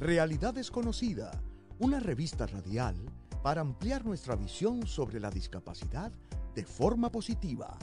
Realidad 0.00 0.54
Desconocida, 0.54 1.42
una 1.80 1.98
revista 1.98 2.46
radial 2.46 2.94
para 3.42 3.62
ampliar 3.62 4.06
nuestra 4.06 4.36
visión 4.36 4.86
sobre 4.86 5.18
la 5.18 5.28
discapacidad 5.28 6.12
de 6.54 6.64
forma 6.64 7.10
positiva. 7.10 7.76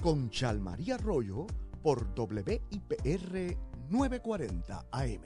Con 0.00 0.30
Chalmaría 0.30 0.94
Arroyo 0.94 1.48
por 1.82 2.06
WIPR 2.16 3.58
940 3.90 4.86
AM. 4.92 5.22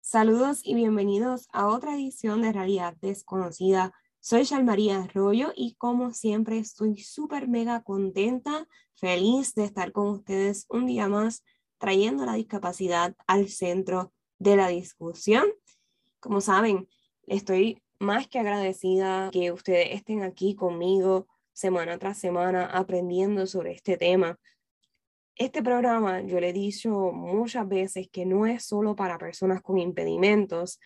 Saludos 0.00 0.62
y 0.64 0.74
bienvenidos 0.74 1.46
a 1.52 1.68
otra 1.68 1.94
edición 1.94 2.42
de 2.42 2.52
Realidad 2.52 2.96
Desconocida. 3.00 3.92
Soy 4.18 4.44
Chalmaría 4.44 5.04
Arroyo 5.04 5.52
y 5.54 5.76
como 5.76 6.12
siempre 6.12 6.58
estoy 6.58 6.98
súper 6.98 7.46
mega 7.46 7.84
contenta, 7.84 8.66
feliz 8.96 9.54
de 9.54 9.62
estar 9.62 9.92
con 9.92 10.08
ustedes 10.08 10.66
un 10.70 10.86
día 10.86 11.06
más 11.06 11.44
trayendo 11.78 12.26
la 12.26 12.34
discapacidad 12.34 13.14
al 13.28 13.48
centro 13.48 14.12
de 14.44 14.56
la 14.56 14.68
discusión. 14.68 15.46
Como 16.20 16.42
saben, 16.42 16.86
estoy 17.26 17.82
más 17.98 18.28
que 18.28 18.38
agradecida 18.38 19.30
que 19.32 19.50
ustedes 19.50 19.92
estén 19.92 20.22
aquí 20.22 20.54
conmigo 20.54 21.26
semana 21.54 21.98
tras 21.98 22.18
semana 22.18 22.66
aprendiendo 22.66 23.46
sobre 23.46 23.72
este 23.72 23.96
tema. 23.96 24.38
Este 25.34 25.62
programa, 25.62 26.20
yo 26.20 26.40
le 26.40 26.50
he 26.50 26.52
dicho 26.52 27.10
muchas 27.12 27.66
veces 27.66 28.08
que 28.12 28.26
no 28.26 28.46
es 28.46 28.66
solo 28.66 28.94
para 28.94 29.16
personas 29.16 29.62
con 29.62 29.78
impedimentos, 29.78 30.78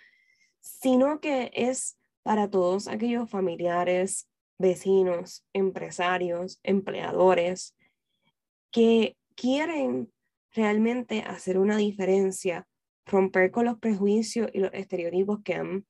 sino 0.61 1.21
que 1.21 1.51
es 1.53 1.99
para 2.23 2.49
todos 2.49 2.87
aquellos 2.87 3.29
familiares, 3.29 4.29
vecinos, 4.57 5.45
empresarios, 5.53 6.61
empleadores 6.63 7.75
que 8.71 9.17
quieren 9.35 10.13
realmente 10.53 11.23
hacer 11.23 11.59
una 11.59 11.77
diferencia 11.77 12.69
romper 13.09 13.51
con 13.51 13.65
los 13.65 13.79
prejuicios 13.79 14.49
y 14.53 14.61
los 14.61 14.73
estereotipos 14.73 15.41
que 15.45 15.55
han 15.55 15.87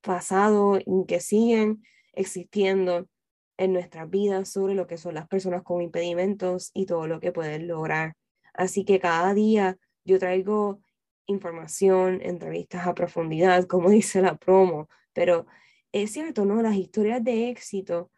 pasado 0.00 0.78
y 0.78 1.06
que 1.06 1.20
siguen 1.20 1.82
existiendo 2.12 3.06
en 3.58 3.72
nuestras 3.74 4.08
vidas 4.08 4.50
sobre 4.50 4.74
lo 4.74 4.86
que 4.86 4.96
son 4.96 5.14
las 5.14 5.28
personas 5.28 5.62
con 5.62 5.82
impedimentos 5.82 6.70
y 6.72 6.86
todo 6.86 7.06
lo 7.06 7.20
que 7.20 7.32
pueden 7.32 7.68
lograr. 7.68 8.14
Así 8.54 8.84
que 8.84 8.98
cada 8.98 9.34
día 9.34 9.76
yo 10.04 10.18
traigo 10.18 10.80
información, 11.26 12.20
entrevistas 12.22 12.86
a 12.86 12.94
profundidad, 12.94 13.64
como 13.64 13.90
dice 13.90 14.22
la 14.22 14.36
promo, 14.36 14.88
pero 15.12 15.46
es 15.92 16.12
cierto, 16.12 16.44
¿no? 16.44 16.62
Las 16.62 16.76
historias 16.76 17.22
de 17.22 17.50
éxito 17.50 18.10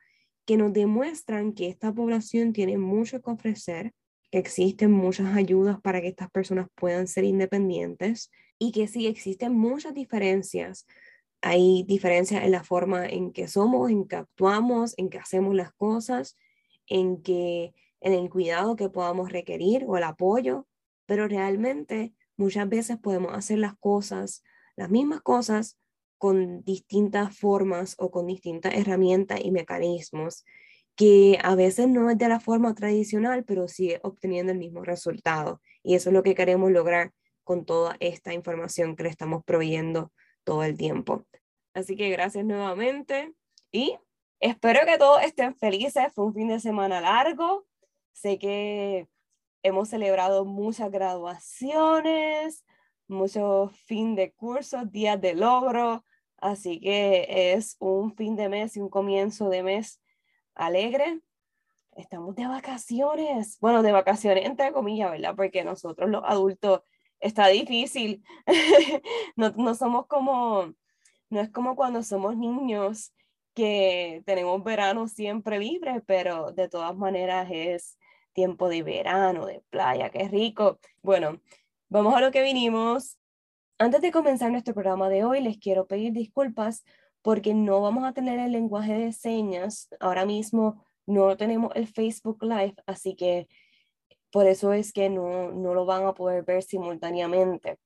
que 0.44 0.56
nos 0.56 0.72
demuestran 0.72 1.52
que 1.52 1.68
esta 1.68 1.92
población 1.92 2.52
tiene 2.52 2.78
mucho 2.78 3.20
que 3.20 3.30
ofrecer, 3.30 3.92
existen 4.32 4.90
muchas 4.90 5.36
ayudas 5.36 5.80
para 5.80 6.00
que 6.00 6.08
estas 6.08 6.30
personas 6.30 6.68
puedan 6.74 7.06
ser 7.06 7.24
independientes 7.24 8.30
y 8.58 8.72
que 8.72 8.88
sí 8.88 9.06
existen 9.06 9.52
muchas 9.52 9.94
diferencias. 9.94 10.86
Hay 11.42 11.84
diferencias 11.86 12.42
en 12.42 12.52
la 12.52 12.64
forma 12.64 13.06
en 13.06 13.32
que 13.32 13.46
somos, 13.46 13.90
en 13.90 14.08
que 14.08 14.16
actuamos, 14.16 14.94
en 14.96 15.10
que 15.10 15.18
hacemos 15.18 15.54
las 15.54 15.72
cosas, 15.72 16.38
en 16.86 17.22
que 17.22 17.74
en 18.00 18.14
el 18.14 18.30
cuidado 18.30 18.74
que 18.74 18.88
podamos 18.88 19.30
requerir 19.30 19.84
o 19.86 19.96
el 19.96 20.04
apoyo, 20.04 20.66
pero 21.06 21.28
realmente 21.28 22.14
muchas 22.36 22.68
veces 22.68 22.96
podemos 22.98 23.34
hacer 23.34 23.58
las 23.58 23.76
cosas, 23.78 24.42
las 24.76 24.90
mismas 24.90 25.20
cosas 25.20 25.78
con 26.16 26.62
distintas 26.62 27.36
formas 27.36 27.96
o 27.98 28.10
con 28.10 28.26
distintas 28.26 28.74
herramientas 28.74 29.40
y 29.44 29.50
mecanismos 29.50 30.44
que 30.96 31.38
a 31.42 31.54
veces 31.54 31.88
no 31.88 32.10
es 32.10 32.18
de 32.18 32.28
la 32.28 32.40
forma 32.40 32.74
tradicional, 32.74 33.44
pero 33.44 33.68
sigue 33.68 34.00
obteniendo 34.02 34.52
el 34.52 34.58
mismo 34.58 34.84
resultado. 34.84 35.60
Y 35.82 35.94
eso 35.94 36.10
es 36.10 36.14
lo 36.14 36.22
que 36.22 36.34
queremos 36.34 36.70
lograr 36.70 37.12
con 37.44 37.64
toda 37.64 37.96
esta 38.00 38.34
información 38.34 38.94
que 38.96 39.04
le 39.04 39.08
estamos 39.08 39.42
proveyendo 39.44 40.12
todo 40.44 40.64
el 40.64 40.76
tiempo. 40.76 41.24
Así 41.74 41.96
que 41.96 42.10
gracias 42.10 42.44
nuevamente 42.44 43.32
y 43.70 43.96
espero 44.40 44.80
que 44.84 44.98
todos 44.98 45.22
estén 45.22 45.56
felices. 45.56 46.12
Fue 46.14 46.26
un 46.26 46.34
fin 46.34 46.48
de 46.48 46.60
semana 46.60 47.00
largo. 47.00 47.66
Sé 48.12 48.38
que 48.38 49.08
hemos 49.62 49.88
celebrado 49.88 50.44
muchas 50.44 50.90
graduaciones, 50.90 52.64
muchos 53.08 53.72
fin 53.86 54.14
de 54.14 54.32
cursos, 54.32 54.90
días 54.90 55.20
de 55.20 55.34
logro. 55.34 56.04
Así 56.36 56.80
que 56.80 57.54
es 57.54 57.76
un 57.78 58.14
fin 58.14 58.36
de 58.36 58.48
mes 58.48 58.76
y 58.76 58.80
un 58.80 58.90
comienzo 58.90 59.48
de 59.48 59.62
mes 59.62 60.01
alegre. 60.54 61.20
Estamos 61.96 62.34
de 62.36 62.46
vacaciones. 62.46 63.58
Bueno, 63.60 63.82
de 63.82 63.92
vacaciones 63.92 64.46
entre 64.46 64.72
comillas, 64.72 65.10
¿verdad? 65.10 65.34
Porque 65.36 65.64
nosotros 65.64 66.10
los 66.10 66.22
adultos 66.24 66.82
está 67.20 67.48
difícil. 67.48 68.24
no, 69.36 69.50
no 69.50 69.74
somos 69.74 70.06
como, 70.06 70.74
no 71.30 71.40
es 71.40 71.50
como 71.50 71.76
cuando 71.76 72.02
somos 72.02 72.36
niños 72.36 73.12
que 73.54 74.22
tenemos 74.26 74.62
verano 74.64 75.08
siempre 75.08 75.58
libre, 75.58 76.02
pero 76.06 76.52
de 76.52 76.68
todas 76.68 76.96
maneras 76.96 77.48
es 77.50 77.98
tiempo 78.32 78.68
de 78.68 78.82
verano, 78.82 79.46
de 79.46 79.62
playa, 79.70 80.10
qué 80.10 80.28
rico. 80.28 80.78
Bueno, 81.02 81.40
vamos 81.88 82.14
a 82.14 82.20
lo 82.20 82.30
que 82.30 82.42
vinimos. 82.42 83.18
Antes 83.78 84.00
de 84.00 84.12
comenzar 84.12 84.50
nuestro 84.50 84.74
programa 84.74 85.08
de 85.08 85.24
hoy, 85.24 85.40
les 85.40 85.58
quiero 85.58 85.86
pedir 85.86 86.12
disculpas 86.12 86.84
porque 87.22 87.54
no 87.54 87.80
vamos 87.80 88.04
a 88.04 88.12
tener 88.12 88.38
el 88.38 88.52
lenguaje 88.52 88.94
de 88.94 89.12
señas. 89.12 89.88
Ahora 90.00 90.26
mismo 90.26 90.84
no 91.06 91.36
tenemos 91.36 91.72
el 91.74 91.86
Facebook 91.86 92.42
Live, 92.42 92.74
así 92.86 93.16
que 93.16 93.48
por 94.30 94.46
eso 94.46 94.72
es 94.72 94.92
que 94.92 95.08
no, 95.08 95.52
no 95.52 95.74
lo 95.74 95.86
van 95.86 96.06
a 96.06 96.14
poder 96.14 96.44
ver 96.44 96.62
simultáneamente. 96.62 97.78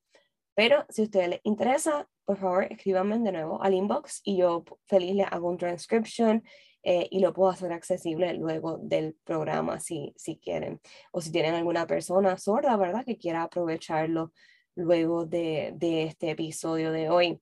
Pero 0.54 0.86
si 0.88 1.02
a 1.02 1.04
ustedes 1.04 1.28
les 1.28 1.40
interesa, 1.44 2.08
por 2.24 2.38
favor, 2.38 2.64
escríbanme 2.64 3.18
de 3.18 3.32
nuevo 3.32 3.62
al 3.62 3.74
inbox 3.74 4.22
y 4.24 4.38
yo 4.38 4.64
feliz 4.86 5.14
les 5.14 5.26
hago 5.30 5.48
un 5.48 5.58
transcription 5.58 6.42
eh, 6.82 7.08
y 7.10 7.20
lo 7.20 7.32
puedo 7.34 7.50
hacer 7.50 7.72
accesible 7.72 8.32
luego 8.34 8.78
del 8.78 9.16
programa 9.24 9.80
si, 9.80 10.14
si 10.16 10.38
quieren. 10.38 10.80
O 11.12 11.20
si 11.20 11.30
tienen 11.30 11.54
alguna 11.54 11.86
persona 11.86 12.38
sorda, 12.38 12.76
¿verdad? 12.76 13.04
Que 13.04 13.18
quiera 13.18 13.42
aprovecharlo 13.42 14.32
luego 14.76 15.26
de, 15.26 15.72
de 15.76 16.04
este 16.04 16.30
episodio 16.30 16.92
de 16.92 17.10
hoy 17.10 17.40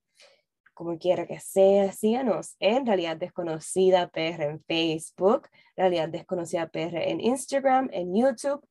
como 0.75 0.99
quiera 0.99 1.27
que 1.27 1.41
sea, 1.41 1.93
síganos 1.93 2.57
en 2.59 2.87
Realidad 2.87 3.17
Desconocida 3.17 4.09
PR 4.09 4.45
en 4.45 4.61
Facebook, 4.65 5.49
Realidad 5.77 6.09
Desconocida 6.09 6.69
PR 6.69 7.11
en 7.11 7.21
Instagram, 7.21 7.89
en 7.93 8.15
YouTube 8.15 8.67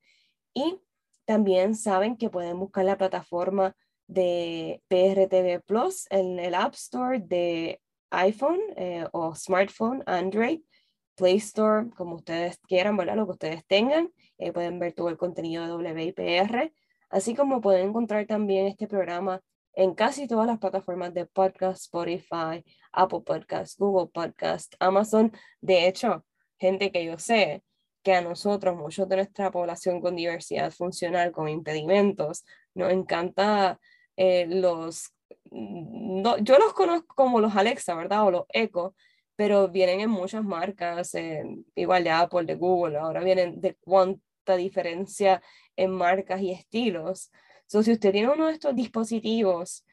y 0.54 0.80
también 1.26 1.76
saben 1.76 2.18
que 2.18 2.30
pueden 2.30 2.60
buscar 2.60 2.86
la 2.86 2.98
plataforma 2.98 3.76
de 4.08 4.82
PRTV 4.90 5.64
Plus 5.66 6.06
en 6.10 6.40
el 6.40 6.54
App 6.54 6.74
Store 6.74 7.20
de 7.20 7.82
iPhone 8.12 8.60
eh, 8.76 9.08
o 9.12 9.34
smartphone, 9.34 10.04
Android, 10.06 10.62
Play 11.16 11.38
Store, 11.38 11.90
como 11.96 12.16
ustedes 12.16 12.60
quieran, 12.68 12.98
¿verdad? 12.98 13.16
Lo 13.16 13.26
que 13.26 13.32
ustedes 13.34 13.66
tengan. 13.66 14.12
Eh, 14.38 14.52
pueden 14.52 14.80
ver 14.80 14.94
todo 14.94 15.10
el 15.10 15.18
contenido 15.18 15.66
de 15.66 15.92
WIPR, 15.94 16.74
así 17.10 17.36
como 17.36 17.62
pueden 17.62 17.90
encontrar 17.90 18.26
también 18.26 18.68
este 18.68 18.88
programa 18.88 19.42
en 19.74 19.96
casi 19.96 20.28
todas 20.28 20.48
las 20.48 20.60
plataformas 20.60 21.14
de 21.14 21.26
podcast, 21.26 21.84
Spotify, 21.84 22.64
Apple 22.92 23.22
Podcast, 23.26 23.80
Google 23.80 24.10
Podcast, 24.14 24.76
Amazon. 24.80 25.32
De 25.62 25.88
hecho, 25.88 26.26
gente 26.60 26.92
que 26.92 27.06
yo 27.06 27.18
sé 27.18 27.64
que 28.04 28.14
a 28.14 28.22
nosotros, 28.22 28.76
muchos 28.76 29.08
de 29.10 29.16
nuestra 29.18 29.52
población 29.52 30.02
con 30.02 30.16
diversidad 30.16 30.72
funcional, 30.72 31.32
con 31.32 31.48
impedimentos, 31.50 32.44
nos 32.76 32.92
encanta 32.92 33.80
eh, 34.18 34.46
los, 34.48 35.14
no, 35.52 36.38
yo 36.38 36.58
los 36.60 36.74
conozco 36.74 37.16
como 37.16 37.40
los 37.40 37.56
Alexa, 37.56 37.96
¿verdad? 37.96 38.26
O 38.28 38.32
los 38.32 38.46
Echo, 38.50 38.94
pero 39.36 39.70
vienen 39.70 40.02
en 40.02 40.10
muchas 40.10 40.44
marcas, 40.44 41.14
igual 41.76 42.04
de 42.04 42.12
Apple, 42.12 42.46
de 42.46 42.56
Google, 42.56 42.98
ahora 42.98 43.24
vienen 43.24 43.60
de 43.62 43.76
cuánta 43.76 44.56
diferencia 44.58 45.42
en 45.76 45.92
marcas 45.92 46.42
y 46.42 46.52
estilos 46.52 47.32
si 47.82 47.94
usted 47.94 48.12
tiene 48.12 48.30
uno 48.30 48.48
de 48.48 48.54
estos 48.54 48.76
dispositivos 48.76 49.86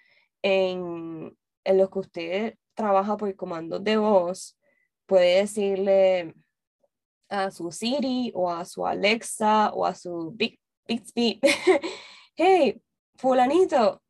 en, 0.42 1.36
en 1.64 1.78
los 1.78 1.90
que 1.90 1.98
usted 1.98 2.54
trabaja 2.74 3.16
por 3.16 3.34
comandos 3.36 3.82
de 3.84 3.96
voz, 3.96 4.58
puede 5.06 5.40
decirle 5.40 6.34
a 7.28 7.50
su 7.50 7.70
Siri 7.70 8.32
o 8.34 8.50
a 8.50 8.64
su 8.64 8.86
Alexa 8.86 9.70
o 9.72 9.86
a 9.86 9.94
su 9.94 10.32
Big, 10.32 10.58
Bixby, 10.86 11.40
hey, 12.36 12.82
fulanito, 13.16 14.02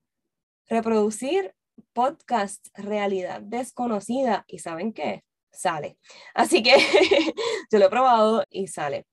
reproducir 0.67 1.55
podcast 1.93 2.67
realidad 2.75 3.43
desconocida 3.43 4.45
y 4.47 4.59
¿saben 4.59 4.93
qué? 4.93 5.25
Sale. 5.53 5.99
Así 6.35 6.63
que 6.63 6.77
yo 7.71 7.79
lo 7.79 7.87
he 7.87 7.91
probado 7.91 8.45
y 8.49 8.69
sale. 8.69 9.07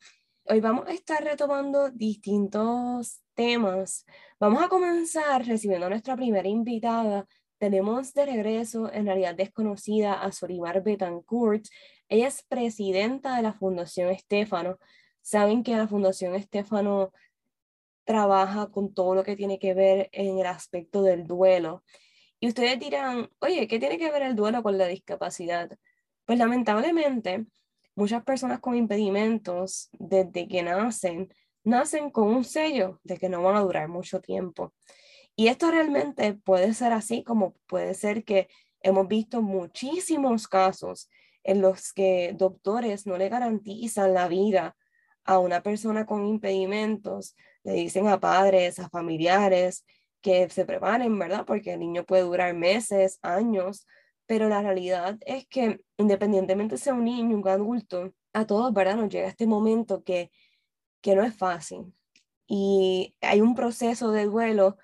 Hoy 0.46 0.62
vamos 0.62 0.88
a 0.88 0.94
estar 0.94 1.24
retomando 1.24 1.90
distintos 1.90 3.22
temas. 3.38 4.06
Vamos 4.40 4.62
a 4.64 4.68
comenzar 4.68 5.46
recibiendo 5.46 5.86
a 5.86 5.90
nuestra 5.90 6.16
primera 6.16 6.50
invitada. 6.50 7.28
Tenemos 7.60 8.14
de 8.14 8.26
regreso, 8.26 8.92
en 8.92 9.06
realidad 9.06 9.36
desconocida, 9.36 10.14
a 10.22 10.32
Sorimar 10.32 10.84
Betancourt. 10.84 11.66
Ella 12.10 12.28
es 12.28 12.44
presidenta 12.44 13.38
de 13.38 13.44
la 13.44 13.54
Fundación 13.54 14.10
Estefano. 14.10 14.80
Saben 15.22 15.64
que 15.64 15.78
la 15.78 15.88
Fundación 15.88 16.34
Estefano 16.36 17.12
trabaja 18.06 18.72
con 18.72 18.94
todo 18.94 19.14
lo 19.14 19.24
que 19.24 19.36
tiene 19.36 19.60
que 19.60 19.74
ver 19.74 20.10
en 20.14 20.40
el 20.40 20.48
aspecto 20.48 21.04
del 21.04 21.28
duelo. 21.28 21.84
Y 22.40 22.48
ustedes 22.48 22.80
dirán, 22.80 23.30
oye, 23.40 23.68
¿qué 23.68 23.80
tiene 23.80 24.00
que 24.00 24.12
ver 24.12 24.24
el 24.24 24.36
duelo 24.36 24.64
con 24.64 24.78
la 24.78 24.88
discapacidad? 24.88 25.70
Pues 26.26 26.40
lamentablemente, 26.40 27.46
muchas 27.96 28.24
personas 28.24 28.60
con 28.60 28.76
impedimentos, 28.76 29.90
desde 29.94 30.48
que 30.48 30.64
nacen, 30.64 31.30
nacen 31.68 32.10
con 32.10 32.30
un 32.30 32.44
sello 32.44 33.00
de 33.04 33.18
que 33.18 33.30
no 33.30 33.44
van 33.44 33.58
a 33.58 33.62
durar 33.62 33.90
mucho 33.90 34.22
tiempo. 34.22 34.74
Y 35.36 35.50
esto 35.50 35.70
realmente 35.70 36.34
puede 36.34 36.74
ser 36.74 36.94
así 36.94 37.24
como 37.24 37.56
puede 37.68 37.94
ser 37.94 38.24
que 38.24 38.48
hemos 38.82 39.08
visto 39.08 39.42
muchísimos 39.42 40.48
casos 40.48 41.10
en 41.44 41.62
los 41.62 41.94
que 41.94 42.34
doctores 42.36 43.06
no 43.06 43.18
le 43.18 43.30
garantizan 43.30 44.14
la 44.14 44.28
vida 44.28 44.76
a 45.26 45.40
una 45.40 45.62
persona 45.62 46.06
con 46.06 46.26
impedimentos, 46.26 47.36
le 47.64 47.74
dicen 47.74 48.08
a 48.08 48.20
padres, 48.20 48.80
a 48.80 48.90
familiares 48.90 49.86
que 50.22 50.50
se 50.50 50.66
preparen, 50.66 51.20
¿verdad? 51.20 51.46
Porque 51.46 51.74
el 51.74 51.80
niño 51.80 52.06
puede 52.06 52.24
durar 52.24 52.54
meses, 52.54 53.20
años, 53.22 53.86
pero 54.26 54.48
la 54.48 54.62
realidad 54.62 55.18
es 55.26 55.46
que 55.48 55.82
independientemente 55.98 56.78
sea 56.78 56.94
un 56.94 57.04
niño, 57.04 57.36
un 57.38 57.48
adulto, 57.48 58.14
a 58.34 58.46
todos, 58.46 58.74
¿verdad? 58.74 58.96
Nos 58.96 59.10
llega 59.10 59.28
este 59.28 59.48
momento 59.48 60.04
que, 60.04 60.32
que 61.08 61.16
no 61.16 61.24
es 61.24 61.38
fácil. 61.38 61.94
Y 62.48 63.16
hay 63.22 63.40
un 63.40 63.56
proceso 63.56 64.12
de 64.12 64.26
duelo 64.26 64.78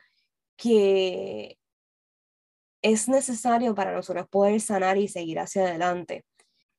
que 0.55 1.59
es 2.81 3.09
necesario 3.09 3.75
para 3.75 3.93
nosotros 3.93 4.29
poder 4.29 4.61
sanar 4.61 4.97
y 4.97 5.09
seguir 5.09 5.39
hacia 5.39 5.63
adelante. 5.63 6.23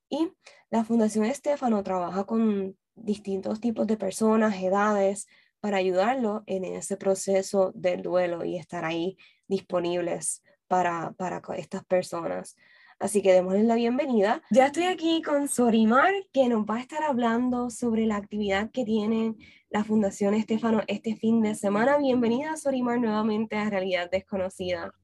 Y 0.08 0.32
la 0.70 0.82
Fundación 0.82 1.26
Estefano 1.26 1.82
trabaja 1.82 2.25
con 2.25 2.79
distintos 2.94 3.61
tipos 3.61 3.87
de 3.87 3.99
personas, 3.99 4.56
edades, 4.62 5.26
para 5.61 5.76
ayudarlo 5.76 6.43
en 6.47 6.64
ese 6.64 6.97
proceso 6.97 7.70
del 7.75 8.00
duelo 8.00 8.47
y 8.47 8.56
estar 8.56 8.87
ahí 8.87 9.19
disponibles 9.47 10.43
para, 10.69 11.12
para 11.19 11.43
estas 11.58 11.85
personas. 11.85 12.56
Así 12.99 13.23
que 13.23 13.32
démosles 13.32 13.64
la 13.64 13.75
bienvenida. 13.75 14.43
Ya 14.50 14.67
estoy 14.67 14.85
aquí 14.85 15.20
con 15.23 15.49
Sorimar, 15.49 16.12
que 16.32 16.49
nos 16.49 16.64
va 16.64 16.76
a 16.76 16.81
estar 16.81 17.02
hablando 17.02 17.70
sobre 17.70 18.06
la 18.06 18.17
actividad 18.17 18.70
que 18.70 18.85
tiene 18.85 19.35
la 19.70 19.85
Fundación 19.85 20.35
Estefano 20.35 20.82
este 20.87 21.17
fin 21.17 21.43
de 21.43 21.55
semana. 21.55 21.99
Bienvenida, 21.99 22.56
Sorimar, 22.56 23.00
nuevamente 23.00 23.56
a 23.56 23.69
Realidad 23.69 24.11
Desconocida. 24.11 24.94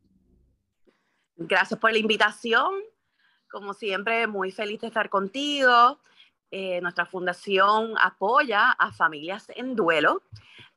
Gracias 1.36 1.78
por 1.80 1.92
la 1.92 1.98
invitación. 1.98 2.72
Como 3.50 3.74
siempre, 3.74 4.26
muy 4.26 4.52
feliz 4.52 4.80
de 4.80 4.86
estar 4.86 5.10
contigo. 5.10 5.98
Eh, 6.52 6.80
nuestra 6.80 7.06
fundación 7.06 7.94
apoya 8.00 8.70
a 8.72 8.92
familias 8.92 9.46
en 9.56 9.74
duelo. 9.74 10.22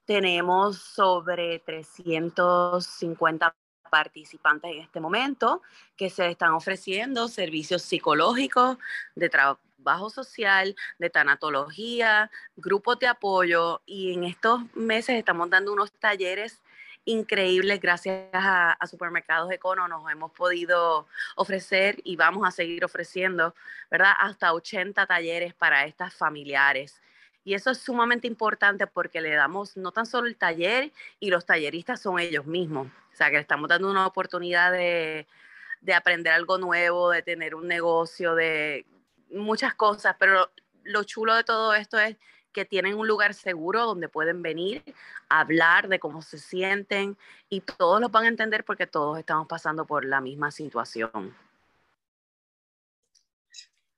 Tenemos 0.05 0.77
sobre 0.77 1.59
350 1.59 3.55
participantes 3.93 4.71
en 4.71 4.79
este 4.79 4.99
momento 4.99 5.61
que 5.95 6.09
se 6.09 6.27
están 6.27 6.53
ofreciendo 6.53 7.27
servicios 7.27 7.83
psicológicos, 7.83 8.79
de 9.13 9.29
trabajo 9.29 10.09
social, 10.09 10.75
de 10.97 11.11
tanatología, 11.11 12.31
grupos 12.55 12.97
de 12.97 13.05
apoyo 13.05 13.83
y 13.85 14.13
en 14.13 14.23
estos 14.23 14.61
meses 14.73 15.15
estamos 15.15 15.47
dando 15.51 15.71
unos 15.71 15.91
talleres 15.91 16.59
increíbles 17.05 17.79
gracias 17.79 18.29
a, 18.33 18.75
Supermercados 18.89 19.51
Econo 19.51 19.87
nos 19.87 20.09
hemos 20.11 20.31
podido 20.31 21.05
ofrecer 21.35 21.99
y 22.03 22.15
vamos 22.15 22.47
a 22.47 22.51
seguir 22.51 22.83
ofreciendo, 22.83 23.53
¿verdad? 23.91 24.13
Hasta 24.19 24.53
80 24.53 25.05
talleres 25.05 25.53
para 25.53 25.85
estas 25.85 26.15
familiares. 26.15 26.99
Y 27.43 27.53
eso 27.53 27.71
es 27.71 27.77
sumamente 27.79 28.27
importante 28.27 28.87
porque 28.87 29.21
le 29.21 29.33
damos 29.35 29.75
no 29.75 29.91
tan 29.91 30.05
solo 30.05 30.27
el 30.27 30.37
taller 30.37 30.91
y 31.19 31.29
los 31.29 31.45
talleristas 31.45 32.01
son 32.01 32.19
ellos 32.19 32.45
mismos. 32.45 32.87
O 32.87 33.15
sea, 33.15 33.29
que 33.29 33.35
le 33.35 33.41
estamos 33.41 33.69
dando 33.69 33.91
una 33.91 34.07
oportunidad 34.07 34.71
de, 34.71 35.27
de 35.81 35.93
aprender 35.93 36.33
algo 36.33 36.57
nuevo, 36.57 37.09
de 37.09 37.21
tener 37.21 37.55
un 37.55 37.67
negocio, 37.67 38.35
de 38.35 38.85
muchas 39.29 39.73
cosas. 39.73 40.15
Pero 40.17 40.49
lo 40.83 41.03
chulo 41.03 41.35
de 41.35 41.43
todo 41.43 41.73
esto 41.73 41.99
es 41.99 42.15
que 42.53 42.65
tienen 42.65 42.95
un 42.95 43.07
lugar 43.07 43.33
seguro 43.33 43.85
donde 43.85 44.07
pueden 44.07 44.41
venir 44.41 44.83
a 45.27 45.41
hablar 45.41 45.89
de 45.89 45.99
cómo 45.99 46.21
se 46.21 46.37
sienten 46.37 47.17
y 47.49 47.61
todos 47.61 47.99
lo 47.99 48.09
van 48.09 48.25
a 48.25 48.27
entender 48.27 48.63
porque 48.63 48.87
todos 48.87 49.19
estamos 49.19 49.47
pasando 49.47 49.85
por 49.85 50.05
la 50.05 50.21
misma 50.21 50.51
situación. 50.51 51.35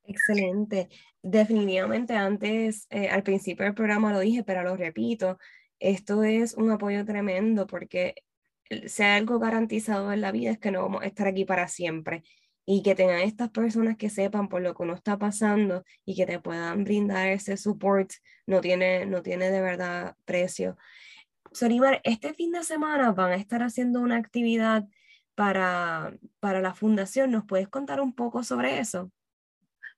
Excelente. 0.08 0.90
Definitivamente 1.22 2.14
antes, 2.14 2.86
eh, 2.90 3.10
al 3.10 3.24
principio 3.24 3.66
del 3.66 3.74
programa 3.74 4.12
lo 4.14 4.20
dije, 4.20 4.44
pero 4.44 4.64
lo 4.64 4.76
repito, 4.78 5.40
esto 5.80 6.24
es 6.24 6.54
un 6.54 6.70
apoyo 6.72 7.04
tremendo 7.06 7.66
porque 7.68 8.16
sea 8.88 9.16
algo 9.16 9.40
garantizado 9.40 10.12
en 10.14 10.22
la 10.22 10.32
vida 10.32 10.52
es 10.52 10.60
que 10.60 10.72
no 10.72 10.82
vamos 10.84 11.04
a 11.04 11.08
estar 11.08 11.28
aquí 11.28 11.46
para 11.46 11.68
siempre 11.68 12.24
y 12.66 12.82
que 12.84 12.96
tengan 12.96 13.20
estas 13.22 13.50
personas 13.52 13.98
que 13.98 14.10
sepan 14.10 14.48
por 14.50 14.62
lo 14.62 14.74
que 14.76 14.84
uno 14.84 14.94
está 14.96 15.18
pasando 15.18 15.84
y 16.06 16.16
que 16.16 16.26
te 16.26 16.40
puedan 16.40 16.84
brindar 16.84 17.28
ese 17.28 17.58
support 17.58 18.12
no 18.48 18.62
tiene, 18.62 19.06
no 19.06 19.22
tiene 19.22 19.52
de 19.52 19.62
verdad 19.62 20.16
precio. 20.26 20.78
Sorimar, 21.52 22.02
este 22.04 22.34
fin 22.34 22.52
de 22.52 22.64
semana 22.64 23.12
van 23.14 23.32
a 23.32 23.36
estar 23.36 23.64
haciendo 23.64 24.02
una 24.02 24.18
actividad 24.18 24.86
para, 25.36 26.18
para 26.40 26.62
la 26.62 26.74
fundación. 26.76 27.32
¿Nos 27.32 27.46
puedes 27.46 27.70
contar 27.70 28.02
un 28.02 28.14
poco 28.14 28.44
sobre 28.44 28.80
eso? 28.80 29.12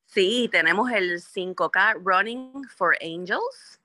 Sí, 0.08 0.48
tenemos 0.52 0.90
el 0.92 1.22
5K 1.22 2.02
Running 2.04 2.64
for 2.70 2.98
Angels 3.02 3.82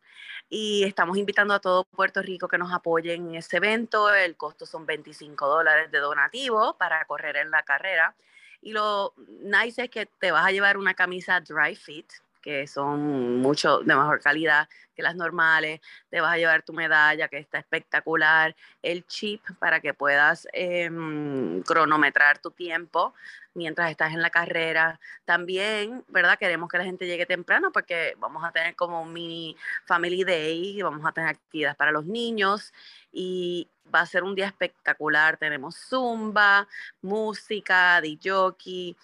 y 0.48 0.84
estamos 0.84 1.19
invitando 1.19 1.52
a 1.52 1.58
todo 1.60 1.84
Puerto 1.84 2.22
Rico 2.22 2.46
que 2.46 2.58
nos 2.58 2.72
apoyen 2.72 3.30
en 3.30 3.34
ese 3.34 3.56
evento. 3.56 4.14
El 4.14 4.36
costo 4.36 4.64
son 4.64 4.86
25 4.86 5.46
dólares 5.48 5.90
de 5.90 5.98
donativo 5.98 6.76
para 6.78 7.04
correr 7.06 7.36
en 7.36 7.50
la 7.50 7.64
carrera 7.64 8.14
y 8.62 8.70
lo 8.70 9.14
nice 9.16 9.82
es 9.82 9.90
que 9.90 10.06
te 10.06 10.30
vas 10.30 10.46
a 10.46 10.52
llevar 10.52 10.76
una 10.76 10.94
camisa 10.94 11.40
dry 11.40 11.74
fit, 11.74 12.06
que 12.42 12.66
son 12.66 13.38
mucho 13.38 13.78
de 13.78 13.94
mejor 13.94 14.20
calidad 14.20 14.68
que 14.94 15.02
las 15.02 15.14
normales. 15.16 15.80
Te 16.10 16.20
vas 16.20 16.34
a 16.34 16.36
llevar 16.36 16.62
tu 16.62 16.72
medalla, 16.72 17.28
que 17.28 17.38
está 17.38 17.58
espectacular. 17.58 18.54
El 18.82 19.06
chip 19.06 19.42
para 19.58 19.80
que 19.80 19.94
puedas 19.94 20.46
em, 20.52 21.62
cronometrar 21.62 22.38
tu 22.38 22.50
tiempo 22.50 23.14
mientras 23.54 23.90
estás 23.90 24.12
en 24.12 24.22
la 24.22 24.30
carrera. 24.30 25.00
También, 25.24 26.04
¿verdad? 26.08 26.38
Queremos 26.38 26.68
que 26.68 26.78
la 26.78 26.84
gente 26.84 27.06
llegue 27.06 27.26
temprano 27.26 27.72
porque 27.72 28.14
vamos 28.18 28.44
a 28.44 28.52
tener 28.52 28.74
como 28.74 29.02
un 29.02 29.12
mini 29.12 29.56
family 29.84 30.24
day, 30.24 30.82
vamos 30.82 31.06
a 31.06 31.12
tener 31.12 31.30
actividades 31.30 31.76
para 31.76 31.92
los 31.92 32.04
niños 32.04 32.72
y 33.12 33.68
va 33.94 34.00
a 34.00 34.06
ser 34.06 34.24
un 34.24 34.34
día 34.34 34.46
espectacular. 34.46 35.37
Tenemos 35.37 35.76
zumba, 35.76 36.66
música, 37.00 38.00
jockey 38.22 38.96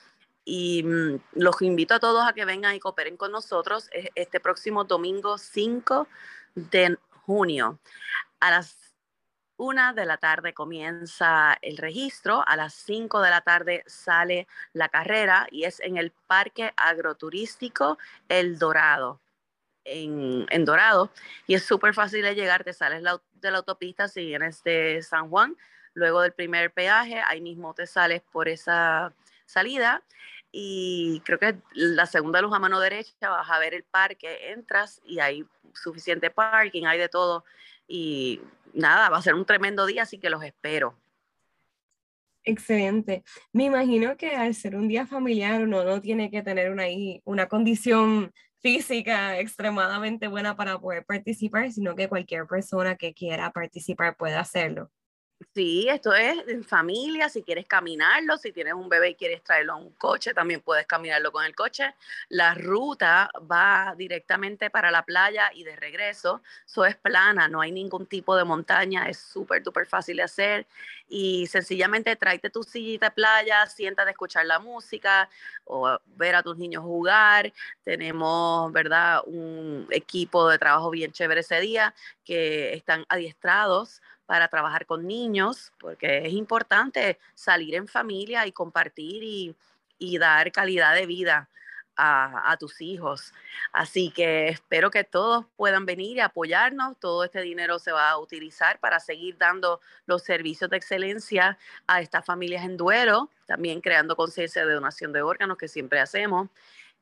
y 0.48 0.82
mm, 0.82 1.20
los 1.34 1.60
invito 1.60 1.94
a 1.94 2.00
todos 2.00 2.26
a 2.26 2.32
que 2.32 2.46
vengan 2.46 2.74
y 2.74 2.80
cooperen 2.80 3.18
con 3.18 3.30
nosotros 3.30 3.90
este 4.14 4.40
próximo 4.40 4.84
domingo 4.84 5.36
5 5.36 6.08
de 6.54 6.96
junio. 7.26 7.78
A 8.40 8.50
las 8.50 8.94
una 9.58 9.92
de 9.92 10.06
la 10.06 10.16
tarde 10.16 10.54
comienza 10.54 11.58
el 11.60 11.76
registro, 11.76 12.44
a 12.46 12.56
las 12.56 12.72
5 12.74 13.20
de 13.20 13.30
la 13.30 13.40
tarde 13.42 13.82
sale 13.86 14.46
la 14.72 14.88
carrera 14.88 15.48
y 15.50 15.64
es 15.64 15.80
en 15.80 15.96
el 15.98 16.12
Parque 16.12 16.72
Agroturístico 16.76 17.98
El 18.28 18.58
Dorado 18.58 19.20
en, 19.84 20.64
Dorado 20.64 21.10
y 21.46 21.54
es 21.54 21.64
súper 21.64 21.92
fácil 21.92 22.22
de 22.22 22.34
llegar, 22.34 22.64
te 22.64 22.72
sales 22.72 23.02
de 23.02 23.50
la 23.50 23.58
autopista 23.58 24.08
si 24.08 24.24
vienes 24.24 24.62
de 24.62 25.02
San 25.02 25.28
Juan, 25.28 25.56
luego 25.92 26.22
del 26.22 26.32
primer 26.32 26.70
peaje, 26.72 27.20
ahí 27.26 27.40
mismo 27.40 27.74
te 27.74 27.86
sales 27.86 28.22
por 28.30 28.48
esa 28.48 29.12
salida 29.44 30.02
y 30.50 31.20
creo 31.24 31.38
que 31.38 31.58
la 31.72 32.06
segunda 32.06 32.40
luz 32.40 32.54
a 32.54 32.58
mano 32.58 32.80
derecha 32.80 33.28
vas 33.28 33.50
a 33.50 33.58
ver 33.58 33.74
el 33.74 33.84
parque, 33.84 34.52
entras 34.52 35.00
y 35.04 35.20
hay 35.20 35.44
suficiente 35.74 36.30
parking, 36.30 36.86
hay 36.86 36.98
de 36.98 37.08
todo 37.08 37.44
y 37.86 38.40
nada, 38.72 39.08
va 39.10 39.18
a 39.18 39.22
ser 39.22 39.34
un 39.34 39.44
tremendo 39.44 39.86
día, 39.86 40.02
así 40.02 40.18
que 40.18 40.30
los 40.30 40.42
espero. 40.42 40.96
Excelente. 42.44 43.24
Me 43.52 43.64
imagino 43.64 44.16
que 44.16 44.34
al 44.34 44.54
ser 44.54 44.74
un 44.74 44.88
día 44.88 45.06
familiar 45.06 45.62
uno 45.62 45.84
no 45.84 46.00
tiene 46.00 46.30
que 46.30 46.42
tener 46.42 46.70
una, 46.70 46.84
una 47.24 47.46
condición 47.46 48.32
física 48.60 49.38
extremadamente 49.38 50.28
buena 50.28 50.56
para 50.56 50.78
poder 50.78 51.04
participar, 51.04 51.70
sino 51.70 51.94
que 51.94 52.08
cualquier 52.08 52.46
persona 52.46 52.96
que 52.96 53.12
quiera 53.12 53.52
participar 53.52 54.16
puede 54.16 54.34
hacerlo. 54.34 54.90
Sí, 55.54 55.86
esto 55.88 56.12
es 56.14 56.36
en 56.48 56.64
familia, 56.64 57.28
si 57.28 57.42
quieres 57.44 57.64
caminarlo, 57.66 58.36
si 58.38 58.50
tienes 58.52 58.74
un 58.74 58.88
bebé 58.88 59.10
y 59.10 59.14
quieres 59.14 59.42
traerlo 59.42 59.74
a 59.74 59.76
un 59.76 59.90
coche, 59.92 60.34
también 60.34 60.60
puedes 60.60 60.84
caminarlo 60.86 61.30
con 61.30 61.44
el 61.44 61.54
coche. 61.54 61.94
La 62.28 62.54
ruta 62.54 63.30
va 63.50 63.94
directamente 63.96 64.68
para 64.68 64.90
la 64.90 65.04
playa 65.04 65.50
y 65.54 65.62
de 65.62 65.76
regreso, 65.76 66.42
eso 66.66 66.84
es 66.84 66.96
plana, 66.96 67.46
no 67.46 67.60
hay 67.60 67.70
ningún 67.70 68.06
tipo 68.06 68.34
de 68.36 68.42
montaña, 68.44 69.08
es 69.08 69.18
súper, 69.18 69.62
súper 69.62 69.86
fácil 69.86 70.16
de 70.16 70.24
hacer 70.24 70.66
y 71.08 71.46
sencillamente 71.46 72.16
tráete 72.16 72.50
tu 72.50 72.64
sillita 72.64 73.06
de 73.06 73.12
playa, 73.12 73.64
siéntate 73.66 74.08
a 74.08 74.12
escuchar 74.12 74.44
la 74.44 74.58
música 74.58 75.28
o 75.64 75.98
ver 76.16 76.34
a 76.34 76.42
tus 76.42 76.56
niños 76.58 76.82
jugar. 76.82 77.52
Tenemos, 77.84 78.72
¿verdad?, 78.72 79.22
un 79.26 79.86
equipo 79.90 80.48
de 80.48 80.58
trabajo 80.58 80.90
bien 80.90 81.12
chévere 81.12 81.40
ese 81.42 81.60
día 81.60 81.94
que 82.24 82.74
están 82.74 83.04
adiestrados 83.08 84.02
para 84.28 84.48
trabajar 84.48 84.84
con 84.84 85.06
niños, 85.06 85.72
porque 85.80 86.26
es 86.26 86.34
importante 86.34 87.18
salir 87.34 87.74
en 87.74 87.88
familia 87.88 88.46
y 88.46 88.52
compartir 88.52 89.22
y, 89.22 89.56
y 89.98 90.18
dar 90.18 90.52
calidad 90.52 90.94
de 90.94 91.06
vida 91.06 91.48
a, 91.96 92.56
tus 92.60 92.80
hijos. 92.80 93.32
Así 93.72 94.10
que 94.10 94.48
espero 94.48 94.90
que 94.90 95.02
todos 95.02 95.46
puedan 95.56 95.84
venir 95.84 96.18
y 96.18 96.20
apoyarnos. 96.20 96.98
Todo 97.00 97.24
este 97.24 97.40
dinero 97.40 97.78
se 97.78 97.90
va 97.90 98.10
a 98.10 98.18
utilizar 98.18 98.78
para 98.78 99.00
seguir 99.00 99.36
dando 99.36 99.80
los 100.06 100.22
servicios 100.22 100.70
de 100.70 100.76
excelencia 100.76 101.58
a 101.86 102.00
estas 102.00 102.24
familias 102.24 102.64
en 102.64 102.76
duelo, 102.76 103.30
también 103.46 103.80
creando 103.80 104.14
conciencia 104.14 104.64
de 104.64 104.74
donación 104.74 105.12
de 105.12 105.22
órganos 105.22 105.58
que 105.58 105.68
siempre 105.68 106.00
hacemos. 106.00 106.48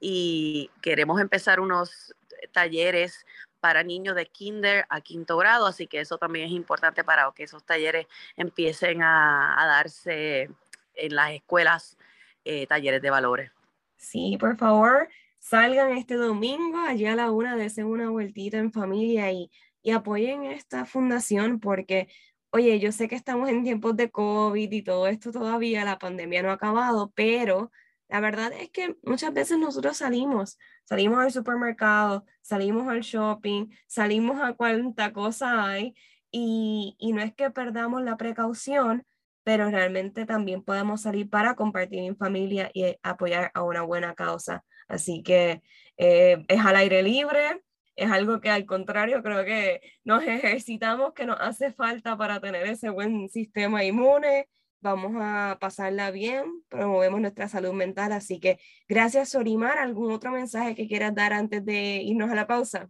Y 0.00 0.70
queremos 0.80 1.20
empezar 1.20 1.60
unos 1.60 2.14
talleres 2.52 3.26
para 3.66 3.82
niños 3.82 4.14
de 4.14 4.26
kinder 4.26 4.86
a 4.88 5.00
quinto 5.00 5.36
grado, 5.36 5.66
así 5.66 5.88
que 5.88 5.98
eso 5.98 6.18
también 6.18 6.46
es 6.46 6.52
importante 6.52 7.02
para 7.02 7.28
que 7.34 7.42
esos 7.42 7.64
talleres 7.64 8.06
empiecen 8.36 9.02
a, 9.02 9.56
darse 9.66 10.48
en 10.94 11.16
las 11.16 11.32
escuelas, 11.32 11.98
eh, 12.44 12.68
talleres 12.68 13.02
de 13.02 13.10
valores. 13.10 13.50
Sí, 13.96 14.36
por 14.38 14.56
favor, 14.56 15.08
salgan 15.40 15.98
este 15.98 16.14
domingo 16.14 16.78
allí 16.78 17.06
a 17.06 17.16
la 17.16 17.32
una, 17.32 17.56
desen 17.56 17.86
una 17.86 18.08
vueltita 18.08 18.58
en 18.58 18.70
familia 18.70 19.32
y, 19.32 19.50
y 19.82 19.90
apoyen 19.90 20.44
esta 20.44 20.84
fundación 20.84 21.58
porque, 21.58 22.06
oye, 22.50 22.78
yo 22.78 22.92
sé 22.92 23.08
que 23.08 23.16
estamos 23.16 23.48
en 23.48 23.64
tiempos 23.64 23.96
de 23.96 24.12
COVID 24.12 24.70
y 24.70 24.82
todo 24.82 25.08
esto 25.08 25.32
todavía, 25.32 25.84
la 25.84 25.98
pandemia 25.98 26.40
no 26.44 26.50
ha 26.50 26.52
acabado, 26.52 27.10
pero 27.16 27.72
la 28.08 28.20
verdad 28.20 28.52
es 28.52 28.70
que 28.70 28.96
muchas 29.02 29.32
veces 29.32 29.58
nosotros 29.58 29.96
salimos, 29.96 30.58
salimos 30.84 31.18
al 31.18 31.32
supermercado, 31.32 32.24
salimos 32.40 32.88
al 32.88 33.00
shopping, 33.00 33.68
salimos 33.86 34.40
a 34.40 34.54
cuánta 34.54 35.12
cosa 35.12 35.64
hay 35.64 35.94
y, 36.30 36.96
y 36.98 37.12
no 37.12 37.22
es 37.22 37.34
que 37.34 37.50
perdamos 37.50 38.02
la 38.02 38.16
precaución, 38.16 39.04
pero 39.42 39.70
realmente 39.70 40.26
también 40.26 40.62
podemos 40.62 41.02
salir 41.02 41.30
para 41.30 41.54
compartir 41.54 42.00
en 42.00 42.16
familia 42.16 42.70
y 42.74 42.96
apoyar 43.02 43.50
a 43.54 43.62
una 43.62 43.82
buena 43.82 44.14
causa. 44.14 44.64
Así 44.88 45.22
que 45.22 45.62
eh, 45.96 46.44
es 46.48 46.64
al 46.64 46.76
aire 46.76 47.02
libre, 47.02 47.62
es 47.96 48.10
algo 48.10 48.40
que 48.40 48.50
al 48.50 48.66
contrario 48.66 49.22
creo 49.22 49.44
que 49.44 49.80
nos 50.04 50.22
ejercitamos, 50.22 51.14
que 51.14 51.26
nos 51.26 51.40
hace 51.40 51.72
falta 51.72 52.16
para 52.16 52.40
tener 52.40 52.66
ese 52.66 52.90
buen 52.90 53.28
sistema 53.28 53.84
inmune. 53.84 54.48
Vamos 54.86 55.16
a 55.18 55.58
pasarla 55.60 56.12
bien, 56.12 56.62
promovemos 56.68 57.20
nuestra 57.20 57.48
salud 57.48 57.72
mental. 57.72 58.12
Así 58.12 58.38
que 58.38 58.60
gracias, 58.88 59.30
Sorimar. 59.30 59.78
¿Algún 59.78 60.12
otro 60.12 60.30
mensaje 60.30 60.76
que 60.76 60.86
quieras 60.86 61.12
dar 61.12 61.32
antes 61.32 61.64
de 61.64 62.02
irnos 62.04 62.30
a 62.30 62.36
la 62.36 62.46
pausa? 62.46 62.88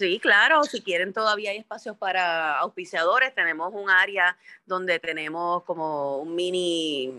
Sí, 0.00 0.18
claro, 0.18 0.64
si 0.64 0.82
quieren 0.82 1.12
todavía 1.12 1.52
hay 1.52 1.58
espacios 1.58 1.96
para 1.96 2.58
auspiciadores, 2.58 3.32
tenemos 3.36 3.72
un 3.72 3.88
área 3.88 4.36
donde 4.66 4.98
tenemos 4.98 5.62
como 5.62 6.16
un 6.16 6.34
mini, 6.34 7.14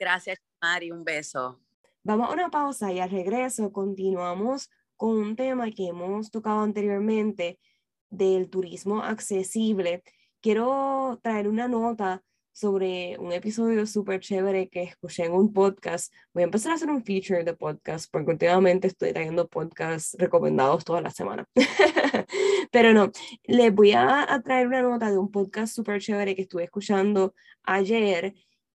Gracias, 0.00 0.38
Mari. 0.60 0.90
Un 0.90 1.04
beso. 1.04 1.60
Vamos 2.02 2.28
a 2.28 2.32
una 2.32 2.50
pausa 2.50 2.92
y 2.92 2.98
al 2.98 3.10
regreso 3.10 3.72
continuamos 3.72 4.68
con 4.96 5.10
un 5.10 5.36
tema 5.36 5.70
que 5.70 5.86
hemos 5.86 6.32
tocado 6.32 6.60
anteriormente 6.62 7.60
del 8.10 8.50
turismo 8.50 9.02
accesible 9.02 10.02
quiero 10.42 11.20
traer 11.22 11.48
una 11.48 11.68
nota 11.68 12.22
sobre 12.50 13.16
un 13.18 13.32
episodio 13.32 13.86
súper 13.86 14.20
chévere 14.20 14.68
que 14.68 14.82
escuché 14.82 15.24
en 15.24 15.32
un 15.32 15.52
podcast. 15.52 16.12
Voy 16.34 16.42
a 16.42 16.44
empezar 16.44 16.72
a 16.72 16.74
hacer 16.74 16.90
un 16.90 17.02
feature 17.02 17.44
de 17.44 17.54
podcast 17.54 18.10
porque 18.12 18.32
últimamente 18.32 18.88
estoy 18.88 19.12
trayendo 19.12 19.48
podcasts 19.48 20.14
recomendados 20.18 20.84
toda 20.84 21.00
la 21.00 21.10
semana. 21.10 21.46
Pero 22.70 22.92
no, 22.92 23.10
les 23.44 23.72
voy 23.72 23.92
a, 23.92 24.30
a, 24.30 24.42
traer 24.42 24.66
una 24.66 24.82
nota 24.82 25.10
de 25.10 25.16
un 25.16 25.30
podcast 25.30 25.74
súper 25.74 26.00
chévere 26.00 26.34
que 26.34 26.42
estuve 26.42 26.64
escuchando 26.64 27.34
ayer 27.62 28.34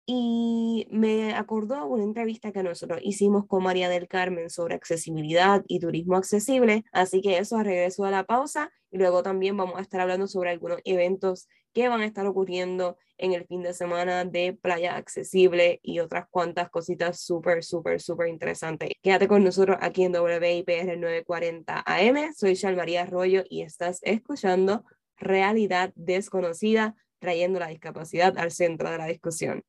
y 0.10 0.88
me 0.90 1.36
acordó 1.36 1.86
una 1.86 2.04
entrevista 2.04 2.54
que 2.54 2.64
nosotros 2.64 3.02
hicimos 3.04 3.46
con 3.46 3.62
María 3.62 3.90
del 3.90 4.08
Carmen 4.08 4.50
sobre 4.50 4.74
accesibilidad 4.74 5.66
y 5.68 5.80
turismo 5.80 6.16
accesible. 6.16 6.86
Así 6.94 7.20
que 7.20 7.38
eso, 7.38 7.62
regreso 7.62 8.06
a 8.06 8.12
la 8.12 8.24
pausa 8.24 8.72
y 8.90 9.00
luego 9.00 9.22
también 9.22 9.58
vamos 9.58 9.78
a 9.78 9.82
estar 9.82 10.00
hablando 10.00 10.26
sobre 10.26 10.52
algunos 10.52 10.80
eventos 10.86 11.50
que 11.74 11.90
van 11.90 12.00
a 12.00 12.06
estar 12.06 12.26
ocurriendo 12.26 12.98
en 13.18 13.34
el 13.34 13.46
fin 13.48 13.64
de 13.64 13.74
semana 13.74 14.24
de 14.24 14.54
playa 14.54 14.96
accesible 14.96 15.82
y 15.84 16.00
otras 16.00 16.28
cuantas 16.30 16.70
cositas 16.70 17.20
súper, 17.20 17.66
súper, 17.66 18.00
súper 18.00 18.30
interesantes. 18.30 18.92
Quédate 19.02 19.28
con 19.28 19.44
nosotros 19.44 19.78
aquí 19.82 20.04
en 20.04 20.14
WIPR 20.16 20.98
940 20.98 21.84
AM. 21.86 22.34
Soy 22.34 22.54
Shal 22.54 22.78
María 22.78 23.02
Arroyo 23.02 23.44
y 23.50 23.64
estás 23.64 24.00
escuchando 24.04 24.86
Realidad 25.18 25.92
Desconocida, 25.96 26.96
trayendo 27.20 27.60
la 27.60 27.68
discapacidad 27.68 28.38
al 28.38 28.52
centro 28.52 28.90
de 28.90 28.98
la 29.00 29.08
discusión. 29.08 29.66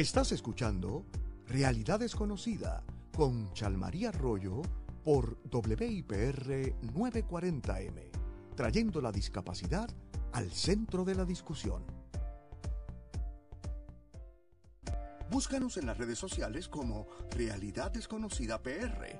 Estás 0.00 0.32
escuchando 0.32 1.04
Realidad 1.46 2.00
Desconocida 2.00 2.82
con 3.14 3.52
Chalmaría 3.52 4.08
Arroyo 4.08 4.62
por 5.04 5.36
WIPR 5.52 6.74
940M, 6.80 8.10
trayendo 8.56 9.02
la 9.02 9.12
discapacidad 9.12 9.90
al 10.32 10.50
centro 10.52 11.04
de 11.04 11.14
la 11.16 11.26
discusión. 11.26 11.84
Búscanos 15.30 15.76
en 15.76 15.84
las 15.84 15.98
redes 15.98 16.18
sociales 16.18 16.66
como 16.66 17.06
Realidad 17.32 17.92
Desconocida 17.92 18.62
PR. 18.62 19.18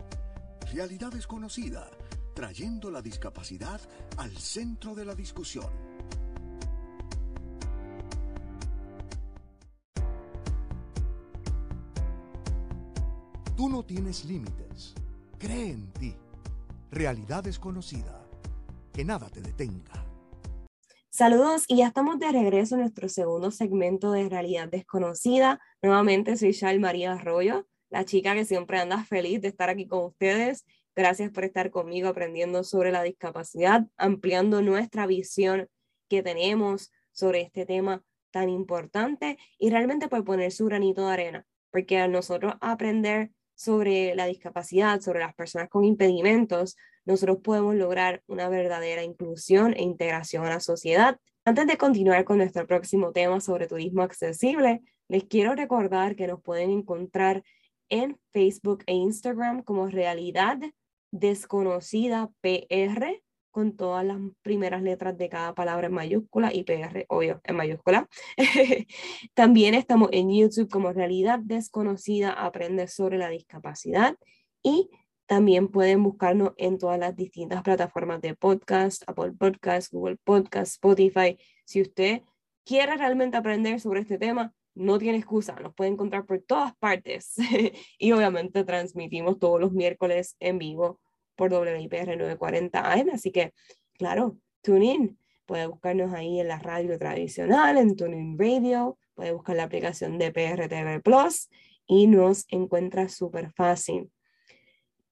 Realidad 0.72 1.12
Desconocida, 1.12 1.90
trayendo 2.34 2.90
la 2.90 3.02
discapacidad 3.02 3.82
al 4.16 4.34
centro 4.38 4.94
de 4.94 5.04
la 5.04 5.14
discusión. 5.14 5.89
No 13.80 13.86
tienes 13.86 14.26
límites. 14.26 14.94
Cree 15.38 15.70
en 15.70 15.90
ti. 15.94 16.14
Realidad 16.90 17.42
desconocida. 17.42 18.28
Que 18.92 19.06
nada 19.06 19.30
te 19.30 19.40
detenga. 19.40 20.04
Saludos 21.08 21.64
y 21.66 21.78
ya 21.78 21.86
estamos 21.86 22.18
de 22.18 22.30
regreso 22.30 22.74
en 22.74 22.82
nuestro 22.82 23.08
segundo 23.08 23.50
segmento 23.50 24.12
de 24.12 24.28
Realidad 24.28 24.68
Desconocida. 24.68 25.60
Nuevamente 25.80 26.36
soy 26.36 26.52
Shal 26.52 26.78
María 26.78 27.14
Arroyo, 27.14 27.66
la 27.88 28.04
chica 28.04 28.34
que 28.34 28.44
siempre 28.44 28.78
anda 28.78 29.02
feliz 29.02 29.40
de 29.40 29.48
estar 29.48 29.70
aquí 29.70 29.86
con 29.86 30.04
ustedes. 30.04 30.66
Gracias 30.94 31.30
por 31.30 31.44
estar 31.44 31.70
conmigo 31.70 32.10
aprendiendo 32.10 32.64
sobre 32.64 32.92
la 32.92 33.02
discapacidad, 33.02 33.86
ampliando 33.96 34.60
nuestra 34.60 35.06
visión 35.06 35.70
que 36.10 36.22
tenemos 36.22 36.92
sobre 37.12 37.40
este 37.40 37.64
tema 37.64 38.04
tan 38.30 38.50
importante 38.50 39.38
y 39.58 39.70
realmente 39.70 40.08
puede 40.08 40.22
poner 40.22 40.52
su 40.52 40.66
granito 40.66 41.06
de 41.06 41.12
arena, 41.14 41.46
porque 41.70 41.96
a 41.96 42.08
nosotros 42.08 42.52
aprender 42.60 43.30
sobre 43.60 44.14
la 44.14 44.24
discapacidad, 44.24 45.00
sobre 45.00 45.20
las 45.20 45.34
personas 45.34 45.68
con 45.68 45.84
impedimentos, 45.84 46.78
nosotros 47.04 47.40
podemos 47.42 47.74
lograr 47.74 48.22
una 48.26 48.48
verdadera 48.48 49.02
inclusión 49.02 49.74
e 49.74 49.82
integración 49.82 50.46
a 50.46 50.48
la 50.48 50.60
sociedad. 50.60 51.18
Antes 51.44 51.66
de 51.66 51.76
continuar 51.76 52.24
con 52.24 52.38
nuestro 52.38 52.66
próximo 52.66 53.12
tema 53.12 53.38
sobre 53.42 53.66
turismo 53.66 54.00
accesible, 54.00 54.80
les 55.08 55.24
quiero 55.24 55.54
recordar 55.54 56.16
que 56.16 56.26
nos 56.26 56.40
pueden 56.40 56.70
encontrar 56.70 57.42
en 57.90 58.18
Facebook 58.32 58.82
e 58.86 58.94
Instagram 58.94 59.62
como 59.62 59.88
Realidad 59.88 60.58
Desconocida 61.10 62.30
PR 62.40 63.20
con 63.50 63.76
todas 63.76 64.04
las 64.04 64.18
primeras 64.42 64.82
letras 64.82 65.16
de 65.18 65.28
cada 65.28 65.54
palabra 65.54 65.88
en 65.88 65.94
mayúscula 65.94 66.52
y 66.52 66.64
PR, 66.64 67.06
obvio, 67.08 67.40
en 67.44 67.56
mayúscula. 67.56 68.08
También 69.34 69.74
estamos 69.74 70.08
en 70.12 70.30
YouTube 70.30 70.70
como 70.70 70.92
Realidad 70.92 71.40
Desconocida, 71.40 72.32
Aprende 72.32 72.88
sobre 72.88 73.18
la 73.18 73.28
discapacidad 73.28 74.16
y 74.62 74.90
también 75.26 75.68
pueden 75.68 76.02
buscarnos 76.02 76.54
en 76.56 76.76
todas 76.76 76.98
las 76.98 77.14
distintas 77.14 77.62
plataformas 77.62 78.20
de 78.20 78.34
podcast, 78.34 79.04
Apple 79.06 79.32
Podcast, 79.38 79.92
Google 79.92 80.16
Podcast, 80.24 80.72
Spotify. 80.72 81.38
Si 81.64 81.80
usted 81.80 82.22
quiere 82.64 82.96
realmente 82.96 83.36
aprender 83.36 83.78
sobre 83.78 84.00
este 84.00 84.18
tema, 84.18 84.52
no 84.74 84.98
tiene 84.98 85.18
excusa, 85.18 85.54
nos 85.60 85.72
puede 85.74 85.90
encontrar 85.90 86.26
por 86.26 86.40
todas 86.40 86.74
partes. 86.78 87.34
y 87.98 88.10
obviamente 88.10 88.64
transmitimos 88.64 89.38
todos 89.38 89.60
los 89.60 89.70
miércoles 89.70 90.36
en 90.40 90.58
vivo 90.58 91.00
por 91.40 91.54
WIPR 91.54 92.18
940 92.18 92.92
AM, 92.92 93.08
así 93.14 93.32
que, 93.32 93.54
claro, 93.94 94.36
tune 94.60 94.84
in. 94.84 95.18
Puede 95.46 95.66
buscarnos 95.66 96.12
ahí 96.12 96.38
en 96.38 96.48
la 96.48 96.58
radio 96.58 96.98
tradicional, 96.98 97.78
en 97.78 97.96
TuneIn 97.96 98.38
Radio, 98.38 98.98
puede 99.14 99.32
buscar 99.32 99.56
la 99.56 99.62
aplicación 99.62 100.18
de 100.18 100.32
PRTV 100.32 101.00
Plus 101.02 101.48
y 101.86 102.08
nos 102.08 102.44
encuentra 102.50 103.08
súper 103.08 103.50
fácil. 103.52 104.12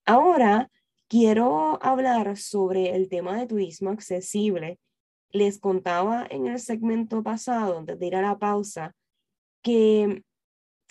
Ahora 0.05 0.71
quiero 1.09 1.83
hablar 1.83 2.37
sobre 2.37 2.95
el 2.95 3.09
tema 3.09 3.39
de 3.39 3.47
turismo 3.47 3.89
accesible. 3.89 4.79
Les 5.31 5.59
contaba 5.59 6.27
en 6.29 6.47
el 6.47 6.61
segmento 6.61 7.23
pasado, 7.23 7.79
antes 7.79 7.99
de 7.99 8.07
ir 8.07 8.17
a 8.17 8.23
la 8.23 8.39
pausa, 8.39 8.95
que 9.63 10.23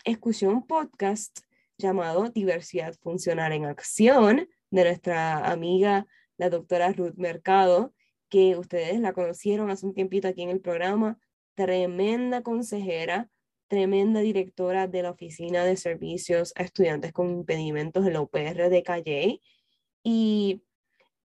escuché 0.03 0.47
un 0.47 0.65
podcast 0.65 1.41
llamado 1.77 2.27
Diversidad 2.29 2.95
Funcional 3.01 3.53
en 3.53 3.65
Acción, 3.65 4.49
de 4.71 4.83
nuestra 4.83 5.49
amiga, 5.51 6.07
la 6.37 6.49
doctora 6.49 6.91
Ruth 6.91 7.15
Mercado, 7.15 7.93
que 8.29 8.57
ustedes 8.57 8.99
la 8.99 9.13
conocieron 9.13 9.69
hace 9.69 9.85
un 9.85 9.93
tiempito 9.93 10.27
aquí 10.27 10.43
en 10.43 10.49
el 10.49 10.61
programa, 10.61 11.17
tremenda 11.55 12.43
consejera, 12.43 13.29
tremenda 13.67 14.19
directora 14.21 14.87
de 14.87 15.03
la 15.03 15.11
Oficina 15.11 15.65
de 15.65 15.77
Servicios 15.77 16.53
a 16.55 16.63
Estudiantes 16.63 17.13
con 17.13 17.29
Impedimentos 17.29 18.05
en 18.05 18.13
la 18.13 18.21
UPR 18.21 18.69
de 18.69 18.83
Calle. 18.83 19.41
Y 20.03 20.63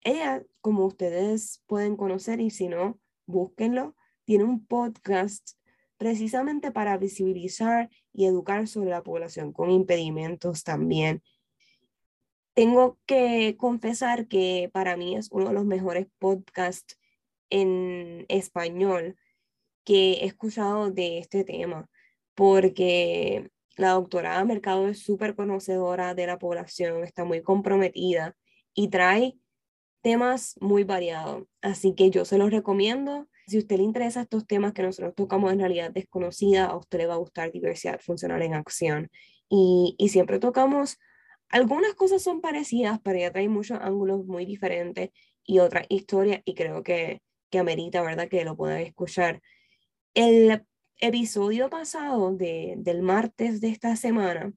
ella, 0.03 0.43
como 0.61 0.85
ustedes 0.85 1.61
pueden 1.67 1.95
conocer, 1.95 2.39
y 2.39 2.49
si 2.49 2.67
no, 2.67 2.99
búsquenlo, 3.25 3.95
tiene 4.25 4.43
un 4.43 4.65
podcast 4.65 5.51
precisamente 5.97 6.71
para 6.71 6.97
visibilizar 6.97 7.89
y 8.13 8.25
educar 8.25 8.67
sobre 8.67 8.89
la 8.89 9.03
población 9.03 9.53
con 9.53 9.69
impedimentos 9.69 10.63
también 10.63 11.21
tengo 12.53 12.99
que 13.05 13.55
confesar 13.57 14.27
que 14.27 14.69
para 14.73 14.97
mí 14.97 15.15
es 15.15 15.29
uno 15.31 15.49
de 15.49 15.53
los 15.53 15.65
mejores 15.65 16.07
podcasts 16.19 16.97
en 17.49 18.25
español 18.29 19.17
que 19.83 20.13
he 20.13 20.25
escuchado 20.25 20.91
de 20.91 21.19
este 21.19 21.43
tema, 21.43 21.89
porque 22.35 23.49
la 23.77 23.91
doctora 23.91 24.43
Mercado 24.45 24.87
es 24.87 24.99
súper 24.99 25.35
conocedora 25.35 26.13
de 26.13 26.27
la 26.27 26.39
población, 26.39 27.03
está 27.03 27.23
muy 27.23 27.41
comprometida 27.41 28.35
y 28.73 28.89
trae 28.89 29.37
temas 30.01 30.55
muy 30.59 30.83
variados. 30.83 31.45
Así 31.61 31.95
que 31.95 32.09
yo 32.09 32.25
se 32.25 32.37
los 32.37 32.51
recomiendo. 32.51 33.27
Si 33.47 33.57
a 33.57 33.59
usted 33.59 33.77
le 33.77 33.83
interesa 33.83 34.21
estos 34.21 34.45
temas 34.45 34.73
que 34.73 34.83
nosotros 34.83 35.13
tocamos 35.15 35.51
en 35.51 35.59
realidad 35.59 35.91
desconocida, 35.91 36.65
a 36.65 36.77
usted 36.77 36.99
le 36.99 37.07
va 37.07 37.15
a 37.15 37.17
gustar 37.17 37.51
diversidad 37.51 37.99
funcional 37.99 38.41
en 38.41 38.53
acción. 38.53 39.09
Y, 39.49 39.95
y 39.97 40.09
siempre 40.09 40.39
tocamos 40.39 40.97
algunas 41.51 41.93
cosas 41.95 42.21
son 42.23 42.41
parecidas, 42.41 42.99
pero 43.03 43.19
ya 43.19 43.31
trae 43.31 43.49
muchos 43.49 43.79
ángulos 43.81 44.25
muy 44.25 44.45
diferentes 44.45 45.09
y 45.43 45.59
otra 45.59 45.85
historia 45.89 46.41
y 46.45 46.55
creo 46.55 46.83
que, 46.83 47.21
que 47.49 47.59
amerita, 47.59 48.01
¿verdad? 48.01 48.27
Que 48.29 48.45
lo 48.45 48.55
puedan 48.55 48.81
escuchar. 48.81 49.41
El 50.13 50.65
episodio 50.97 51.69
pasado 51.69 52.31
de, 52.33 52.75
del 52.77 53.01
martes 53.01 53.59
de 53.59 53.69
esta 53.69 53.95
semana 53.95 54.53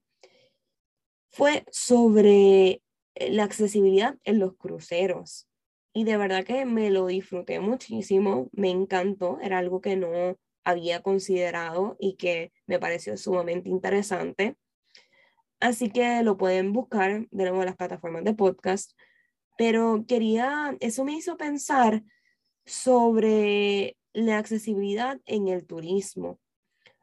fue 1.30 1.64
sobre 1.70 2.82
la 3.16 3.44
accesibilidad 3.44 4.16
en 4.24 4.38
los 4.38 4.56
cruceros. 4.56 5.48
Y 5.92 6.04
de 6.04 6.16
verdad 6.16 6.44
que 6.44 6.64
me 6.64 6.90
lo 6.90 7.06
disfruté 7.06 7.60
muchísimo, 7.60 8.50
me 8.52 8.70
encantó, 8.70 9.38
era 9.40 9.58
algo 9.58 9.80
que 9.80 9.96
no 9.96 10.36
había 10.64 11.02
considerado 11.02 11.96
y 12.00 12.16
que 12.16 12.52
me 12.66 12.78
pareció 12.78 13.16
sumamente 13.16 13.68
interesante. 13.68 14.56
Así 15.60 15.90
que 15.90 16.22
lo 16.22 16.36
pueden 16.36 16.72
buscar 16.72 17.26
de 17.30 17.44
nuevo 17.44 17.60
en 17.60 17.66
las 17.66 17.76
plataformas 17.76 18.24
de 18.24 18.34
podcast. 18.34 18.92
Pero 19.56 20.04
quería, 20.06 20.76
eso 20.80 21.04
me 21.04 21.14
hizo 21.14 21.36
pensar 21.36 22.02
sobre 22.64 23.96
la 24.12 24.38
accesibilidad 24.38 25.20
en 25.26 25.48
el 25.48 25.66
turismo. 25.66 26.38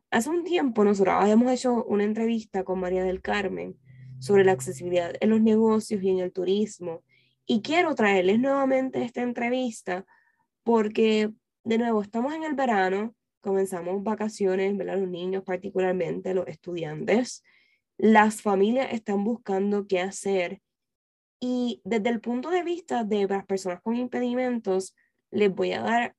Hace 0.09 0.29
un 0.29 0.43
tiempo 0.43 0.83
nosotros 0.83 1.15
habíamos 1.17 1.51
hecho 1.51 1.85
una 1.85 2.03
entrevista 2.03 2.63
con 2.63 2.79
María 2.79 3.03
del 3.03 3.21
Carmen 3.21 3.77
sobre 4.19 4.43
la 4.43 4.51
accesibilidad 4.51 5.13
en 5.19 5.29
los 5.29 5.41
negocios 5.41 6.03
y 6.03 6.09
en 6.09 6.19
el 6.19 6.31
turismo. 6.31 7.03
Y 7.45 7.61
quiero 7.61 7.95
traerles 7.95 8.39
nuevamente 8.39 9.03
esta 9.03 9.21
entrevista 9.21 10.05
porque, 10.63 11.31
de 11.63 11.77
nuevo, 11.77 12.01
estamos 12.01 12.33
en 12.33 12.43
el 12.43 12.53
verano, 12.53 13.15
comenzamos 13.39 14.03
vacaciones, 14.03 14.77
¿verdad? 14.77 14.99
los 14.99 15.09
niños 15.09 15.43
particularmente, 15.43 16.33
los 16.33 16.47
estudiantes 16.47 17.43
las 17.97 18.41
familias 18.41 18.93
están 18.93 19.23
buscando 19.23 19.87
qué 19.87 19.99
hacer 19.99 20.61
y 21.43 21.81
desde 21.83 22.09
el 22.09 22.21
punto 22.21 22.51
de 22.51 22.63
vista 22.63 23.03
de 23.03 23.27
las 23.27 23.45
personas 23.45 23.81
con 23.81 23.95
impedimentos, 23.95 24.95
les 25.31 25.53
voy 25.53 25.73
a 25.73 25.81
dar 25.81 26.15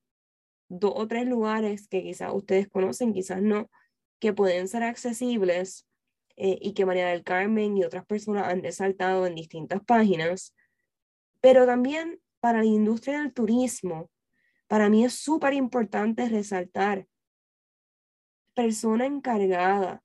dos 0.67 0.93
o 0.95 1.07
tres 1.07 1.25
lugares 1.25 1.87
que 1.87 2.03
quizás 2.03 2.33
ustedes 2.33 2.67
conocen, 2.67 3.13
quizás 3.13 3.41
no, 3.41 3.69
que 4.19 4.33
pueden 4.33 4.67
ser 4.67 4.83
accesibles 4.83 5.87
eh, 6.35 6.57
y 6.61 6.73
que 6.73 6.85
María 6.85 7.07
del 7.07 7.23
Carmen 7.23 7.77
y 7.77 7.85
otras 7.85 8.05
personas 8.05 8.49
han 8.49 8.61
resaltado 8.61 9.25
en 9.25 9.35
distintas 9.35 9.81
páginas. 9.85 10.53
Pero 11.39 11.65
también 11.65 12.19
para 12.41 12.59
la 12.59 12.65
industria 12.65 13.19
del 13.19 13.33
turismo, 13.33 14.11
para 14.67 14.89
mí 14.89 15.05
es 15.05 15.13
súper 15.13 15.53
importante 15.53 16.27
resaltar 16.27 17.07
persona 18.53 19.05
encargada 19.05 20.02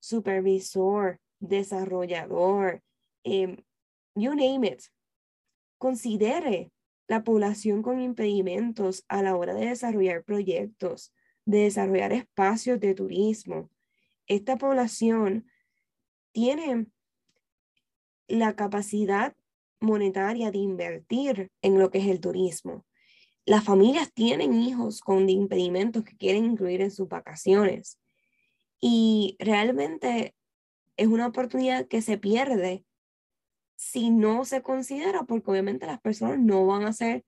supervisor, 0.00 1.18
desarrollador, 1.40 2.82
em, 3.24 3.56
you 4.14 4.34
name 4.34 4.66
it. 4.66 4.82
Considere 5.78 6.72
la 7.08 7.22
población 7.22 7.82
con 7.82 8.00
impedimentos 8.00 9.04
a 9.08 9.22
la 9.22 9.36
hora 9.36 9.54
de 9.54 9.66
desarrollar 9.66 10.24
proyectos, 10.24 11.12
de 11.44 11.58
desarrollar 11.58 12.12
espacios 12.12 12.80
de 12.80 12.94
turismo. 12.94 13.70
Esta 14.26 14.56
población 14.56 15.46
tiene 16.32 16.86
la 18.28 18.56
capacidad 18.56 19.34
monetaria 19.80 20.50
de 20.50 20.58
invertir 20.58 21.50
en 21.62 21.78
lo 21.78 21.90
que 21.90 21.98
es 21.98 22.06
el 22.06 22.20
turismo. 22.20 22.84
Las 23.44 23.62
familias 23.62 24.12
tienen 24.12 24.52
hijos 24.54 25.00
con 25.00 25.28
impedimentos 25.28 26.02
que 26.02 26.16
quieren 26.16 26.44
incluir 26.44 26.80
en 26.80 26.90
sus 26.90 27.08
vacaciones. 27.08 28.00
Y 28.80 29.36
realmente 29.38 30.34
es 30.96 31.06
una 31.06 31.26
oportunidad 31.26 31.86
que 31.88 32.02
se 32.02 32.18
pierde 32.18 32.84
si 33.76 34.10
no 34.10 34.44
se 34.44 34.62
considera, 34.62 35.24
porque 35.24 35.50
obviamente 35.50 35.86
las 35.86 36.00
personas 36.00 36.38
no 36.38 36.66
van 36.66 36.84
a 36.84 36.92
ser 36.92 37.24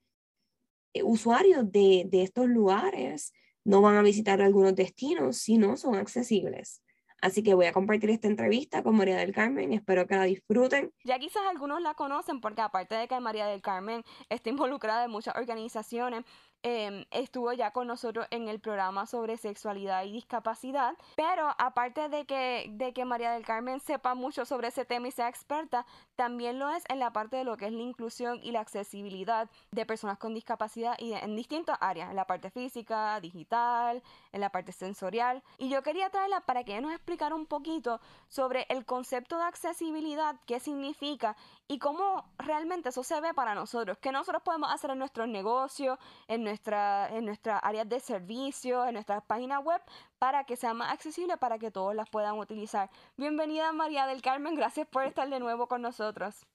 eh, 0.94 1.02
usuarios 1.02 1.70
de, 1.70 2.04
de 2.08 2.22
estos 2.22 2.48
lugares, 2.48 3.32
no 3.64 3.82
van 3.82 3.96
a 3.96 4.02
visitar 4.02 4.40
algunos 4.40 4.74
destinos 4.74 5.38
si 5.38 5.58
no 5.58 5.76
son 5.76 5.94
accesibles. 5.96 6.82
Así 7.20 7.42
que 7.42 7.54
voy 7.54 7.66
a 7.66 7.72
compartir 7.72 8.10
esta 8.10 8.28
entrevista 8.28 8.82
con 8.82 8.96
María 8.96 9.16
del 9.16 9.32
Carmen 9.32 9.72
y 9.72 9.76
espero 9.76 10.06
que 10.06 10.14
la 10.14 10.22
disfruten. 10.24 10.92
Ya 11.04 11.18
quizás 11.18 11.42
algunos 11.50 11.82
la 11.82 11.94
conocen 11.94 12.40
porque 12.40 12.60
aparte 12.60 12.94
de 12.94 13.08
que 13.08 13.18
María 13.18 13.46
del 13.46 13.60
Carmen 13.60 14.04
está 14.28 14.50
involucrada 14.50 15.04
en 15.04 15.10
muchas 15.10 15.34
organizaciones, 15.36 16.24
Em, 16.64 17.04
estuvo 17.12 17.52
ya 17.52 17.70
con 17.70 17.86
nosotros 17.86 18.26
en 18.32 18.48
el 18.48 18.58
programa 18.58 19.06
sobre 19.06 19.36
sexualidad 19.36 20.02
y 20.02 20.10
discapacidad, 20.10 20.96
pero 21.14 21.54
aparte 21.56 22.08
de 22.08 22.24
que, 22.24 22.66
de 22.72 22.92
que 22.92 23.04
María 23.04 23.30
del 23.30 23.46
Carmen 23.46 23.78
sepa 23.78 24.16
mucho 24.16 24.44
sobre 24.44 24.68
ese 24.68 24.84
tema 24.84 25.06
y 25.06 25.12
sea 25.12 25.28
experta, 25.28 25.86
también 26.16 26.58
lo 26.58 26.68
es 26.70 26.82
en 26.88 26.98
la 26.98 27.12
parte 27.12 27.36
de 27.36 27.44
lo 27.44 27.56
que 27.56 27.66
es 27.66 27.72
la 27.72 27.82
inclusión 27.82 28.40
y 28.42 28.50
la 28.50 28.58
accesibilidad 28.58 29.48
de 29.70 29.86
personas 29.86 30.18
con 30.18 30.34
discapacidad 30.34 30.96
y 30.98 31.12
en 31.12 31.36
distintas 31.36 31.78
áreas, 31.80 32.10
en 32.10 32.16
la 32.16 32.26
parte 32.26 32.50
física, 32.50 33.20
digital, 33.20 34.02
en 34.32 34.40
la 34.40 34.50
parte 34.50 34.72
sensorial. 34.72 35.44
Y 35.58 35.68
yo 35.68 35.84
quería 35.84 36.10
traerla 36.10 36.40
para 36.40 36.64
que 36.64 36.72
ella 36.72 36.80
nos 36.80 36.92
explicara 36.92 37.36
un 37.36 37.46
poquito 37.46 38.00
sobre 38.26 38.66
el 38.68 38.84
concepto 38.84 39.38
de 39.38 39.44
accesibilidad, 39.44 40.34
qué 40.44 40.58
significa 40.58 41.36
y 41.68 41.78
cómo 41.78 42.24
realmente 42.36 42.88
eso 42.88 43.04
se 43.04 43.20
ve 43.20 43.32
para 43.32 43.54
nosotros, 43.54 43.96
qué 43.98 44.10
nosotros 44.10 44.42
podemos 44.42 44.72
hacer 44.72 44.90
en 44.90 44.98
nuestros 44.98 45.28
negocios, 45.28 45.98
en 46.26 46.47
nuestra, 46.48 47.08
en 47.10 47.26
nuestras 47.26 47.60
áreas 47.62 47.88
de 47.88 48.00
servicio, 48.00 48.86
en 48.86 48.94
nuestras 48.94 49.22
páginas 49.24 49.62
web, 49.62 49.80
para 50.18 50.44
que 50.44 50.56
sea 50.56 50.74
más 50.74 50.92
accesible, 50.92 51.36
para 51.36 51.58
que 51.58 51.70
todos 51.70 51.94
las 51.94 52.08
puedan 52.08 52.38
utilizar. 52.38 52.88
Bienvenida 53.16 53.72
María 53.72 54.06
del 54.06 54.22
Carmen, 54.22 54.54
gracias 54.54 54.86
por 54.88 55.04
estar 55.04 55.28
de 55.28 55.40
nuevo 55.40 55.68
con 55.68 55.82
nosotros. 55.82 56.46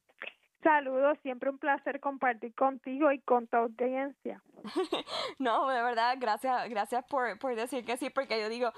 Saludos, 0.64 1.18
siempre 1.22 1.50
un 1.50 1.60
placer 1.60 2.00
compartir 2.00 2.56
contigo 2.56 3.12
y 3.12 3.20
con 3.20 3.48
tu 3.48 3.58
audiencia. 3.58 4.42
no, 5.40 5.68
de 5.68 5.84
verdad, 5.84 6.16
gracias, 6.18 6.70
gracias 6.70 7.06
por, 7.06 7.38
por 7.38 7.56
decir 7.56 7.86
que 7.86 7.98
sí, 7.98 8.10
porque 8.10 8.42
yo 8.42 8.50
digo, 8.50 8.72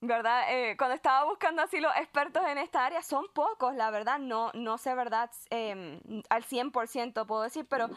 ¿verdad? 0.00 0.44
Eh, 0.50 0.76
cuando 0.76 0.94
estaba 0.94 1.24
buscando 1.24 1.62
así 1.62 1.78
los 1.78 1.94
expertos 1.96 2.42
en 2.46 2.58
esta 2.58 2.86
área, 2.86 3.02
son 3.02 3.26
pocos, 3.34 3.74
la 3.74 3.90
verdad, 3.90 4.18
no, 4.18 4.50
no 4.54 4.78
sé, 4.78 4.94
¿verdad? 4.94 5.30
Eh, 5.50 6.00
al 6.28 6.42
100% 6.42 7.26
puedo 7.26 7.42
decir, 7.42 7.66
pero 7.68 7.88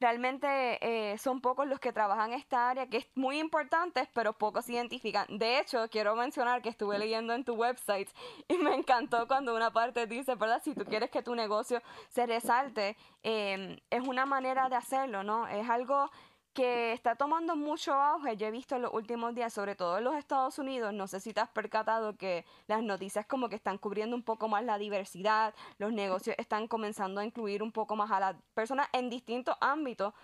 realmente 0.00 0.78
eh, 0.80 1.18
son 1.18 1.40
pocos 1.40 1.66
los 1.66 1.80
que 1.80 1.92
trabajan 1.92 2.32
en 2.32 2.38
esta 2.38 2.70
área, 2.70 2.86
que 2.86 2.98
es 2.98 3.06
muy 3.14 3.38
importante, 3.38 4.08
pero 4.12 4.32
pocos 4.32 4.64
se 4.64 4.74
identifican. 4.74 5.26
De 5.38 5.58
hecho, 5.58 5.88
quiero 5.90 6.14
mencionar 6.14 6.62
que 6.62 6.68
estuve 6.68 6.98
leyendo 6.98 7.34
en 7.34 7.44
tu 7.44 7.54
website 7.54 8.08
y 8.48 8.56
me 8.58 8.74
encantó 8.74 9.26
cuando 9.26 9.54
una 9.54 9.70
parte 9.72 10.06
dice, 10.06 10.34
¿verdad? 10.34 10.62
Si 10.62 10.74
tú 10.74 10.84
quieres 10.84 11.10
que 11.10 11.22
tu 11.22 11.34
negocio 11.34 11.82
se 12.08 12.26
resalte, 12.26 12.96
eh, 13.22 13.80
es 13.90 14.06
una 14.06 14.26
manera 14.26 14.68
de 14.68 14.76
hacerlo, 14.76 15.22
¿no? 15.22 15.48
Es 15.48 15.68
algo 15.68 16.10
que 16.58 16.92
está 16.92 17.14
tomando 17.14 17.54
mucho 17.54 17.94
auge, 17.94 18.36
yo 18.36 18.48
he 18.48 18.50
visto 18.50 18.74
en 18.74 18.82
los 18.82 18.92
últimos 18.92 19.32
días, 19.32 19.52
sobre 19.52 19.76
todo 19.76 19.98
en 19.98 20.02
los 20.02 20.16
Estados 20.16 20.58
Unidos, 20.58 20.92
no 20.92 21.06
sé 21.06 21.20
si 21.20 21.32
te 21.32 21.40
has 21.40 21.48
percatado 21.50 22.16
que 22.16 22.44
las 22.66 22.82
noticias 22.82 23.26
como 23.26 23.48
que 23.48 23.54
están 23.54 23.78
cubriendo 23.78 24.16
un 24.16 24.24
poco 24.24 24.48
más 24.48 24.64
la 24.64 24.76
diversidad, 24.76 25.54
los 25.78 25.92
negocios 25.92 26.34
están 26.36 26.66
comenzando 26.66 27.20
a 27.20 27.24
incluir 27.24 27.62
un 27.62 27.70
poco 27.70 27.94
más 27.94 28.10
a 28.10 28.18
las 28.18 28.36
personas 28.54 28.88
en 28.92 29.08
distintos 29.08 29.56
ámbitos, 29.60 30.14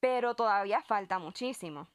pero 0.00 0.34
todavía 0.34 0.82
falta 0.82 1.20
muchísimo. 1.20 1.86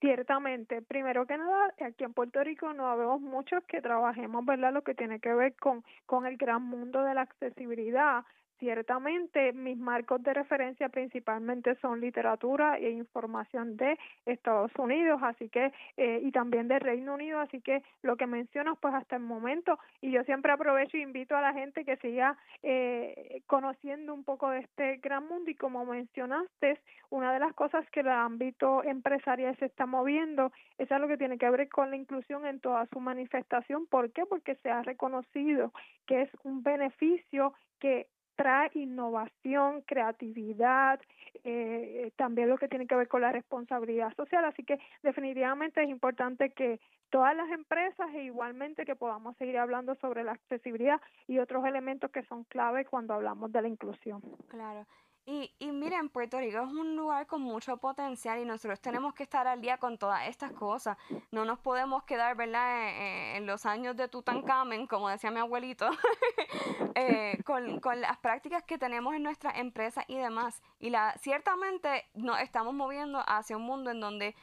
Ciertamente, 0.00 0.80
primero 0.80 1.26
que 1.26 1.38
nada, 1.38 1.74
aquí 1.84 2.04
en 2.04 2.14
Puerto 2.14 2.44
Rico 2.44 2.72
no 2.72 2.96
vemos 2.96 3.20
muchos 3.20 3.64
que 3.64 3.82
trabajemos, 3.82 4.44
¿verdad? 4.44 4.72
Lo 4.72 4.82
que 4.82 4.94
tiene 4.94 5.18
que 5.18 5.34
ver 5.34 5.56
con, 5.56 5.82
con 6.04 6.24
el 6.24 6.36
gran 6.36 6.62
mundo 6.62 7.02
de 7.02 7.14
la 7.14 7.22
accesibilidad. 7.22 8.24
Ciertamente, 8.58 9.52
mis 9.52 9.76
marcos 9.76 10.22
de 10.22 10.32
referencia 10.32 10.88
principalmente 10.88 11.74
son 11.76 12.00
literatura 12.00 12.78
e 12.78 12.88
información 12.90 13.76
de 13.76 13.98
Estados 14.24 14.72
Unidos, 14.78 15.20
así 15.22 15.50
que 15.50 15.72
eh, 15.98 16.20
y 16.22 16.30
también 16.32 16.66
de 16.66 16.78
Reino 16.78 17.14
Unido, 17.14 17.38
así 17.40 17.60
que 17.60 17.82
lo 18.02 18.16
que 18.16 18.26
mencionas, 18.26 18.78
pues 18.80 18.94
hasta 18.94 19.16
el 19.16 19.22
momento, 19.22 19.78
y 20.00 20.10
yo 20.10 20.24
siempre 20.24 20.52
aprovecho 20.52 20.96
e 20.96 21.00
invito 21.00 21.36
a 21.36 21.42
la 21.42 21.52
gente 21.52 21.84
que 21.84 21.98
siga 21.98 22.38
eh, 22.62 23.42
conociendo 23.46 24.14
un 24.14 24.24
poco 24.24 24.48
de 24.48 24.60
este 24.60 24.96
gran 24.96 25.28
mundo 25.28 25.50
y 25.50 25.54
como 25.54 25.84
mencionaste, 25.84 26.80
una 27.10 27.34
de 27.34 27.40
las 27.40 27.52
cosas 27.52 27.88
que 27.90 28.00
el 28.00 28.08
ámbito 28.08 28.82
empresarial 28.84 29.54
se 29.58 29.66
está 29.66 29.84
moviendo 29.84 30.50
es 30.78 30.90
algo 30.90 31.08
que 31.08 31.18
tiene 31.18 31.36
que 31.36 31.50
ver 31.50 31.68
con 31.68 31.90
la 31.90 31.96
inclusión 31.96 32.46
en 32.46 32.60
toda 32.60 32.86
su 32.86 33.00
manifestación. 33.00 33.86
¿Por 33.86 34.12
qué? 34.12 34.24
Porque 34.24 34.54
se 34.56 34.70
ha 34.70 34.82
reconocido 34.82 35.72
que 36.06 36.22
es 36.22 36.30
un 36.42 36.62
beneficio 36.62 37.52
que 37.78 38.06
trae 38.36 38.70
innovación, 38.74 39.82
creatividad, 39.82 41.00
eh, 41.44 42.12
también 42.16 42.48
lo 42.48 42.58
que 42.58 42.68
tiene 42.68 42.86
que 42.86 42.94
ver 42.94 43.08
con 43.08 43.22
la 43.22 43.32
responsabilidad 43.32 44.14
social. 44.14 44.44
Así 44.44 44.62
que 44.62 44.78
definitivamente 45.02 45.82
es 45.82 45.88
importante 45.88 46.50
que 46.50 46.80
todas 47.10 47.34
las 47.36 47.50
empresas 47.50 48.08
e 48.14 48.24
igualmente 48.24 48.84
que 48.84 48.96
podamos 48.96 49.36
seguir 49.36 49.58
hablando 49.58 49.94
sobre 49.96 50.24
la 50.24 50.32
accesibilidad 50.32 51.00
y 51.26 51.38
otros 51.38 51.64
elementos 51.64 52.10
que 52.10 52.22
son 52.24 52.44
clave 52.44 52.84
cuando 52.84 53.14
hablamos 53.14 53.50
de 53.52 53.62
la 53.62 53.68
inclusión. 53.68 54.20
Claro. 54.48 54.86
Y, 55.28 55.52
y 55.58 55.72
miren, 55.72 56.08
Puerto 56.08 56.38
Rico 56.38 56.58
es 56.58 56.70
un 56.70 56.94
lugar 56.94 57.26
con 57.26 57.42
mucho 57.42 57.76
potencial 57.78 58.38
y 58.38 58.44
nosotros 58.44 58.80
tenemos 58.80 59.12
que 59.12 59.24
estar 59.24 59.44
al 59.48 59.60
día 59.60 59.76
con 59.76 59.98
todas 59.98 60.28
estas 60.28 60.52
cosas. 60.52 60.96
No 61.32 61.44
nos 61.44 61.58
podemos 61.58 62.04
quedar, 62.04 62.36
¿verdad?, 62.36 63.36
en, 63.36 63.44
los 63.44 63.66
años 63.66 63.96
de 63.96 64.06
Tutankamen, 64.06 64.86
como 64.86 65.08
decía 65.08 65.32
mi 65.32 65.40
abuelito, 65.40 65.90
eh, 66.94 67.38
con, 67.44 67.80
con, 67.80 68.00
las 68.00 68.18
prácticas 68.18 68.62
que 68.62 68.78
tenemos 68.78 69.16
en 69.16 69.24
nuestra 69.24 69.50
empresa 69.50 70.04
y 70.06 70.16
demás. 70.16 70.62
Y 70.78 70.90
la, 70.90 71.12
ciertamente 71.18 72.08
nos 72.14 72.38
estamos 72.38 72.72
moviendo 72.72 73.20
hacia 73.26 73.56
un 73.56 73.64
mundo 73.64 73.90
en 73.90 73.98
donde 73.98 74.36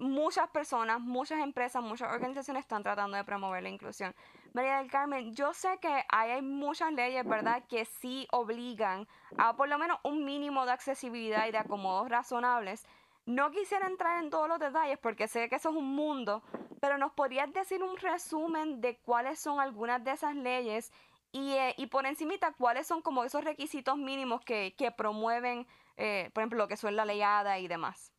muchas 0.00 0.48
personas, 0.48 0.98
muchas 1.00 1.38
empresas, 1.38 1.84
muchas 1.84 2.12
organizaciones 2.12 2.62
están 2.62 2.82
tratando 2.82 3.16
de 3.16 3.22
promover 3.22 3.62
la 3.62 3.68
inclusión. 3.68 4.12
María 4.54 4.78
del 4.78 4.90
Carmen, 4.90 5.32
yo 5.34 5.54
sé 5.54 5.78
que 5.80 6.04
hay 6.08 6.42
muchas 6.42 6.92
leyes, 6.92 7.24
¿verdad?, 7.24 7.62
que 7.68 7.84
sí 7.84 8.26
obligan 8.32 9.06
a 9.38 9.56
por 9.56 9.68
lo 9.68 9.78
menos 9.78 9.98
un 10.04 10.24
mínimo 10.24 10.66
de 10.66 10.72
accesibilidad 10.72 11.46
y 11.46 11.52
de 11.52 11.58
acomodos 11.58 12.08
razonables. 12.08 12.86
No 13.26 13.50
quisiera 13.50 13.86
entrar 13.86 14.22
en 14.22 14.30
todos 14.30 14.48
los 14.48 14.58
detalles 14.58 14.98
porque 14.98 15.28
sé 15.28 15.48
que 15.48 15.56
eso 15.56 15.70
es 15.70 15.76
un 15.76 15.94
mundo, 15.94 16.42
pero 16.80 16.98
¿nos 16.98 17.12
podrías 17.12 17.52
decir 17.52 17.82
un 17.82 17.96
resumen 17.96 18.80
de 18.80 18.96
cuáles 18.98 19.38
son 19.38 19.60
algunas 19.60 20.02
de 20.02 20.12
esas 20.12 20.34
leyes 20.34 20.92
y, 21.32 21.52
eh, 21.52 21.74
y 21.76 21.86
por 21.86 22.06
encimita 22.06 22.52
cuáles 22.52 22.86
son 22.86 23.02
como 23.02 23.24
esos 23.24 23.44
requisitos 23.44 23.96
mínimos 23.96 24.40
que, 24.42 24.74
que 24.76 24.90
promueven, 24.90 25.66
eh, 25.96 26.30
por 26.34 26.42
ejemplo, 26.42 26.58
lo 26.58 26.68
que 26.68 26.76
son 26.76 26.96
la 26.96 27.04
leyada 27.04 27.58
y 27.58 27.68
demás? 27.68 28.12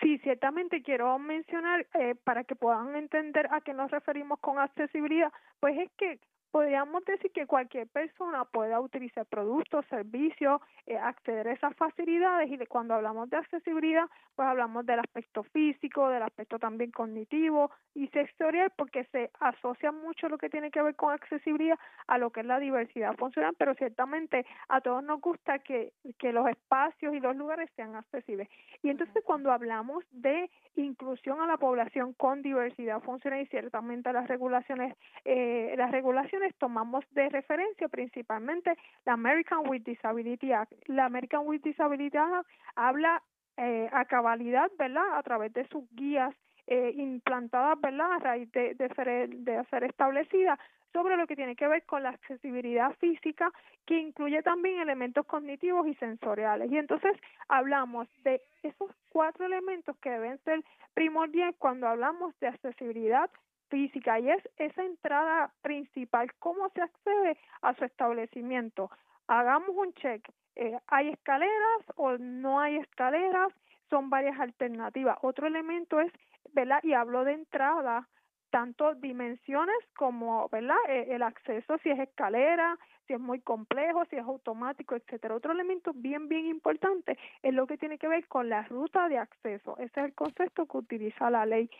Sí, 0.00 0.18
ciertamente 0.18 0.82
quiero 0.82 1.18
mencionar 1.18 1.86
eh, 1.94 2.14
para 2.14 2.44
que 2.44 2.56
puedan 2.56 2.96
entender 2.96 3.48
a 3.52 3.60
qué 3.60 3.74
nos 3.74 3.90
referimos 3.90 4.38
con 4.40 4.58
accesibilidad, 4.58 5.30
pues 5.60 5.76
es 5.78 5.90
que 5.98 6.20
podríamos 6.50 7.04
decir 7.04 7.30
que 7.32 7.46
cualquier 7.46 7.86
persona 7.88 8.44
pueda 8.44 8.80
utilizar 8.80 9.26
productos, 9.26 9.86
servicios, 9.86 10.60
eh, 10.86 10.96
acceder 10.96 11.48
a 11.48 11.52
esas 11.52 11.74
facilidades 11.76 12.50
y 12.50 12.56
de 12.56 12.66
cuando 12.66 12.94
hablamos 12.94 13.30
de 13.30 13.36
accesibilidad, 13.36 14.06
pues 14.34 14.48
hablamos 14.48 14.84
del 14.86 15.00
aspecto 15.00 15.42
físico, 15.44 16.08
del 16.08 16.22
aspecto 16.22 16.58
también 16.58 16.90
cognitivo 16.90 17.70
y 17.94 18.08
sensorial, 18.08 18.72
porque 18.76 19.04
se 19.12 19.30
asocia 19.40 19.92
mucho 19.92 20.28
lo 20.28 20.38
que 20.38 20.50
tiene 20.50 20.70
que 20.70 20.82
ver 20.82 20.96
con 20.96 21.12
accesibilidad 21.12 21.78
a 22.06 22.18
lo 22.18 22.30
que 22.30 22.40
es 22.40 22.46
la 22.46 22.58
diversidad 22.58 23.14
funcional, 23.16 23.54
pero 23.56 23.74
ciertamente 23.74 24.44
a 24.68 24.80
todos 24.80 25.02
nos 25.02 25.20
gusta 25.20 25.58
que, 25.60 25.92
que 26.18 26.32
los 26.32 26.48
espacios 26.48 27.14
y 27.14 27.20
los 27.20 27.36
lugares 27.36 27.70
sean 27.76 27.94
accesibles. 27.94 28.48
Y 28.82 28.90
entonces 28.90 29.22
cuando 29.24 29.52
hablamos 29.52 30.04
de 30.10 30.50
inclusión 30.76 31.40
a 31.40 31.46
la 31.46 31.56
población 31.56 32.14
con 32.14 32.42
diversidad 32.42 33.00
funcional 33.02 33.42
y 33.42 33.46
ciertamente 33.46 34.12
las 34.12 34.28
regulaciones, 34.28 34.96
eh, 35.24 35.74
las 35.76 35.90
regulaciones 35.90 36.39
tomamos 36.58 37.04
de 37.12 37.28
referencia 37.28 37.88
principalmente 37.88 38.76
la 39.04 39.14
American 39.14 39.68
with 39.68 39.82
Disability 39.82 40.52
Act. 40.52 40.72
La 40.86 41.06
American 41.06 41.46
with 41.46 41.62
Disability 41.62 42.16
Act 42.16 42.46
habla 42.76 43.22
eh, 43.56 43.88
a 43.92 44.04
cabalidad, 44.04 44.70
¿verdad? 44.78 45.18
A 45.18 45.22
través 45.22 45.52
de 45.52 45.66
sus 45.68 45.84
guías 45.90 46.34
eh, 46.66 46.92
implantadas, 46.96 47.80
¿verdad? 47.80 48.12
A 48.12 48.18
raíz 48.18 48.50
de, 48.52 48.74
de, 48.74 48.88
ser, 48.94 49.28
de 49.28 49.64
ser 49.70 49.84
establecida 49.84 50.58
sobre 50.92 51.16
lo 51.16 51.26
que 51.26 51.36
tiene 51.36 51.56
que 51.56 51.68
ver 51.68 51.84
con 51.84 52.02
la 52.02 52.10
accesibilidad 52.10 52.92
física, 52.96 53.52
que 53.86 53.98
incluye 53.98 54.42
también 54.42 54.80
elementos 54.80 55.26
cognitivos 55.26 55.86
y 55.86 55.94
sensoriales. 55.94 56.70
Y 56.70 56.78
entonces 56.78 57.12
hablamos 57.48 58.08
de 58.22 58.40
esos 58.62 58.90
cuatro 59.08 59.46
elementos 59.46 59.96
que 59.98 60.10
deben 60.10 60.38
ser 60.44 60.64
primordiales 60.94 61.54
cuando 61.58 61.86
hablamos 61.88 62.38
de 62.40 62.48
accesibilidad 62.48 63.30
física 63.70 64.18
y 64.20 64.30
es 64.30 64.48
esa 64.58 64.84
entrada 64.84 65.52
principal, 65.62 66.30
cómo 66.38 66.68
se 66.70 66.82
accede 66.82 67.38
a 67.62 67.74
su 67.74 67.84
establecimiento. 67.84 68.90
Hagamos 69.26 69.70
un 69.70 69.94
check, 69.94 70.28
eh, 70.56 70.78
¿hay 70.88 71.08
escaleras 71.08 71.82
o 71.96 72.18
no 72.18 72.60
hay 72.60 72.76
escaleras? 72.76 73.52
Son 73.88 74.10
varias 74.10 74.38
alternativas. 74.38 75.16
Otro 75.22 75.46
elemento 75.46 76.00
es, 76.00 76.12
¿verdad? 76.52 76.80
Y 76.82 76.92
hablo 76.92 77.24
de 77.24 77.32
entrada, 77.32 78.06
tanto 78.50 78.94
dimensiones 78.94 79.76
como 79.96 80.48
verdad 80.48 80.76
e, 80.88 81.14
el 81.14 81.22
acceso 81.22 81.78
si 81.78 81.90
es 81.90 81.98
escalera 81.98 82.78
si 83.06 83.14
es 83.14 83.20
muy 83.20 83.40
complejo 83.40 84.04
si 84.06 84.16
es 84.16 84.22
automático 84.22 84.96
etcétera 84.96 85.34
otro 85.34 85.52
elemento 85.52 85.92
bien 85.94 86.28
bien 86.28 86.46
importante 86.46 87.16
es 87.42 87.54
lo 87.54 87.66
que 87.66 87.78
tiene 87.78 87.98
que 87.98 88.08
ver 88.08 88.26
con 88.26 88.48
la 88.48 88.62
ruta 88.64 89.08
de 89.08 89.18
acceso 89.18 89.76
ese 89.78 90.00
es 90.00 90.06
el 90.06 90.14
concepto 90.14 90.66
que 90.66 90.76
utiliza 90.76 91.30
la 91.30 91.46
ley 91.46 91.70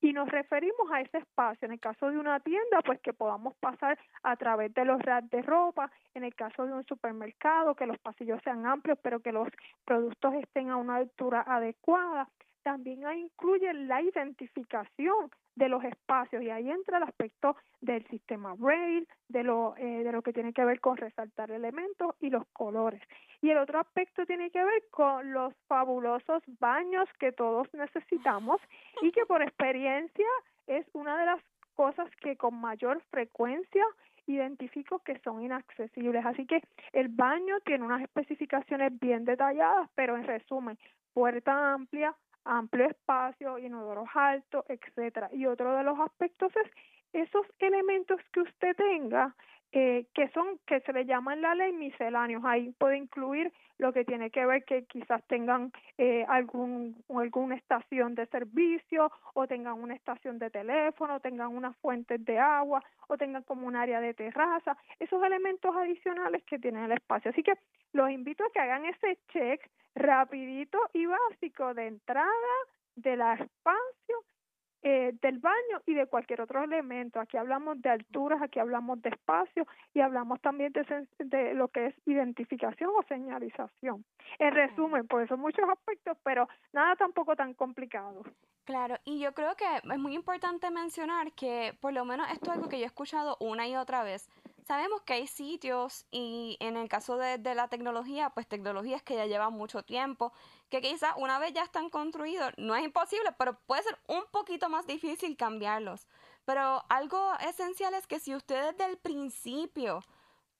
y 0.00 0.12
nos 0.12 0.28
referimos 0.28 0.90
a 0.92 1.00
ese 1.00 1.18
espacio. 1.18 1.66
En 1.66 1.72
el 1.72 1.80
caso 1.80 2.10
de 2.10 2.18
una 2.18 2.40
tienda, 2.40 2.80
pues 2.84 3.00
que 3.00 3.12
podamos 3.12 3.54
pasar 3.56 3.98
a 4.22 4.36
través 4.36 4.72
de 4.74 4.84
los 4.84 5.00
racks 5.02 5.30
de 5.30 5.42
ropa, 5.42 5.90
en 6.14 6.24
el 6.24 6.34
caso 6.34 6.66
de 6.66 6.72
un 6.72 6.84
supermercado, 6.84 7.74
que 7.74 7.86
los 7.86 7.98
pasillos 7.98 8.40
sean 8.42 8.66
amplios, 8.66 8.98
pero 9.02 9.20
que 9.20 9.32
los 9.32 9.48
productos 9.84 10.34
estén 10.34 10.70
a 10.70 10.76
una 10.76 10.96
altura 10.96 11.44
adecuada. 11.46 12.28
También 12.62 13.02
incluye 13.16 13.72
la 13.72 14.02
identificación 14.02 15.30
de 15.60 15.68
los 15.68 15.84
espacios 15.84 16.42
y 16.42 16.48
ahí 16.48 16.70
entra 16.70 16.96
el 16.96 17.02
aspecto 17.04 17.54
del 17.82 18.04
sistema 18.08 18.54
Braille, 18.54 19.06
de 19.28 19.44
lo, 19.44 19.76
eh, 19.76 20.02
de 20.02 20.10
lo 20.10 20.22
que 20.22 20.32
tiene 20.32 20.54
que 20.54 20.64
ver 20.64 20.80
con 20.80 20.96
resaltar 20.96 21.50
elementos 21.50 22.16
y 22.18 22.30
los 22.30 22.46
colores. 22.54 23.02
Y 23.42 23.50
el 23.50 23.58
otro 23.58 23.78
aspecto 23.78 24.24
tiene 24.24 24.50
que 24.50 24.64
ver 24.64 24.84
con 24.90 25.32
los 25.32 25.54
fabulosos 25.68 26.42
baños 26.58 27.06
que 27.18 27.32
todos 27.32 27.68
necesitamos 27.74 28.58
y 29.02 29.12
que 29.12 29.26
por 29.26 29.42
experiencia 29.42 30.26
es 30.66 30.86
una 30.94 31.18
de 31.18 31.26
las 31.26 31.42
cosas 31.74 32.08
que 32.22 32.36
con 32.36 32.54
mayor 32.54 33.02
frecuencia 33.10 33.84
identifico 34.26 35.00
que 35.00 35.18
son 35.18 35.42
inaccesibles. 35.42 36.24
Así 36.24 36.46
que 36.46 36.62
el 36.94 37.08
baño 37.08 37.60
tiene 37.66 37.84
unas 37.84 38.00
especificaciones 38.00 38.98
bien 38.98 39.26
detalladas, 39.26 39.90
pero 39.94 40.16
en 40.16 40.24
resumen, 40.24 40.78
puerta 41.12 41.74
amplia, 41.74 42.14
amplio 42.44 42.86
espacio, 42.86 43.58
inodoros 43.58 44.08
altos, 44.14 44.64
etcétera. 44.68 45.28
Y 45.32 45.46
otro 45.46 45.76
de 45.76 45.84
los 45.84 45.98
aspectos 45.98 46.52
es 46.56 46.70
esos 47.12 47.46
elementos 47.58 48.20
que 48.32 48.40
usted 48.40 48.76
tenga 48.76 49.34
eh, 49.72 50.06
que 50.14 50.28
son 50.30 50.58
que 50.66 50.80
se 50.80 50.92
le 50.92 51.04
llaman 51.04 51.40
la 51.40 51.54
ley 51.54 51.72
misceláneos. 51.72 52.42
Ahí 52.44 52.74
puede 52.78 52.96
incluir 52.96 53.52
lo 53.78 53.92
que 53.92 54.04
tiene 54.04 54.30
que 54.30 54.44
ver 54.44 54.64
que 54.64 54.84
quizás 54.84 55.22
tengan 55.28 55.72
eh, 55.96 56.24
algún 56.28 57.02
alguna 57.16 57.54
estación 57.54 58.14
de 58.14 58.26
servicio 58.26 59.10
o 59.34 59.46
tengan 59.46 59.80
una 59.80 59.94
estación 59.94 60.38
de 60.38 60.50
teléfono 60.50 61.20
tengan 61.20 61.48
unas 61.48 61.76
fuentes 61.78 62.24
de 62.24 62.38
agua 62.38 62.82
o 63.08 63.16
tengan 63.16 63.42
como 63.44 63.66
un 63.66 63.76
área 63.76 64.00
de 64.00 64.14
terraza. 64.14 64.76
Esos 64.98 65.22
elementos 65.22 65.74
adicionales 65.76 66.42
que 66.44 66.58
tienen 66.58 66.84
el 66.84 66.92
espacio. 66.92 67.30
Así 67.30 67.42
que 67.42 67.54
los 67.92 68.10
invito 68.10 68.44
a 68.44 68.50
que 68.50 68.60
hagan 68.60 68.84
ese 68.84 69.18
check 69.32 69.68
rapidito 69.94 70.78
y 70.92 71.06
básico 71.06 71.74
de 71.74 71.86
entrada 71.86 72.56
del 72.96 73.20
espacio 73.20 74.16
eh, 74.82 75.12
del 75.20 75.38
baño 75.38 75.82
y 75.86 75.94
de 75.94 76.06
cualquier 76.06 76.40
otro 76.40 76.62
elemento. 76.62 77.20
Aquí 77.20 77.36
hablamos 77.36 77.80
de 77.82 77.90
alturas, 77.90 78.40
aquí 78.42 78.58
hablamos 78.58 79.00
de 79.02 79.10
espacio 79.10 79.66
y 79.92 80.00
hablamos 80.00 80.40
también 80.40 80.72
de, 80.72 81.06
de 81.18 81.54
lo 81.54 81.68
que 81.68 81.86
es 81.86 81.94
identificación 82.06 82.90
o 82.96 83.02
señalización. 83.08 84.04
En 84.38 84.54
resumen, 84.54 85.06
por 85.06 85.22
eso 85.22 85.36
muchos 85.36 85.68
aspectos, 85.68 86.16
pero 86.22 86.48
nada 86.72 86.96
tampoco 86.96 87.36
tan 87.36 87.54
complicado. 87.54 88.22
Claro, 88.64 88.96
y 89.04 89.18
yo 89.18 89.32
creo 89.32 89.56
que 89.56 89.64
es 89.76 89.98
muy 89.98 90.14
importante 90.14 90.70
mencionar 90.70 91.32
que 91.32 91.76
por 91.80 91.92
lo 91.92 92.04
menos 92.04 92.30
esto 92.30 92.50
es 92.50 92.56
algo 92.56 92.68
que 92.68 92.78
yo 92.78 92.84
he 92.84 92.86
escuchado 92.86 93.36
una 93.40 93.66
y 93.66 93.76
otra 93.76 94.02
vez. 94.04 94.28
Sabemos 94.64 95.02
que 95.02 95.14
hay 95.14 95.26
sitios 95.26 96.06
y 96.12 96.56
en 96.60 96.76
el 96.76 96.88
caso 96.88 97.16
de, 97.16 97.38
de 97.38 97.56
la 97.56 97.66
tecnología, 97.66 98.30
pues 98.30 98.46
tecnologías 98.46 99.02
que 99.02 99.16
ya 99.16 99.26
llevan 99.26 99.54
mucho 99.54 99.82
tiempo, 99.82 100.32
que 100.70 100.80
quizás 100.80 101.12
una 101.16 101.38
vez 101.38 101.52
ya 101.52 101.62
están 101.62 101.90
construidos, 101.90 102.52
no 102.56 102.74
es 102.74 102.84
imposible, 102.84 103.32
pero 103.38 103.58
puede 103.66 103.82
ser 103.82 103.98
un 104.06 104.24
poquito 104.30 104.68
más 104.68 104.86
difícil 104.86 105.36
cambiarlos. 105.36 106.06
Pero 106.44 106.84
algo 106.88 107.32
esencial 107.40 107.94
es 107.94 108.06
que 108.06 108.20
si 108.20 108.34
usted 108.34 108.72
desde 108.72 108.90
el 108.90 108.98
principio 108.98 110.02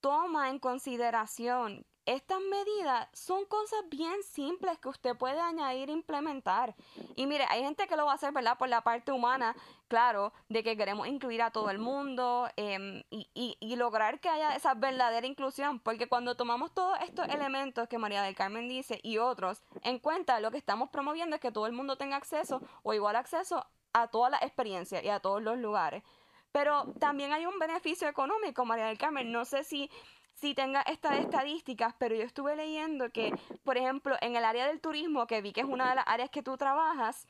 toma 0.00 0.50
en 0.50 0.58
consideración 0.58 1.86
estas 2.06 2.40
medidas 2.40 3.08
son 3.12 3.44
cosas 3.44 3.80
bien 3.88 4.22
simples 4.24 4.78
que 4.78 4.88
usted 4.88 5.16
puede 5.16 5.40
añadir 5.40 5.90
e 5.90 5.92
implementar. 5.92 6.74
Y 7.14 7.26
mire, 7.26 7.46
hay 7.48 7.62
gente 7.62 7.86
que 7.86 7.96
lo 7.96 8.06
va 8.06 8.12
a 8.12 8.14
hacer, 8.16 8.32
¿verdad? 8.32 8.58
Por 8.58 8.68
la 8.68 8.82
parte 8.82 9.12
humana, 9.12 9.54
claro, 9.90 10.32
de 10.48 10.62
que 10.62 10.76
queremos 10.76 11.08
incluir 11.08 11.42
a 11.42 11.50
todo 11.50 11.68
el 11.68 11.80
mundo 11.80 12.48
em, 12.56 13.02
y, 13.10 13.28
y, 13.34 13.76
lograr 13.76 14.20
que 14.20 14.28
haya 14.28 14.54
esa 14.54 14.74
verdadera 14.74 15.26
inclusión. 15.26 15.80
Porque 15.80 16.08
cuando 16.08 16.36
tomamos 16.36 16.72
todos 16.72 16.96
estos 17.00 17.28
elementos 17.28 17.88
que 17.88 17.98
María 17.98 18.22
del 18.22 18.36
Carmen 18.36 18.68
dice 18.68 19.00
y 19.02 19.18
otros 19.18 19.64
en 19.82 19.98
cuenta, 19.98 20.38
lo 20.38 20.52
que 20.52 20.58
estamos 20.58 20.90
promoviendo 20.90 21.34
es 21.34 21.42
que 21.42 21.50
todo 21.50 21.66
el 21.66 21.72
mundo 21.72 21.96
tenga 21.96 22.16
acceso 22.16 22.62
o 22.84 22.94
igual 22.94 23.16
acceso 23.16 23.66
a 23.92 24.06
todas 24.06 24.30
las 24.30 24.42
experiencias 24.42 25.02
y 25.02 25.08
a 25.08 25.18
todos 25.18 25.42
los 25.42 25.58
lugares. 25.58 26.04
Pero 26.52 26.92
también 27.00 27.32
hay 27.32 27.46
un 27.46 27.58
beneficio 27.58 28.08
económico, 28.08 28.64
María 28.64 28.86
del 28.86 28.98
Carmen. 28.98 29.32
No 29.32 29.44
sé 29.44 29.64
si 29.64 29.90
si 30.34 30.54
tenga 30.54 30.80
estas 30.82 31.18
estadísticas, 31.18 31.94
pero 31.98 32.14
yo 32.14 32.22
estuve 32.22 32.56
leyendo 32.56 33.10
que, 33.10 33.30
por 33.62 33.76
ejemplo, 33.76 34.16
en 34.22 34.36
el 34.36 34.44
área 34.44 34.66
del 34.66 34.80
turismo, 34.80 35.26
que 35.26 35.42
vi 35.42 35.52
que 35.52 35.60
es 35.60 35.66
una 35.66 35.90
de 35.90 35.96
las 35.96 36.04
áreas 36.06 36.30
que 36.30 36.42
tú 36.42 36.56
trabajas, 36.56 37.26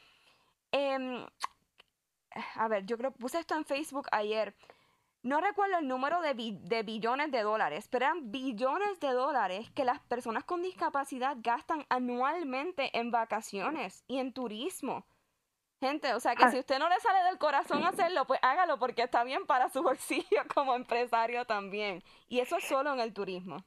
em, 0.70 1.26
a 2.56 2.68
ver, 2.68 2.86
yo 2.86 2.96
creo, 2.96 3.12
puse 3.12 3.38
esto 3.38 3.54
en 3.54 3.64
Facebook 3.64 4.06
ayer. 4.12 4.54
No 5.22 5.40
recuerdo 5.40 5.78
el 5.78 5.86
número 5.86 6.22
de, 6.22 6.34
de 6.34 6.82
billones 6.82 7.30
de 7.30 7.42
dólares, 7.42 7.88
pero 7.88 8.06
eran 8.06 8.30
billones 8.30 9.00
de 9.00 9.12
dólares 9.12 9.70
que 9.72 9.84
las 9.84 10.00
personas 10.00 10.44
con 10.44 10.62
discapacidad 10.62 11.36
gastan 11.40 11.84
anualmente 11.90 12.96
en 12.98 13.10
vacaciones 13.10 14.02
y 14.08 14.18
en 14.18 14.32
turismo. 14.32 15.04
Gente, 15.80 16.12
o 16.12 16.20
sea 16.20 16.36
que 16.36 16.44
ah. 16.44 16.50
si 16.50 16.58
usted 16.58 16.78
no 16.78 16.88
le 16.88 17.00
sale 17.00 17.24
del 17.24 17.38
corazón 17.38 17.84
hacerlo, 17.84 18.26
pues 18.26 18.38
hágalo 18.42 18.78
porque 18.78 19.02
está 19.02 19.24
bien 19.24 19.46
para 19.46 19.70
su 19.70 19.82
bolsillo 19.82 20.42
como 20.54 20.74
empresario 20.74 21.46
también. 21.46 22.02
Y 22.28 22.40
eso 22.40 22.56
es 22.56 22.64
solo 22.64 22.92
en 22.92 23.00
el 23.00 23.14
turismo. 23.14 23.64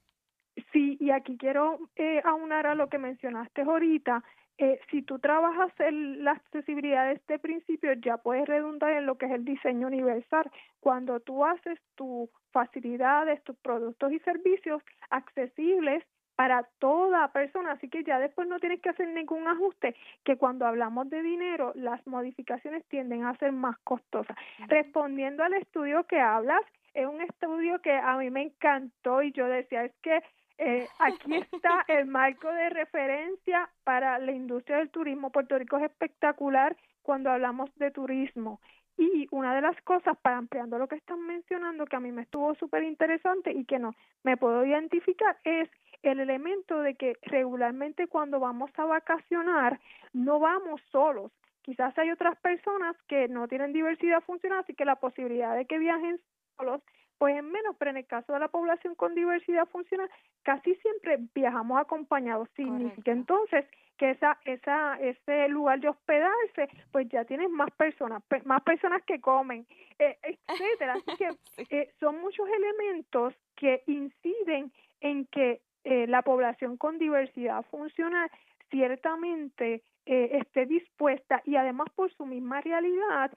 Sí, 0.71 0.97
y 0.99 1.09
aquí 1.09 1.37
quiero 1.37 1.79
eh, 1.95 2.21
aunar 2.23 2.67
a 2.67 2.75
lo 2.75 2.87
que 2.87 2.99
mencionaste 2.99 3.63
ahorita. 3.63 4.23
Eh, 4.59 4.79
si 4.91 5.01
tú 5.01 5.17
trabajas 5.19 5.71
en 5.79 6.23
la 6.23 6.31
accesibilidad 6.31 7.07
de 7.07 7.13
este 7.13 7.39
principio, 7.39 7.93
ya 7.93 8.17
puedes 8.17 8.47
redundar 8.47 8.93
en 8.93 9.05
lo 9.05 9.17
que 9.17 9.25
es 9.25 9.31
el 9.31 9.45
diseño 9.45 9.87
universal. 9.87 10.49
Cuando 10.79 11.19
tú 11.19 11.43
haces 11.43 11.79
tus 11.95 12.29
facilidades, 12.51 13.43
tus 13.43 13.57
productos 13.57 14.11
y 14.11 14.19
servicios 14.19 14.83
accesibles 15.09 16.03
para 16.35 16.63
toda 16.79 17.31
persona, 17.31 17.73
así 17.73 17.89
que 17.89 18.03
ya 18.03 18.19
después 18.19 18.47
no 18.47 18.59
tienes 18.59 18.81
que 18.81 18.89
hacer 18.89 19.07
ningún 19.07 19.47
ajuste, 19.47 19.95
que 20.23 20.37
cuando 20.37 20.65
hablamos 20.65 21.09
de 21.09 21.21
dinero, 21.21 21.73
las 21.75 22.05
modificaciones 22.07 22.85
tienden 22.87 23.25
a 23.25 23.37
ser 23.37 23.51
más 23.51 23.77
costosas. 23.79 24.35
Respondiendo 24.67 25.43
al 25.43 25.53
estudio 25.53 26.05
que 26.05 26.19
hablas, 26.19 26.61
es 26.93 27.07
un 27.07 27.21
estudio 27.21 27.79
que 27.81 27.93
a 27.93 28.17
mí 28.17 28.29
me 28.29 28.43
encantó 28.43 29.21
y 29.23 29.31
yo 29.31 29.47
decía, 29.47 29.85
es 29.85 29.93
que 30.01 30.21
eh, 30.65 30.87
aquí 30.99 31.35
está 31.35 31.83
el 31.89 32.05
marco 32.05 32.49
de 32.49 32.69
referencia 32.69 33.69
para 33.83 34.17
la 34.17 34.31
industria 34.31 34.77
del 34.77 34.89
turismo. 34.89 35.29
Puerto 35.29 35.57
Rico 35.57 35.77
es 35.77 35.83
espectacular 35.83 36.77
cuando 37.01 37.29
hablamos 37.29 37.69
de 37.75 37.91
turismo. 37.91 38.61
Y 38.97 39.27
una 39.31 39.55
de 39.55 39.61
las 39.61 39.79
cosas, 39.81 40.17
para 40.21 40.37
ampliando 40.37 40.77
lo 40.77 40.87
que 40.87 40.95
están 40.95 41.19
mencionando, 41.19 41.85
que 41.85 41.97
a 41.97 41.99
mí 41.99 42.11
me 42.11 42.21
estuvo 42.21 42.55
súper 42.55 42.83
interesante 42.83 43.51
y 43.51 43.65
que 43.65 43.77
no 43.77 43.93
me 44.23 44.37
puedo 44.37 44.63
identificar, 44.65 45.37
es 45.43 45.69
el 46.01 46.21
elemento 46.21 46.81
de 46.81 46.95
que 46.95 47.17
regularmente 47.23 48.07
cuando 48.07 48.39
vamos 48.39 48.71
a 48.77 48.85
vacacionar 48.85 49.81
no 50.13 50.39
vamos 50.39 50.79
solos. 50.91 51.31
Quizás 51.61 51.97
hay 51.97 52.11
otras 52.11 52.37
personas 52.39 52.95
que 53.07 53.27
no 53.27 53.47
tienen 53.47 53.73
diversidad 53.73 54.21
funcional, 54.21 54.59
así 54.59 54.73
que 54.73 54.85
la 54.85 54.95
posibilidad 54.95 55.55
de 55.55 55.65
que 55.65 55.79
viajen 55.79 56.21
solos 56.57 56.81
pues 57.17 57.35
es 57.37 57.43
menos, 57.43 57.75
pero 57.77 57.91
en 57.91 57.97
el 57.97 58.05
caso 58.05 58.33
de 58.33 58.39
la 58.39 58.47
población 58.47 58.95
con 58.95 59.15
diversidad 59.15 59.67
funcional, 59.67 60.09
casi 60.43 60.75
siempre 60.75 61.19
viajamos 61.33 61.79
acompañados. 61.79 62.49
Significa 62.55 63.11
entonces 63.11 63.65
que 63.97 64.11
esa, 64.11 64.37
esa, 64.45 64.99
ese 64.99 65.47
lugar 65.49 65.79
de 65.79 65.89
hospedarse, 65.89 66.67
pues 66.91 67.07
ya 67.09 67.25
tienes 67.25 67.49
más 67.49 67.69
personas, 67.71 68.23
más 68.45 68.61
personas 68.63 69.03
que 69.03 69.21
comen, 69.21 69.65
eh, 69.99 70.17
etcétera. 70.21 70.95
Así 70.95 71.17
que 71.17 71.29
eh, 71.69 71.93
son 71.99 72.19
muchos 72.19 72.47
elementos 72.49 73.33
que 73.55 73.83
inciden 73.87 74.71
en 75.01 75.25
que 75.27 75.61
eh, 75.83 76.07
la 76.07 76.21
población 76.21 76.77
con 76.77 76.97
diversidad 76.97 77.63
funcional 77.69 78.31
ciertamente 78.69 79.83
eh, 80.05 80.37
esté 80.41 80.65
dispuesta 80.65 81.41
y 81.45 81.55
además 81.55 81.87
por 81.95 82.11
su 82.13 82.25
misma 82.25 82.61
realidad 82.61 83.31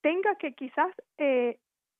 tenga 0.00 0.34
que 0.36 0.52
quizás 0.52 0.92
eh, 1.18 1.58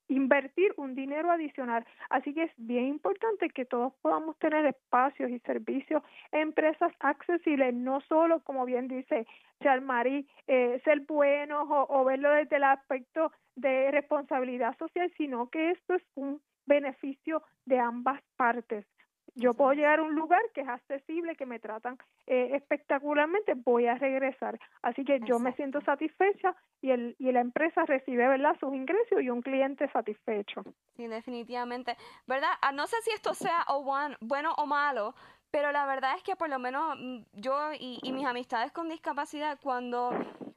invertir 0.08 0.72
un 0.76 0.94
dinero 0.94 1.30
adicional. 1.30 1.84
Así 2.10 2.34
que 2.34 2.44
es 2.44 2.52
bien 2.56 2.86
importante 2.86 3.48
que 3.50 3.64
todos 3.64 3.92
podamos 4.02 4.38
tener 4.38 4.66
espacios 4.66 5.30
y 5.30 5.38
servicios, 5.40 6.02
empresas 6.32 6.92
accesibles, 7.00 7.74
no 7.74 8.00
solo, 8.02 8.40
como 8.40 8.64
bien 8.64 8.88
dice 8.88 9.26
Charmarie, 9.62 10.26
eh, 10.46 10.80
ser 10.84 11.00
buenos 11.00 11.68
o, 11.70 11.86
o 11.88 12.04
verlo 12.04 12.30
desde 12.30 12.56
el 12.56 12.64
aspecto 12.64 13.32
de 13.56 13.90
responsabilidad 13.90 14.76
social, 14.78 15.12
sino 15.16 15.48
que 15.48 15.70
esto 15.70 15.94
es 15.94 16.02
un 16.14 16.40
beneficio 16.66 17.42
de 17.66 17.78
ambas 17.78 18.20
partes 18.36 18.86
yo 19.35 19.55
puedo 19.55 19.73
llegar 19.73 19.99
a 19.99 20.03
un 20.03 20.14
lugar 20.14 20.40
que 20.55 20.61
es 20.61 20.68
accesible, 20.68 21.37
que 21.37 21.47
me 21.47 21.59
tratan 21.59 21.99
eh, 22.27 22.51
espectacularmente, 22.55 23.55
voy 23.55 23.87
a 23.87 23.97
regresar. 23.97 24.59
Así 24.83 25.05
que 25.05 25.20
yo 25.20 25.38
me 25.38 25.53
siento 25.55 25.81
satisfecha 25.81 26.55
y, 26.81 26.90
el, 26.90 27.16
y 27.18 27.33
la 27.33 27.40
empresa 27.40 27.85
recibe 27.85 28.29
¿verdad? 28.29 28.57
sus 28.61 28.75
ingresos 28.75 29.20
y 29.23 29.31
un 29.31 29.42
cliente 29.42 29.88
satisfecho. 29.90 30.62
Sí, 30.97 31.07
definitivamente. 31.07 31.97
¿Verdad? 32.27 32.51
Ah, 32.62 32.73
no 32.73 32.87
sé 32.87 32.97
si 33.03 33.11
esto 33.11 33.35
sea 33.35 33.64
o 33.68 33.83
bueno 34.20 34.55
o 34.57 34.66
malo, 34.66 35.14
pero 35.51 35.73
la 35.73 35.87
verdad 35.87 36.16
es 36.16 36.23
que 36.23 36.37
por 36.37 36.49
lo 36.49 36.59
menos 36.59 36.97
mm, 36.99 37.23
yo 37.33 37.73
y, 37.79 37.99
y 38.03 38.12
mis 38.12 38.27
amistades 38.27 38.73
con 38.73 38.88
discapacidad, 38.88 39.59
cuando 39.62 40.11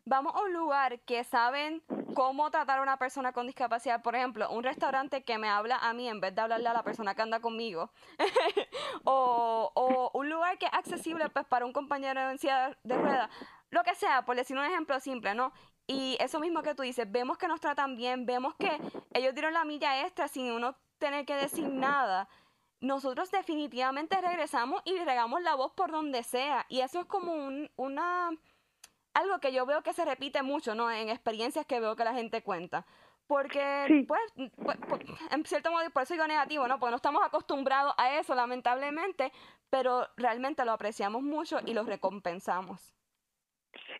vamos 0.08 0.34
a 0.36 0.42
un 0.42 0.54
lugar 0.54 1.00
que 1.02 1.24
saben 1.26 1.84
cómo 2.16 2.50
tratar 2.50 2.80
a 2.80 2.82
una 2.82 2.98
persona 2.98 3.34
con 3.34 3.46
discapacidad. 3.46 4.02
Por 4.02 4.16
ejemplo, 4.16 4.50
un 4.50 4.64
restaurante 4.64 5.24
que 5.24 5.38
me 5.38 5.50
habla 5.50 5.78
a 5.78 5.94
mí 5.94 6.08
en 6.08 6.22
vez 6.22 6.34
de 6.34 6.42
hablarle 6.42 6.70
a 6.70 6.74
la 6.74 6.84
persona 6.84 7.14
que 7.14 7.22
anda 7.22 7.42
conmigo. 7.42 7.92
o, 9.04 10.12
un 10.14 10.30
lugar 10.30 10.58
que 10.58 10.66
es 10.66 10.74
accesible 10.74 11.30
pues, 11.30 11.46
para 11.46 11.66
un 11.66 11.74
compañero 11.74 12.26
de 12.30 12.38
silla 12.38 12.78
de 12.84 12.98
ruedas. 12.98 13.30
Lo 13.70 13.84
que 13.84 13.96
sea, 13.96 14.24
por 14.24 14.38
decir 14.38 14.58
un 14.58 14.64
ejemplo 14.64 15.00
simple, 15.00 15.36
¿no? 15.36 15.52
Y 15.88 16.18
eso 16.20 16.40
mismo 16.40 16.64
que 16.64 16.74
tú 16.74 16.84
dices, 16.84 17.10
vemos 17.12 17.38
que 17.38 17.48
nos 17.48 17.60
tratan 17.60 17.98
bien, 17.98 18.26
vemos 18.26 18.56
que 18.56 18.80
ellos 19.14 19.34
dieron 19.34 19.54
la 19.54 19.66
milla 19.66 20.06
extra 20.06 20.28
sin 20.28 20.52
uno 20.52 20.76
tener 21.00 21.26
que 21.26 21.36
decir 21.36 21.68
nada. 21.68 22.30
Nosotros 22.80 23.30
definitivamente 23.32 24.20
regresamos 24.22 24.82
y 24.86 24.98
regamos 25.00 25.42
la 25.42 25.56
voz 25.56 25.74
por 25.74 25.92
donde 25.92 26.24
sea. 26.24 26.66
Y 26.70 26.80
eso 26.80 27.02
es 27.02 27.06
como 27.08 27.34
un, 27.34 27.70
una 27.76 28.32
algo 29.18 29.40
que 29.40 29.52
yo 29.52 29.66
veo 29.66 29.82
que 29.82 29.94
se 29.94 30.06
repite 30.06 30.44
mucho, 30.44 30.76
¿no? 30.76 30.92
En 30.92 31.10
experiencias 31.10 31.66
que 31.66 31.80
veo 31.80 31.96
que 31.96 32.04
la 32.04 32.14
gente 32.14 32.44
cuenta. 32.44 32.86
Porque, 33.26 34.06
pues, 34.08 34.22
pues, 34.56 34.78
pues, 34.88 35.02
en 35.32 35.44
cierto 35.46 35.72
modo, 35.72 35.90
por 35.90 36.04
eso 36.04 36.14
digo 36.14 36.28
negativo, 36.28 36.68
¿no? 36.68 36.80
Porque 36.80 36.92
no 36.92 36.98
estamos 36.98 37.22
acostumbrados 37.26 37.94
a 37.98 38.18
eso, 38.20 38.36
lamentablemente, 38.36 39.34
pero 39.70 40.08
realmente 40.16 40.64
lo 40.64 40.72
apreciamos 40.72 41.24
mucho 41.24 41.60
y 41.66 41.74
lo 41.74 41.84
recompensamos. 41.84 42.94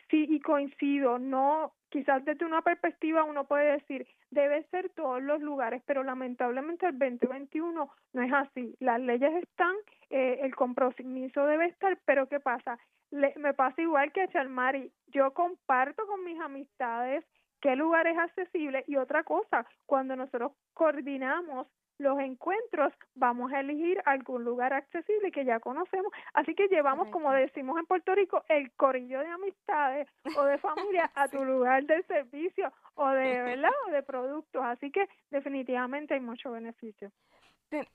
Sí, 0.10 0.26
y 0.30 0.40
coincido, 0.40 1.20
no, 1.20 1.74
quizás 1.90 2.24
desde 2.24 2.46
una 2.46 2.62
perspectiva 2.62 3.26
uno 3.26 3.46
puede 3.46 3.74
decir, 3.74 4.08
debe 4.32 4.64
ser 4.70 4.90
todos 4.90 5.22
los 5.22 5.42
lugares, 5.42 5.84
pero 5.86 6.04
lamentablemente 6.04 6.86
el 6.88 6.98
2021 6.98 7.90
no 8.14 8.22
es 8.22 8.34
así. 8.34 8.76
Las 8.80 9.02
leyes 9.02 9.34
están, 9.44 9.76
eh, 10.10 10.40
el 10.42 10.56
compromiso 10.56 11.46
debe 11.46 11.66
estar, 11.66 12.00
pero 12.06 12.30
¿qué 12.30 12.40
pasa? 12.40 12.80
Me 13.12 13.54
pasa 13.54 13.82
igual 13.82 14.12
que 14.12 14.22
a 14.22 14.28
Chalmari, 14.28 14.92
yo 15.08 15.34
comparto 15.34 16.06
con 16.08 16.24
mis 16.24 16.40
amistades 16.40 17.24
qué 17.62 17.76
lugar 17.76 18.08
es 18.08 18.18
accesible 18.18 18.84
y 18.88 18.98
otra 18.98 19.24
cosa, 19.24 19.66
cuando 19.86 20.16
nosotros 20.16 20.52
coordinamos 20.74 21.68
los 22.00 22.20
encuentros, 22.20 22.94
vamos 23.16 23.52
a 23.52 23.60
elegir 23.60 24.02
algún 24.06 24.44
lugar 24.44 24.74
accesible 24.74 25.32
que 25.32 25.46
ya 25.46 25.60
conocemos. 25.60 26.12
Así 26.34 26.54
que 26.54 26.68
llevamos, 26.68 27.10
como 27.10 27.32
decimos 27.32 27.80
en 27.80 27.86
Puerto 27.86 28.14
Rico, 28.14 28.44
el 28.50 28.72
corillo 28.74 29.20
de 29.20 29.28
amistades 29.28 30.08
o 30.38 30.44
de 30.44 30.58
familia 30.60 31.10
a 31.16 31.28
tu 31.28 31.44
lugar 31.44 31.86
de 31.86 32.04
servicio 32.04 32.72
o 32.96 33.10
de, 33.10 33.42
¿verdad? 33.42 33.72
o 33.88 33.92
de 33.92 34.04
productos. 34.04 34.64
Así 34.64 34.92
que 34.92 35.08
definitivamente 35.32 36.14
hay 36.14 36.20
mucho 36.20 36.52
beneficio. 36.52 37.12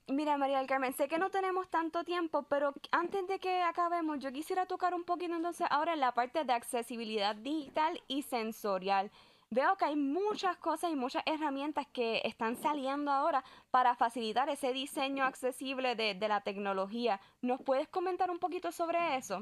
Mira, 0.07 0.37
María 0.37 0.59
del 0.59 0.67
Carmen, 0.67 0.93
sé 0.93 1.07
que 1.07 1.17
no 1.17 1.31
tenemos 1.31 1.67
tanto 1.69 2.03
tiempo, 2.03 2.43
pero 2.43 2.73
antes 2.91 3.27
de 3.27 3.39
que 3.39 3.63
acabemos, 3.63 4.19
yo 4.19 4.31
quisiera 4.31 4.67
tocar 4.67 4.93
un 4.93 5.03
poquito 5.03 5.33
entonces 5.35 5.65
ahora 5.71 5.93
en 5.93 5.99
la 5.99 6.11
parte 6.11 6.43
de 6.43 6.53
accesibilidad 6.53 7.35
digital 7.35 7.99
y 8.07 8.21
sensorial. 8.21 9.09
Veo 9.49 9.75
que 9.75 9.85
hay 9.85 9.95
muchas 9.95 10.57
cosas 10.57 10.91
y 10.91 10.95
muchas 10.95 11.23
herramientas 11.25 11.87
que 11.87 12.21
están 12.23 12.55
saliendo 12.55 13.11
ahora 13.11 13.43
para 13.71 13.95
facilitar 13.95 14.49
ese 14.49 14.73
diseño 14.73 15.23
accesible 15.25 15.95
de, 15.95 16.13
de 16.13 16.27
la 16.27 16.41
tecnología. 16.41 17.19
¿Nos 17.41 17.61
puedes 17.61 17.87
comentar 17.87 18.29
un 18.29 18.39
poquito 18.39 18.71
sobre 18.71 19.15
eso? 19.15 19.41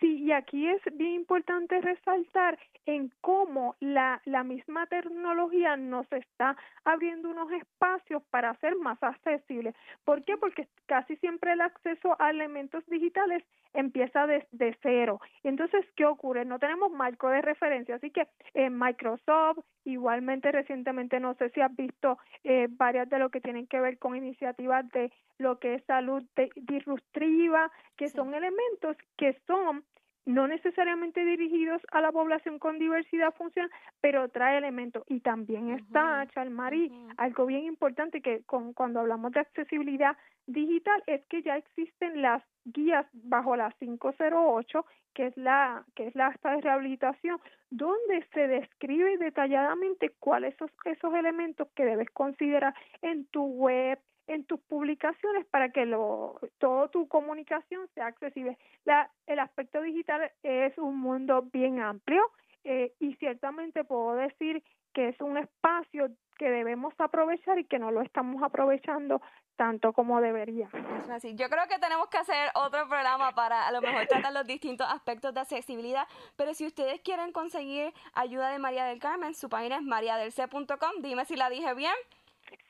Sí, 0.00 0.24
y 0.24 0.32
aquí 0.32 0.68
es 0.68 0.82
bien 0.92 1.14
importante 1.14 1.80
resaltar 1.80 2.58
en 2.86 3.12
cómo 3.20 3.74
la, 3.80 4.22
la 4.24 4.44
misma 4.44 4.86
tecnología 4.86 5.76
nos 5.76 6.10
está 6.12 6.56
abriendo 6.84 7.28
unos 7.28 7.50
espacios 7.52 8.22
para 8.30 8.50
hacer 8.50 8.76
más 8.76 9.02
accesible. 9.02 9.74
¿Por 10.04 10.24
qué? 10.24 10.36
Porque 10.36 10.68
casi 10.86 11.16
siempre 11.16 11.52
el 11.52 11.60
acceso 11.60 12.16
a 12.18 12.30
elementos 12.30 12.86
digitales 12.86 13.44
empieza 13.74 14.26
desde 14.26 14.76
cero. 14.82 15.20
Entonces, 15.42 15.84
¿qué 15.96 16.06
ocurre? 16.06 16.44
No 16.44 16.58
tenemos 16.58 16.90
marco 16.90 17.28
de 17.28 17.42
referencia, 17.42 17.96
así 17.96 18.10
que 18.10 18.26
en 18.54 18.78
Microsoft, 18.78 19.58
igualmente 19.84 20.50
recientemente, 20.50 21.20
no 21.20 21.34
sé 21.34 21.50
si 21.50 21.60
has 21.60 21.74
visto 21.76 22.18
eh, 22.44 22.68
varias 22.70 23.08
de 23.08 23.18
lo 23.18 23.30
que 23.30 23.40
tienen 23.40 23.66
que 23.66 23.80
ver 23.80 23.98
con 23.98 24.16
iniciativas 24.16 24.88
de 24.92 25.12
lo 25.38 25.58
que 25.58 25.74
es 25.74 25.84
salud 25.84 26.22
disruptiva, 26.56 27.70
que 27.96 28.08
son 28.08 28.34
elementos 28.34 28.96
que 29.16 29.38
son 29.46 29.84
no 30.26 30.48
necesariamente 30.48 31.24
dirigidos 31.24 31.80
a 31.92 32.00
la 32.00 32.12
población 32.12 32.58
con 32.58 32.78
diversidad 32.78 33.32
funcional, 33.34 33.70
pero 34.00 34.28
trae 34.28 34.58
elementos. 34.58 35.04
Y 35.08 35.20
también 35.20 35.70
está, 35.70 36.26
Chalmarí, 36.34 36.92
algo 37.16 37.46
bien 37.46 37.64
importante 37.64 38.20
que 38.20 38.42
con, 38.44 38.72
cuando 38.74 39.00
hablamos 39.00 39.32
de 39.32 39.40
accesibilidad 39.40 40.16
digital 40.46 41.02
es 41.06 41.24
que 41.26 41.42
ya 41.42 41.56
existen 41.56 42.22
las 42.22 42.42
guías 42.64 43.06
bajo 43.12 43.56
la 43.56 43.70
508, 43.78 44.84
que 45.14 45.26
es 45.26 45.36
la 45.36 45.84
que 45.94 46.08
es 46.08 46.14
la 46.14 46.34
de 46.42 46.60
rehabilitación, 46.60 47.38
donde 47.70 48.26
se 48.34 48.48
describe 48.48 49.16
detalladamente 49.18 50.12
cuáles 50.18 50.56
son 50.56 50.70
esos 50.84 51.14
elementos 51.14 51.68
que 51.74 51.84
debes 51.84 52.10
considerar 52.10 52.74
en 53.00 53.26
tu 53.26 53.44
web, 53.44 53.98
en 54.26 54.44
tus 54.44 54.60
publicaciones 54.60 55.46
para 55.46 55.70
que 55.70 55.86
lo, 55.86 56.40
toda 56.58 56.88
tu 56.88 57.08
comunicación 57.08 57.88
sea 57.94 58.06
accesible. 58.06 58.58
La, 58.84 59.10
el 59.26 59.38
aspecto 59.38 59.80
digital 59.82 60.30
es 60.42 60.76
un 60.78 60.98
mundo 60.98 61.42
bien 61.52 61.80
amplio 61.80 62.22
eh, 62.64 62.92
y 62.98 63.14
ciertamente 63.16 63.84
puedo 63.84 64.14
decir 64.14 64.62
que 64.92 65.08
es 65.08 65.20
un 65.20 65.36
espacio 65.36 66.10
que 66.38 66.50
debemos 66.50 66.94
aprovechar 66.98 67.58
y 67.58 67.64
que 67.64 67.78
no 67.78 67.90
lo 67.90 68.02
estamos 68.02 68.42
aprovechando 68.42 69.20
tanto 69.56 69.92
como 69.92 70.20
debería. 70.20 70.68
así. 71.10 71.34
Yo 71.34 71.48
creo 71.48 71.66
que 71.68 71.78
tenemos 71.78 72.08
que 72.08 72.18
hacer 72.18 72.50
otro 72.54 72.86
programa 72.88 73.32
para 73.32 73.66
a 73.66 73.72
lo 73.72 73.80
mejor 73.80 74.06
tratar 74.06 74.32
los 74.32 74.46
distintos 74.46 74.86
aspectos 74.90 75.32
de 75.32 75.40
accesibilidad, 75.40 76.06
pero 76.36 76.54
si 76.54 76.66
ustedes 76.66 77.00
quieren 77.00 77.32
conseguir 77.32 77.92
ayuda 78.14 78.50
de 78.50 78.58
María 78.58 78.84
del 78.84 78.98
Carmen, 78.98 79.34
su 79.34 79.48
página 79.48 79.76
es 79.76 79.82
mariadelc.com, 79.82 81.02
dime 81.02 81.24
si 81.24 81.36
la 81.36 81.48
dije 81.48 81.72
bien. 81.74 81.94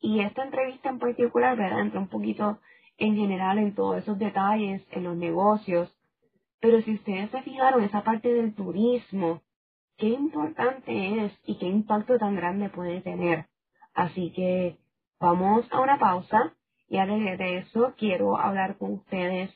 Y 0.00 0.20
esta 0.20 0.44
entrevista 0.44 0.90
en 0.90 0.98
particular, 0.98 1.56
¿verdad? 1.56 1.80
Entra 1.80 2.00
un 2.00 2.08
poquito 2.08 2.60
en 2.98 3.16
general 3.16 3.58
en 3.58 3.74
todos 3.74 3.98
esos 3.98 4.18
detalles, 4.18 4.86
en 4.90 5.04
los 5.04 5.16
negocios. 5.16 5.94
Pero 6.60 6.80
si 6.82 6.94
ustedes 6.94 7.30
se 7.30 7.42
fijaron, 7.42 7.82
esa 7.82 8.02
parte 8.02 8.32
del 8.32 8.54
turismo, 8.54 9.42
qué 9.98 10.08
importante 10.08 11.24
es 11.24 11.32
y 11.46 11.58
qué 11.58 11.66
impacto 11.66 12.18
tan 12.18 12.36
grande 12.36 12.68
puede 12.68 13.00
tener. 13.00 13.46
Así 13.94 14.32
que 14.32 14.76
vamos 15.18 15.66
a 15.72 15.80
una 15.80 15.98
pausa 15.98 16.54
y 16.88 16.98
a 16.98 17.06
de 17.06 17.58
eso 17.58 17.94
quiero 17.96 18.38
hablar 18.38 18.76
con 18.78 18.94
ustedes 18.94 19.50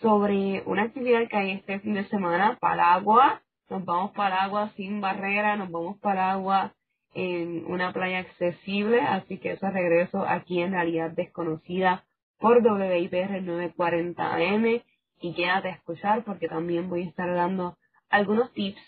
sobre 0.00 0.62
una 0.66 0.84
actividad 0.84 1.28
que 1.28 1.36
hay 1.36 1.50
este 1.52 1.80
fin 1.80 1.94
de 1.94 2.04
semana, 2.08 2.56
para 2.60 2.94
agua. 2.94 3.42
Nos 3.68 3.84
vamos 3.84 4.12
para 4.12 4.44
agua 4.44 4.70
sin 4.76 5.00
barrera, 5.00 5.56
nos 5.56 5.70
vamos 5.70 5.98
para 5.98 6.32
agua 6.32 6.74
en 7.14 7.64
una 7.66 7.92
playa 7.92 8.20
accesible, 8.20 9.00
así 9.00 9.38
que 9.38 9.52
eso 9.52 9.68
regreso 9.68 10.24
aquí 10.26 10.60
en 10.60 10.72
Realidad 10.72 11.10
Desconocida 11.10 12.04
por 12.38 12.58
WIPR 12.58 13.42
940 13.42 14.34
AM 14.34 14.82
y 15.20 15.34
quédate 15.34 15.68
a 15.68 15.74
escuchar 15.74 16.24
porque 16.24 16.48
también 16.48 16.88
voy 16.88 17.02
a 17.02 17.08
estar 17.08 17.34
dando 17.34 17.76
algunos 18.08 18.52
tips 18.52 18.80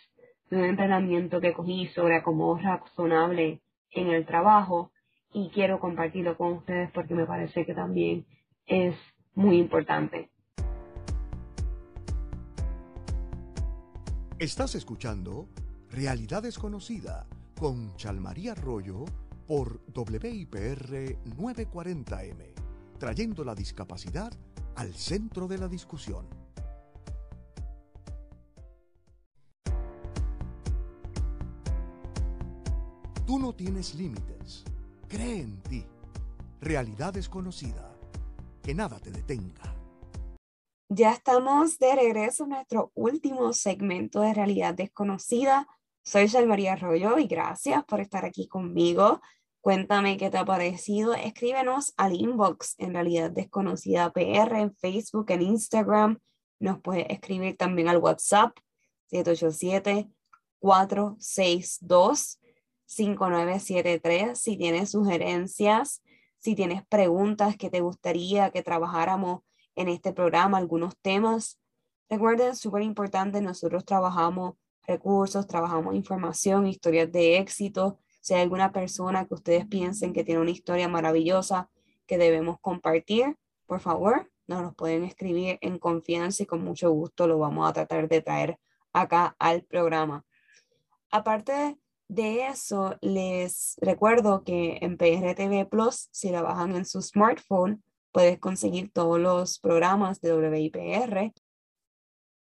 de 0.52 0.58
un 0.58 0.64
entrenamiento 0.66 1.40
que 1.40 1.54
cogí 1.54 1.86
sobre 1.94 2.16
acomodo 2.16 2.58
razonable 2.58 3.62
en 3.90 4.08
el 4.08 4.26
trabajo 4.26 4.92
y 5.32 5.48
quiero 5.48 5.80
compartirlo 5.80 6.36
con 6.36 6.52
ustedes 6.52 6.90
porque 6.92 7.14
me 7.14 7.24
parece 7.24 7.64
que 7.64 7.72
también 7.72 8.26
es 8.66 8.94
muy 9.34 9.58
importante. 9.58 10.30
Estás 14.38 14.74
escuchando 14.74 15.48
Realidad 15.88 16.42
Desconocida 16.42 17.26
con 17.58 17.96
Chalmaría 17.96 18.52
Arroyo 18.52 19.06
por 19.46 19.80
WIPR 19.94 21.16
940M, 21.34 22.52
trayendo 22.98 23.42
la 23.42 23.54
discapacidad 23.54 24.30
al 24.76 24.92
centro 24.92 25.48
de 25.48 25.56
la 25.56 25.68
discusión. 25.68 26.41
Tú 33.26 33.38
no 33.38 33.52
tienes 33.54 33.94
límites. 33.94 34.64
Cree 35.08 35.42
en 35.42 35.62
ti. 35.62 35.84
Realidad 36.60 37.12
desconocida. 37.12 37.94
Que 38.62 38.74
nada 38.74 38.98
te 38.98 39.12
detenga. 39.12 39.76
Ya 40.88 41.12
estamos 41.12 41.78
de 41.78 41.94
regreso 41.94 42.44
en 42.44 42.50
nuestro 42.50 42.90
último 42.94 43.52
segmento 43.52 44.20
de 44.20 44.34
Realidad 44.34 44.74
Desconocida. 44.74 45.68
Soy 46.02 46.28
María 46.46 46.72
Arroyo 46.72 47.16
y 47.18 47.26
gracias 47.26 47.84
por 47.84 48.00
estar 48.00 48.24
aquí 48.24 48.48
conmigo. 48.48 49.20
Cuéntame 49.60 50.16
qué 50.16 50.28
te 50.28 50.38
ha 50.38 50.44
parecido. 50.44 51.14
Escríbenos 51.14 51.94
al 51.96 52.14
inbox 52.14 52.74
en 52.78 52.94
Realidad 52.94 53.30
Desconocida 53.30 54.12
PR 54.12 54.56
en 54.58 54.74
Facebook, 54.74 55.30
en 55.30 55.42
Instagram. 55.42 56.18
Nos 56.58 56.80
puedes 56.80 57.06
escribir 57.08 57.56
también 57.56 57.88
al 57.88 57.98
WhatsApp 57.98 58.58
787-462-5973 62.88 64.34
si 64.34 64.56
tienes 64.56 64.90
sugerencias, 64.90 66.02
si 66.38 66.54
tienes 66.54 66.84
preguntas 66.86 67.56
que 67.56 67.70
te 67.70 67.80
gustaría 67.80 68.50
que 68.50 68.62
trabajáramos 68.62 69.42
en 69.76 69.88
este 69.88 70.12
programa, 70.12 70.58
algunos 70.58 70.96
temas. 70.98 71.58
Recuerden, 72.08 72.56
súper 72.56 72.82
importante, 72.82 73.40
nosotros 73.40 73.84
trabajamos 73.84 74.54
recursos, 74.86 75.46
trabajamos 75.46 75.94
información, 75.94 76.66
historias 76.66 77.10
de 77.12 77.38
éxito. 77.38 77.98
Si 78.20 78.34
hay 78.34 78.42
alguna 78.42 78.72
persona 78.72 79.26
que 79.26 79.34
ustedes 79.34 79.66
piensen 79.66 80.12
que 80.12 80.24
tiene 80.24 80.40
una 80.40 80.50
historia 80.50 80.88
maravillosa 80.88 81.70
que 82.06 82.18
debemos 82.18 82.58
compartir, 82.60 83.36
por 83.66 83.80
favor, 83.80 84.30
nos 84.46 84.62
los 84.62 84.74
pueden 84.74 85.04
escribir 85.04 85.58
en 85.60 85.78
confianza 85.78 86.42
y 86.42 86.46
con 86.46 86.62
mucho 86.62 86.90
gusto 86.90 87.26
lo 87.26 87.38
vamos 87.38 87.68
a 87.68 87.72
tratar 87.72 88.08
de 88.08 88.20
traer 88.20 88.58
acá 88.92 89.34
al 89.38 89.62
programa. 89.62 90.24
Aparte 91.10 91.78
de 92.14 92.46
eso, 92.46 92.96
les 93.00 93.76
recuerdo 93.80 94.44
que 94.44 94.78
en 94.82 94.98
PRTV 94.98 95.68
Plus, 95.68 96.08
si 96.12 96.30
la 96.30 96.42
bajan 96.42 96.76
en 96.76 96.84
su 96.84 97.00
smartphone, 97.00 97.82
puedes 98.12 98.38
conseguir 98.38 98.92
todos 98.92 99.18
los 99.18 99.58
programas 99.58 100.20
de 100.20 100.34
WIPR. 100.34 101.32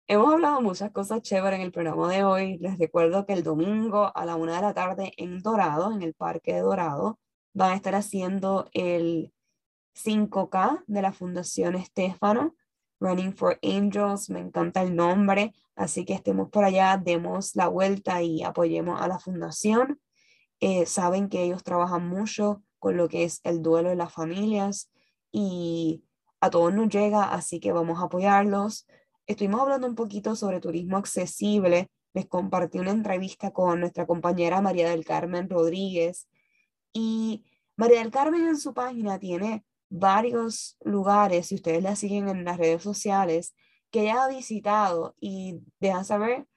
Hemos 0.08 0.32
hablado 0.32 0.62
muchas 0.62 0.92
cosas 0.92 1.22
chéveres 1.24 1.60
en 1.60 1.66
el 1.66 1.72
programa 1.72 2.08
de 2.10 2.24
hoy. 2.24 2.58
Les 2.60 2.78
recuerdo 2.78 3.26
que 3.26 3.34
el 3.34 3.44
domingo 3.44 4.12
a 4.16 4.26
la 4.26 4.36
una 4.36 4.56
de 4.56 4.62
la 4.62 4.74
tarde 4.76 5.12
en 5.18 5.40
Dorado, 5.42 5.92
en 5.92 6.04
el 6.04 6.14
Parque 6.14 6.54
de 6.54 6.62
Dorado, 6.62 7.20
van 7.54 7.72
a 7.72 7.76
estar 7.76 7.96
haciendo 7.96 8.70
el 8.74 9.34
5K 9.96 10.84
de 10.86 11.02
la 11.02 11.14
Fundación 11.14 11.76
Estefano, 11.76 12.56
Running 13.00 13.34
for 13.34 13.60
Angels. 13.62 14.30
Me 14.30 14.40
encanta 14.40 14.82
el 14.82 14.96
nombre, 14.96 15.54
así 15.76 16.06
que 16.06 16.14
estemos 16.14 16.50
por 16.50 16.64
allá, 16.64 17.02
demos 17.04 17.56
la 17.56 17.68
vuelta 17.68 18.22
y 18.22 18.44
apoyemos 18.44 19.02
a 19.02 19.08
la 19.08 19.20
fundación. 19.20 20.00
Eh, 20.60 20.86
saben 20.86 21.30
que 21.30 21.44
ellos 21.44 21.64
trabajan 21.64 22.08
mucho 22.08 22.64
con 22.80 22.98
lo 22.98 23.08
que 23.08 23.24
es 23.24 23.42
el 23.44 23.62
duelo 23.62 23.90
de 23.90 23.96
las 23.96 24.14
familias 24.14 24.90
y 25.32 26.04
a 26.42 26.50
todos 26.50 26.74
nos 26.74 26.90
llega, 26.90 27.32
así 27.32 27.60
que 27.60 27.72
vamos 27.72 28.00
a 28.00 28.06
apoyarlos. 28.06 28.88
Estuvimos 29.26 29.62
hablando 29.62 29.88
un 29.88 29.96
poquito 29.96 30.36
sobre 30.36 30.60
turismo 30.60 30.98
accesible. 30.98 31.90
Les 32.14 32.28
compartí 32.28 32.80
una 32.80 32.92
entrevista 32.92 33.52
con 33.52 33.80
nuestra 33.80 34.06
compañera 34.08 34.62
María 34.62 34.90
del 34.90 35.06
Carmen 35.06 35.50
Rodríguez 35.50 36.28
y 36.94 37.46
María 37.76 38.00
del 38.00 38.12
Carmen 38.12 38.48
en 38.48 38.58
su 38.58 38.74
página 38.74 39.20
tiene 39.20 39.64
varios 39.90 40.78
lugares, 40.82 41.48
si 41.48 41.56
ustedes 41.56 41.84
la 41.84 41.96
siguen 41.96 42.30
en 42.30 42.46
las 42.46 42.58
redes 42.58 42.84
sociales, 42.84 43.56
que 43.92 44.02
ella 44.02 44.24
ha 44.24 44.28
visitado 44.28 45.16
y 45.20 45.62
deja 45.80 46.04
saber 46.04 46.48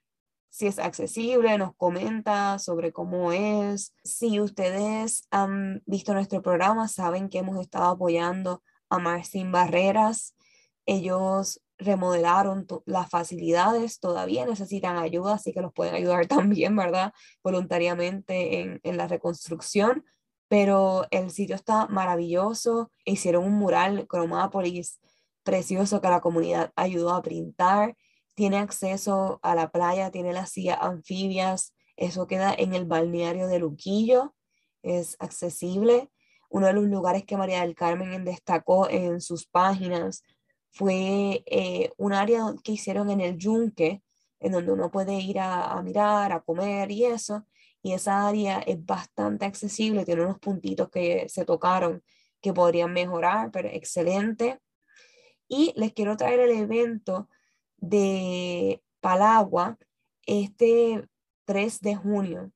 si 0.51 0.67
es 0.67 0.79
accesible, 0.81 1.57
nos 1.59 1.75
comenta 1.77 2.59
sobre 2.59 2.93
cómo 2.93 3.33
es. 3.33 3.95
Si 4.03 4.41
ustedes 4.41 5.27
han 5.31 5.83
visto 5.87 6.13
nuestro 6.13 6.43
programa, 6.43 6.89
saben 6.89 7.29
que 7.29 7.39
hemos 7.39 7.61
estado 7.61 7.91
apoyando 7.91 8.63
Amar 8.89 9.25
sin 9.25 9.53
Barreras. 9.53 10.35
Ellos 10.87 11.63
remodelaron 11.79 12.67
las 12.85 13.09
facilidades, 13.09 14.01
todavía 14.01 14.45
necesitan 14.45 14.99
ayuda, 14.99 15.35
así 15.35 15.53
que 15.53 15.63
los 15.63 15.73
pueden 15.73 15.95
ayudar 15.95 16.27
también, 16.27 16.75
¿verdad? 16.77 17.13
Voluntariamente 17.45 18.61
en, 18.61 18.81
en 18.83 18.97
la 18.97 19.07
reconstrucción, 19.07 20.05
pero 20.51 21.07
el 21.13 21.31
sitio 21.31 21.55
está 21.55 21.87
maravilloso. 21.87 22.91
Hicieron 23.05 23.45
un 23.45 23.53
mural 23.53 24.09
Cromápolis 24.09 24.99
precioso 25.45 26.01
que 26.01 26.09
la 26.09 26.21
comunidad 26.21 26.73
ayudó 26.75 27.11
a 27.15 27.23
pintar. 27.23 27.97
Tiene 28.35 28.59
acceso 28.59 29.39
a 29.43 29.55
la 29.55 29.71
playa, 29.71 30.11
tiene 30.11 30.33
las 30.33 30.51
sillas 30.51 30.79
anfibias. 30.81 31.73
Eso 31.97 32.27
queda 32.27 32.53
en 32.53 32.75
el 32.75 32.85
balneario 32.85 33.47
de 33.47 33.61
Luquillo. 33.61 34.35
Es 34.83 35.15
accesible. 35.21 36.11
Uno 36.49 36.67
de 36.67 36.73
los 36.73 36.87
lugares 36.87 37.25
que 37.25 37.37
María 37.37 37.61
del 37.61 37.77
Carmen 37.77 38.25
destacó 38.25 38.91
en 38.91 39.21
sus 39.21 39.47
páginas 39.47 40.25
fue 40.73 41.45
eh, 41.47 41.93
un 41.97 42.13
área 42.13 42.57
que 42.65 42.73
hicieron 42.73 43.09
en 43.11 43.21
el 43.21 43.37
Yunque, 43.39 44.03
en 44.41 44.51
donde 44.51 44.73
uno 44.73 44.91
puede 44.91 45.15
ir 45.15 45.39
a, 45.39 45.81
mirar, 45.85 46.33
a 46.33 46.41
comer 46.41 46.91
y 46.91 47.05
eso. 47.05 47.47
Y 47.83 47.93
esa 47.93 48.29
área 48.29 48.61
es 48.61 48.85
bastante 48.85 49.47
accesible, 49.47 50.05
tiene 50.05 50.23
unos 50.23 50.39
puntitos 50.39 50.91
que 50.91 51.29
se 51.29 51.45
tocaron 51.45 52.03
que 52.41 52.53
podrían 52.53 52.93
mejorar, 52.93 53.51
pero 53.51 53.69
excelente. 53.69 54.61
Y 55.49 55.73
les 55.77 55.93
quiero 55.93 56.17
traer 56.17 56.41
el 56.41 56.51
evento 56.51 57.29
de 57.79 58.83
Palagua 59.01 59.79
este 60.27 61.09
3 61.47 61.81
de 61.81 61.97
junio 61.97 62.53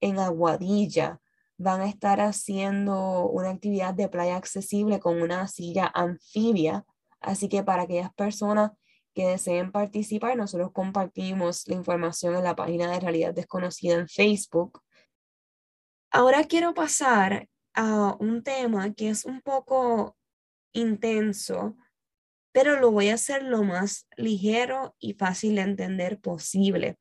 en 0.00 0.18
Aguadilla 0.18 1.20
van 1.58 1.80
a 1.80 1.88
estar 1.88 2.20
haciendo 2.20 3.26
una 3.28 3.50
actividad 3.50 3.92
de 3.92 4.08
playa 4.08 4.36
accesible 4.36 5.00
con 5.00 5.20
una 5.20 5.48
silla 5.48 5.90
anfibia. 5.92 6.86
Así 7.20 7.48
que 7.48 7.64
para 7.64 7.82
aquellas 7.82 8.14
personas 8.14 8.70
que 9.14 9.26
deseen 9.26 9.72
participar, 9.72 10.36
nosotros 10.36 10.70
compartimos 10.72 11.66
la 11.66 11.74
información 11.74 12.36
en 12.36 12.44
la 12.44 12.56
página 12.56 12.90
de 12.90 13.00
Realidad 13.00 13.34
Desconocida 13.34 13.94
en 13.94 14.08
Facebook. 14.08 14.82
Ahora 16.10 16.44
quiero 16.44 16.74
pasar 16.74 17.48
a 17.74 18.16
un 18.18 18.42
tema 18.42 18.92
que 18.94 19.10
es 19.10 19.24
un 19.24 19.40
poco 19.40 20.16
intenso, 20.72 21.76
pero 22.52 22.80
lo 22.80 22.90
voy 22.90 23.08
a 23.08 23.14
hacer 23.14 23.42
lo 23.42 23.62
más 23.62 24.06
ligero 24.16 24.94
y 24.98 25.14
fácil 25.14 25.56
de 25.56 25.62
entender 25.62 26.18
posible. 26.20 26.98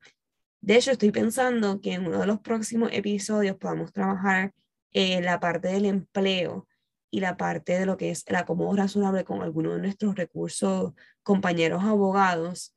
De 0.62 0.76
hecho, 0.76 0.91
estoy 0.91 1.12
pensando 1.12 1.82
que 1.82 1.93
en 1.93 2.08
uno 2.08 2.20
de 2.20 2.28
los 2.28 2.39
próximos 2.39 2.89
episodios 2.91 3.58
podamos 3.58 3.93
trabajar 3.93 4.53
en 4.91 5.26
la 5.26 5.39
parte 5.39 5.70
del 5.70 5.86
empleo 5.86 6.68
y 7.10 7.20
la 7.20 7.38
parte 7.38 7.80
de 7.80 7.86
lo 7.86 7.97
que 7.97 8.12
es 8.12 8.24
el 8.28 8.36
acomodo 8.36 8.76
razonable 8.76 9.24
con 9.24 9.41
algunos 9.41 9.76
de 9.76 9.82
nuestros 9.82 10.16
recursos 10.16 10.93
compañeros 11.24 11.84
abogados. 11.84 12.76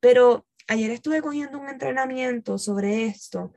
Pero 0.00 0.46
ayer 0.68 0.90
estuve 0.90 1.22
cogiendo 1.22 1.58
un 1.58 1.68
entrenamiento 1.68 2.58
sobre 2.58 3.06
esto. 3.06 3.52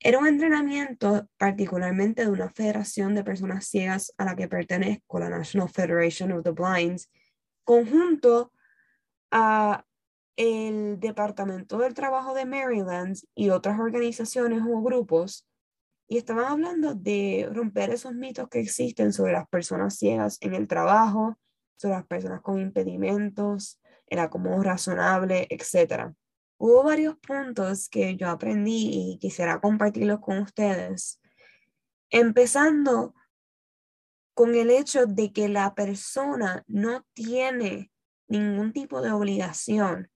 Era 0.00 0.18
un 0.18 0.28
entrenamiento 0.28 1.28
particularmente 1.36 2.22
de 2.22 2.30
una 2.30 2.50
federación 2.50 3.14
de 3.14 3.24
personas 3.24 3.66
ciegas 3.66 4.12
a 4.16 4.24
la 4.24 4.36
que 4.36 4.48
pertenezco, 4.48 5.18
la 5.18 5.28
National 5.28 5.68
Federation 5.68 6.32
of 6.32 6.44
the 6.44 6.52
Blinds, 6.52 7.10
conjunto 7.64 8.52
a 9.30 9.84
el 10.36 11.00
Departamento 11.00 11.78
del 11.78 11.94
Trabajo 11.94 12.32
de 12.32 12.46
Maryland 12.46 13.16
y 13.34 13.50
otras 13.50 13.80
organizaciones 13.80 14.62
o 14.62 14.80
grupos, 14.82 15.48
y 16.08 16.16
estaban 16.16 16.46
hablando 16.46 16.94
de 16.94 17.48
romper 17.52 17.90
esos 17.90 18.14
mitos 18.14 18.48
que 18.48 18.60
existen 18.60 19.12
sobre 19.12 19.32
las 19.32 19.46
personas 19.46 19.96
ciegas 19.96 20.38
en 20.40 20.54
el 20.54 20.66
trabajo, 20.66 21.38
sobre 21.76 21.96
las 21.96 22.06
personas 22.06 22.40
con 22.40 22.58
impedimentos, 22.58 23.78
el 24.06 24.18
acomodo 24.18 24.62
razonable, 24.62 25.46
etc. 25.50 26.14
Hubo 26.56 26.82
varios 26.82 27.16
puntos 27.18 27.90
que 27.90 28.16
yo 28.16 28.30
aprendí 28.30 28.90
y 28.90 29.18
quisiera 29.18 29.60
compartirlos 29.60 30.20
con 30.20 30.38
ustedes, 30.38 31.20
empezando 32.08 33.14
con 34.32 34.54
el 34.54 34.70
hecho 34.70 35.04
de 35.04 35.30
que 35.30 35.48
la 35.48 35.74
persona 35.74 36.64
no 36.66 37.04
tiene 37.12 37.92
ningún 38.28 38.72
tipo 38.72 39.02
de 39.02 39.10
obligación 39.10 40.10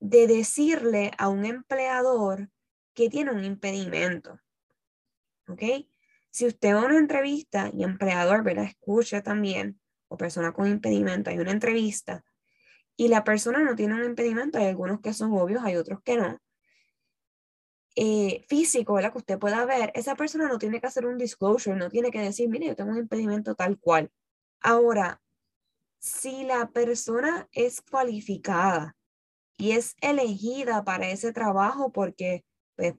de 0.00 0.28
decirle 0.28 1.10
a 1.18 1.28
un 1.28 1.44
empleador 1.44 2.50
que 2.98 3.08
tiene 3.08 3.30
un 3.30 3.44
impedimento. 3.44 4.40
¿Ok? 5.46 5.62
Si 6.30 6.46
usted 6.46 6.74
va 6.74 6.82
a 6.82 6.86
una 6.86 6.98
entrevista 6.98 7.70
y 7.72 7.84
empleador, 7.84 8.42
¿verdad? 8.42 8.64
Escucha 8.64 9.22
también, 9.22 9.80
o 10.08 10.16
persona 10.16 10.52
con 10.52 10.66
impedimento, 10.66 11.30
hay 11.30 11.38
una 11.38 11.52
entrevista 11.52 12.24
y 12.96 13.06
la 13.06 13.22
persona 13.22 13.60
no 13.60 13.76
tiene 13.76 13.94
un 13.94 14.04
impedimento, 14.04 14.58
hay 14.58 14.66
algunos 14.66 15.00
que 15.00 15.12
son 15.12 15.32
obvios, 15.32 15.62
hay 15.64 15.76
otros 15.76 16.00
que 16.02 16.16
no. 16.16 16.40
Eh, 17.94 18.44
físico, 18.48 18.94
¿verdad? 18.94 19.12
Que 19.12 19.18
usted 19.18 19.38
pueda 19.38 19.64
ver, 19.64 19.92
esa 19.94 20.16
persona 20.16 20.48
no 20.48 20.58
tiene 20.58 20.80
que 20.80 20.88
hacer 20.88 21.06
un 21.06 21.18
disclosure, 21.18 21.76
no 21.76 21.90
tiene 21.90 22.10
que 22.10 22.20
decir, 22.20 22.48
mire, 22.48 22.66
yo 22.66 22.74
tengo 22.74 22.90
un 22.90 22.98
impedimento 22.98 23.54
tal 23.54 23.78
cual. 23.78 24.10
Ahora, 24.60 25.22
si 26.00 26.42
la 26.42 26.70
persona 26.70 27.48
es 27.52 27.80
cualificada 27.80 28.96
y 29.56 29.72
es 29.72 29.94
elegida 30.00 30.82
para 30.82 31.08
ese 31.10 31.32
trabajo 31.32 31.92
porque 31.92 32.44
pues, 32.78 32.94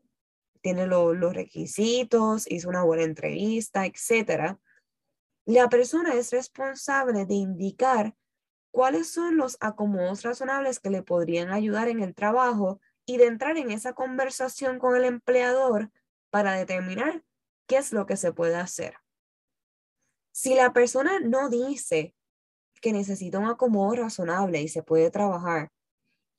tiene 0.61 0.85
los 0.87 1.33
requisitos, 1.33 2.45
hizo 2.51 2.67
una 2.67 2.83
buena 2.83 3.03
entrevista, 3.03 3.85
etc. 3.85 4.57
La 5.45 5.69
persona 5.69 6.13
es 6.15 6.31
responsable 6.31 7.25
de 7.25 7.35
indicar 7.35 8.13
cuáles 8.71 9.09
son 9.09 9.37
los 9.37 9.57
acomodos 9.61 10.23
razonables 10.23 10.81
que 10.81 10.89
le 10.89 11.01
podrían 11.01 11.51
ayudar 11.51 11.87
en 11.87 12.01
el 12.01 12.13
trabajo 12.13 12.81
y 13.05 13.17
de 13.17 13.27
entrar 13.27 13.57
en 13.57 13.71
esa 13.71 13.93
conversación 13.93 14.79
con 14.79 14.97
el 14.97 15.05
empleador 15.05 15.91
para 16.29 16.53
determinar 16.53 17.23
qué 17.65 17.77
es 17.77 17.93
lo 17.93 18.05
que 18.05 18.17
se 18.17 18.33
puede 18.33 18.57
hacer. 18.57 18.95
Si 20.33 20.55
la 20.55 20.73
persona 20.73 21.19
no 21.21 21.49
dice 21.49 22.13
que 22.81 22.91
necesita 22.91 23.39
un 23.39 23.47
acomodo 23.47 23.95
razonable 23.95 24.61
y 24.61 24.67
se 24.67 24.83
puede 24.83 25.09
trabajar, 25.09 25.71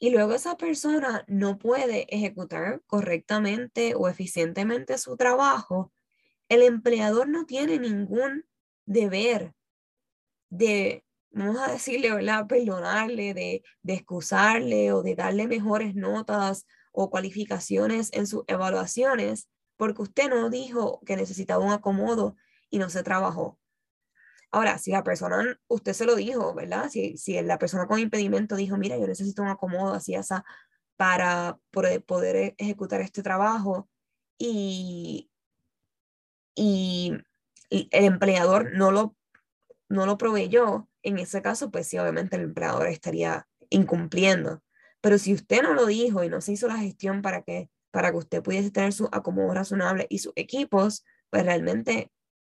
y 0.00 0.10
luego 0.10 0.32
esa 0.32 0.56
persona 0.56 1.24
no 1.28 1.58
puede 1.58 2.06
ejecutar 2.08 2.82
correctamente 2.86 3.94
o 3.94 4.08
eficientemente 4.08 4.96
su 4.96 5.18
trabajo, 5.18 5.92
el 6.48 6.62
empleador 6.62 7.28
no 7.28 7.44
tiene 7.44 7.78
ningún 7.78 8.46
deber 8.86 9.52
de, 10.48 11.04
vamos 11.30 11.58
a 11.58 11.70
decirle, 11.70 12.12
¿verdad? 12.12 12.46
Perdonarle, 12.46 13.34
de, 13.34 13.62
de 13.82 13.92
excusarle 13.92 14.90
o 14.92 15.02
de 15.02 15.14
darle 15.16 15.46
mejores 15.46 15.94
notas 15.94 16.66
o 16.92 17.10
cualificaciones 17.10 18.08
en 18.14 18.26
sus 18.26 18.44
evaluaciones, 18.46 19.50
porque 19.76 20.00
usted 20.00 20.30
no 20.30 20.48
dijo 20.48 21.00
que 21.04 21.16
necesitaba 21.16 21.62
un 21.62 21.72
acomodo 21.72 22.36
y 22.70 22.78
no 22.78 22.88
se 22.88 23.02
trabajó. 23.02 23.59
Ahora, 24.52 24.78
si 24.78 24.90
la 24.90 25.04
persona, 25.04 25.58
usted 25.68 25.92
se 25.92 26.04
lo 26.06 26.16
dijo, 26.16 26.54
¿verdad? 26.54 26.88
Si, 26.90 27.16
si 27.16 27.40
la 27.42 27.58
persona 27.58 27.86
con 27.86 28.00
impedimento 28.00 28.56
dijo, 28.56 28.76
mira, 28.76 28.96
yo 28.98 29.06
necesito 29.06 29.42
un 29.42 29.48
acomodo 29.48 29.94
así, 29.94 30.14
esa, 30.14 30.44
para 30.96 31.58
poder, 32.06 32.36
e, 32.36 32.54
ejecutar 32.58 33.00
este 33.00 33.22
trabajo 33.22 33.88
y, 34.38 35.30
y, 36.54 37.16
el 37.70 38.04
empleador 38.04 38.74
no 38.74 38.90
lo, 38.90 39.16
no 39.88 40.04
lo 40.04 40.18
proveyó, 40.18 40.88
en 41.02 41.18
ese 41.18 41.40
caso, 41.42 41.70
pues 41.70 41.86
sí, 41.88 41.98
obviamente 41.98 42.36
el 42.36 42.42
empleador 42.42 42.88
estaría 42.88 43.48
incumpliendo. 43.70 44.62
Pero 45.00 45.18
si 45.18 45.32
usted 45.32 45.62
no 45.62 45.74
lo 45.74 45.86
dijo 45.86 46.24
y 46.24 46.28
no 46.28 46.40
se 46.40 46.52
hizo 46.52 46.68
la 46.68 46.76
gestión 46.76 47.22
para 47.22 47.42
que, 47.42 47.70
para 47.90 48.10
que 48.10 48.18
usted 48.18 48.42
pudiese 48.42 48.70
tener 48.70 48.92
su 48.92 49.08
acomodo 49.12 49.54
razonable 49.54 50.06
y 50.10 50.18
sus 50.18 50.32
equipos, 50.36 51.04
pues 51.30 51.44
realmente 51.44 52.12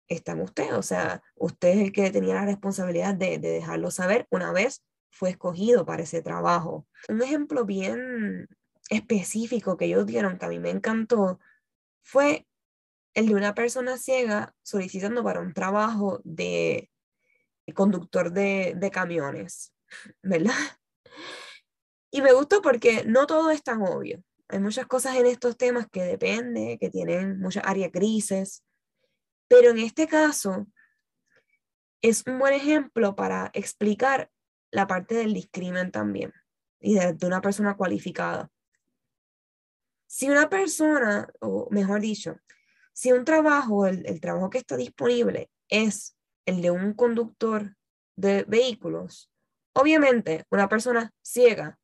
está 0.08 0.32
en 0.32 0.40
usted. 0.40 0.76
O 0.76 0.82
sea, 0.82 1.22
usted 1.36 1.68
es 1.68 1.78
el 1.78 1.92
que 1.92 2.10
tenía 2.10 2.34
la 2.34 2.46
responsabilidad 2.46 3.14
de, 3.14 3.38
dejarlo 3.38 3.90
saber 3.90 4.26
una 4.30 4.52
vez 4.52 4.84
fue 5.10 5.30
escogido 5.30 5.86
para 5.86 6.02
ese 6.02 6.22
trabajo. 6.22 6.86
Un 7.08 7.22
ejemplo 7.22 7.64
bien 7.64 8.48
específico 8.90 9.76
que 9.76 9.86
ellos 9.86 10.06
dieron, 10.06 10.38
que 10.38 10.46
a 10.46 10.48
mí 10.48 10.58
me 10.58 10.70
encantó, 10.70 11.38
fue 12.02 12.46
el 13.14 13.28
de 13.28 13.34
una 13.34 13.54
persona 13.54 13.96
ciega 13.96 14.54
solicitando 14.62 15.22
para 15.22 15.40
un 15.40 15.54
trabajo 15.54 16.20
de 16.24 16.90
conductor 17.74 18.32
de, 18.32 18.74
de 18.76 18.90
camiones, 18.90 19.72
¿verdad? 20.22 20.52
Y 22.10 22.22
me 22.22 22.32
gustó 22.32 22.60
porque 22.60 23.04
no 23.06 23.26
todo 23.26 23.50
es 23.50 23.62
tan 23.62 23.82
obvio. 23.82 24.22
Hay 24.48 24.58
muchas 24.58 24.86
cosas 24.86 25.16
en 25.16 25.26
estos 25.26 25.56
temas 25.56 25.86
que 25.90 26.02
depende, 26.02 26.76
que 26.78 26.90
tienen 26.90 27.40
muchas 27.40 27.64
áreas 27.66 27.90
grises, 27.90 28.63
pero 29.48 29.70
en 29.70 29.78
este 29.78 30.06
caso, 30.06 30.66
es 32.02 32.22
un 32.26 32.38
buen 32.38 32.52
ejemplo 32.52 33.16
para 33.16 33.50
explicar 33.54 34.30
la 34.70 34.86
parte 34.86 35.14
del 35.14 35.32
discrimen 35.32 35.90
también 35.90 36.32
y 36.78 36.96
de, 36.96 37.16
una 37.26 37.40
persona 37.40 37.76
cualificada. 37.76 38.50
Si 40.06 40.28
una 40.28 40.50
persona, 40.50 41.28
o 41.40 41.68
mejor 41.70 42.00
dicho, 42.00 42.36
si 42.92 43.10
un 43.10 43.24
trabajo, 43.24 43.86
el, 43.86 44.04
el 44.06 44.20
trabajo 44.20 44.50
que 44.50 44.58
está 44.58 44.76
disponible 44.76 45.50
es 45.68 46.16
el 46.44 46.60
de 46.60 46.70
un 46.70 46.92
conductor 46.92 47.74
de 48.16 48.44
vehículos, 48.44 49.30
obviamente 49.72 50.44
una 50.50 50.68
persona 50.68 51.10
ciega 51.22 51.78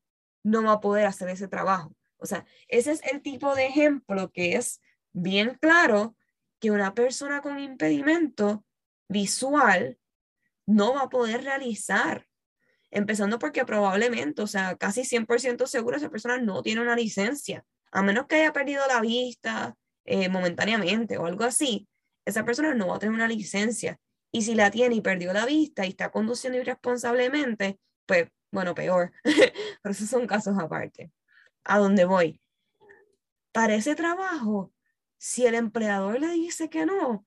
no 0.45 0.63
va 0.63 0.73
a 0.73 0.81
poder 0.81 1.07
hacer 1.07 1.31
ese 1.31 1.49
trabajo. 1.49 1.95
O 2.19 2.27
sea, 2.27 2.45
ese 2.69 2.93
es 2.93 3.03
el 3.05 3.23
tipo 3.23 3.55
de 3.55 3.67
ejemplo 3.67 4.31
que 4.31 4.57
es 4.57 4.83
bien 5.13 5.57
claro 5.61 6.15
que 6.61 6.71
una 6.71 6.95
persona 6.95 7.41
con 7.41 7.59
impedimento 7.59 8.65
visual 9.09 9.99
no 10.67 10.95
va 10.95 11.03
a 11.03 11.09
poder 11.09 11.43
realizar. 11.43 12.27
Empezando 12.91 13.39
porque 13.39 13.65
probablemente, 13.65 14.43
o 14.43 14.47
sea, 14.47 14.77
casi 14.77 15.03
100% 15.03 15.67
seguro 15.67 15.97
esa 15.97 16.11
persona 16.11 16.39
no 16.39 16.63
tiene 16.63 16.81
una 16.81 16.97
licencia, 16.97 17.65
a 17.93 18.03
menos 18.03 18.27
que 18.27 18.37
haya 18.37 18.53
perdido 18.53 18.87
la 18.87 19.01
vista 19.01 19.77
eh, 20.05 20.29
momentáneamente 20.29 21.19
o 21.19 21.27
algo 21.27 21.45
así, 21.45 21.89
esa 22.25 22.45
persona 22.45 22.75
no 22.75 22.89
va 22.89 22.97
a 22.97 22.99
tener 22.99 23.15
una 23.15 23.29
licencia. 23.29 23.99
Y 24.33 24.43
si 24.43 24.55
la 24.55 24.71
tiene 24.71 24.97
y 24.97 25.01
perdió 25.01 25.33
la 25.33 25.47
vista 25.47 25.85
y 25.85 25.91
está 25.91 26.11
conduciendo 26.11 26.59
irresponsablemente, 26.59 27.81
pues, 28.07 28.29
bueno, 28.53 28.75
peor. 28.75 29.13
Pero 29.25 29.93
esos 29.93 30.09
son 30.09 30.27
casos 30.27 30.57
aparte. 30.59 31.11
¿A 31.65 31.79
dónde 31.79 32.05
voy? 32.05 32.41
Para 33.53 33.75
ese 33.75 33.95
trabajo, 33.97 34.73
si 35.21 35.45
el 35.45 35.55
empleador 35.55 36.19
le 36.19 36.31
dice 36.31 36.71
que 36.71 36.87
no, 36.87 37.27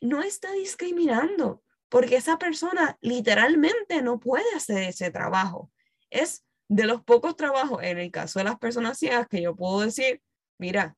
no 0.00 0.22
está 0.22 0.50
discriminando, 0.54 1.62
porque 1.88 2.16
esa 2.16 2.36
persona 2.36 2.98
literalmente 3.00 4.02
no 4.02 4.18
puede 4.18 4.52
hacer 4.56 4.82
ese 4.82 5.12
trabajo. 5.12 5.70
Es 6.10 6.44
de 6.66 6.84
los 6.84 7.00
pocos 7.04 7.36
trabajos, 7.36 7.80
en 7.84 8.00
el 8.00 8.10
caso 8.10 8.40
de 8.40 8.44
las 8.44 8.58
personas 8.58 8.98
ciegas, 8.98 9.28
que 9.28 9.40
yo 9.40 9.54
puedo 9.54 9.82
decir, 9.82 10.20
mira, 10.58 10.96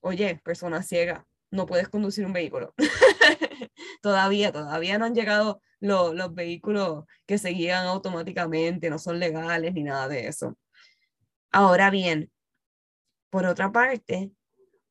oye, 0.00 0.40
persona 0.42 0.82
ciega, 0.82 1.26
no 1.50 1.66
puedes 1.66 1.90
conducir 1.90 2.24
un 2.24 2.32
vehículo. 2.32 2.74
todavía, 4.00 4.52
todavía 4.52 4.96
no 4.96 5.04
han 5.04 5.14
llegado 5.14 5.60
los 5.80 6.34
vehículos 6.34 7.04
que 7.26 7.36
se 7.36 7.50
guían 7.50 7.84
automáticamente, 7.86 8.88
no 8.88 8.98
son 8.98 9.20
legales 9.20 9.74
ni 9.74 9.82
nada 9.82 10.08
de 10.08 10.26
eso. 10.26 10.56
Ahora 11.52 11.90
bien, 11.90 12.32
por 13.28 13.44
otra 13.44 13.70
parte, 13.72 14.32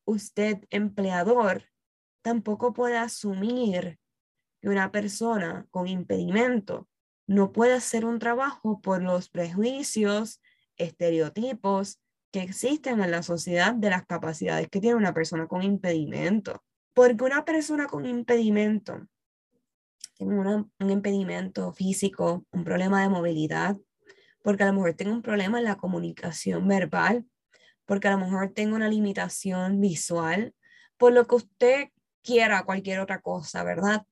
usted, 0.06 0.64
empleador, 0.70 1.64
tampoco 2.22 2.72
puede 2.72 2.96
asumir 2.96 3.98
que 4.62 4.68
una 4.68 4.90
persona 4.90 5.66
con 5.70 5.86
impedimento 5.86 6.88
no 7.26 7.52
puede 7.52 7.74
hacer 7.74 8.06
un 8.06 8.18
trabajo 8.18 8.80
por 8.80 9.02
los 9.02 9.28
prejuicios, 9.28 10.40
estereotipos 10.76 12.00
que 12.32 12.40
existen 12.40 13.00
en 13.00 13.10
la 13.10 13.22
sociedad 13.22 13.74
de 13.74 13.90
las 13.90 14.06
capacidades 14.06 14.68
que 14.68 14.80
tiene 14.80 14.96
una 14.96 15.12
persona 15.12 15.46
con 15.46 15.62
impedimento. 15.62 16.62
Porque 16.94 17.24
una 17.24 17.44
persona 17.44 17.86
con 17.86 18.06
impedimento 18.06 19.06
tiene 20.14 20.40
un 20.78 20.90
impedimento 20.90 21.72
físico, 21.72 22.46
un 22.50 22.64
problema 22.64 23.02
de 23.02 23.10
movilidad, 23.10 23.76
porque 24.42 24.62
a 24.62 24.66
lo 24.66 24.72
mejor 24.74 24.94
tiene 24.94 25.12
un 25.12 25.22
problema 25.22 25.58
en 25.58 25.64
la 25.64 25.76
comunicación 25.76 26.66
verbal, 26.66 27.26
porque 27.86 28.08
a 28.08 28.12
lo 28.12 28.18
mejor 28.18 28.52
tengo 28.52 28.76
una 28.76 28.88
limitación 28.88 29.80
visual, 29.80 30.54
por 30.98 31.12
lo 31.12 31.26
que 31.26 31.36
usted 31.36 31.88
quiera 32.22 32.64
cualquier 32.64 33.00
otra 33.00 33.20
cosa, 33.20 33.62
¿verdad? 33.62 34.04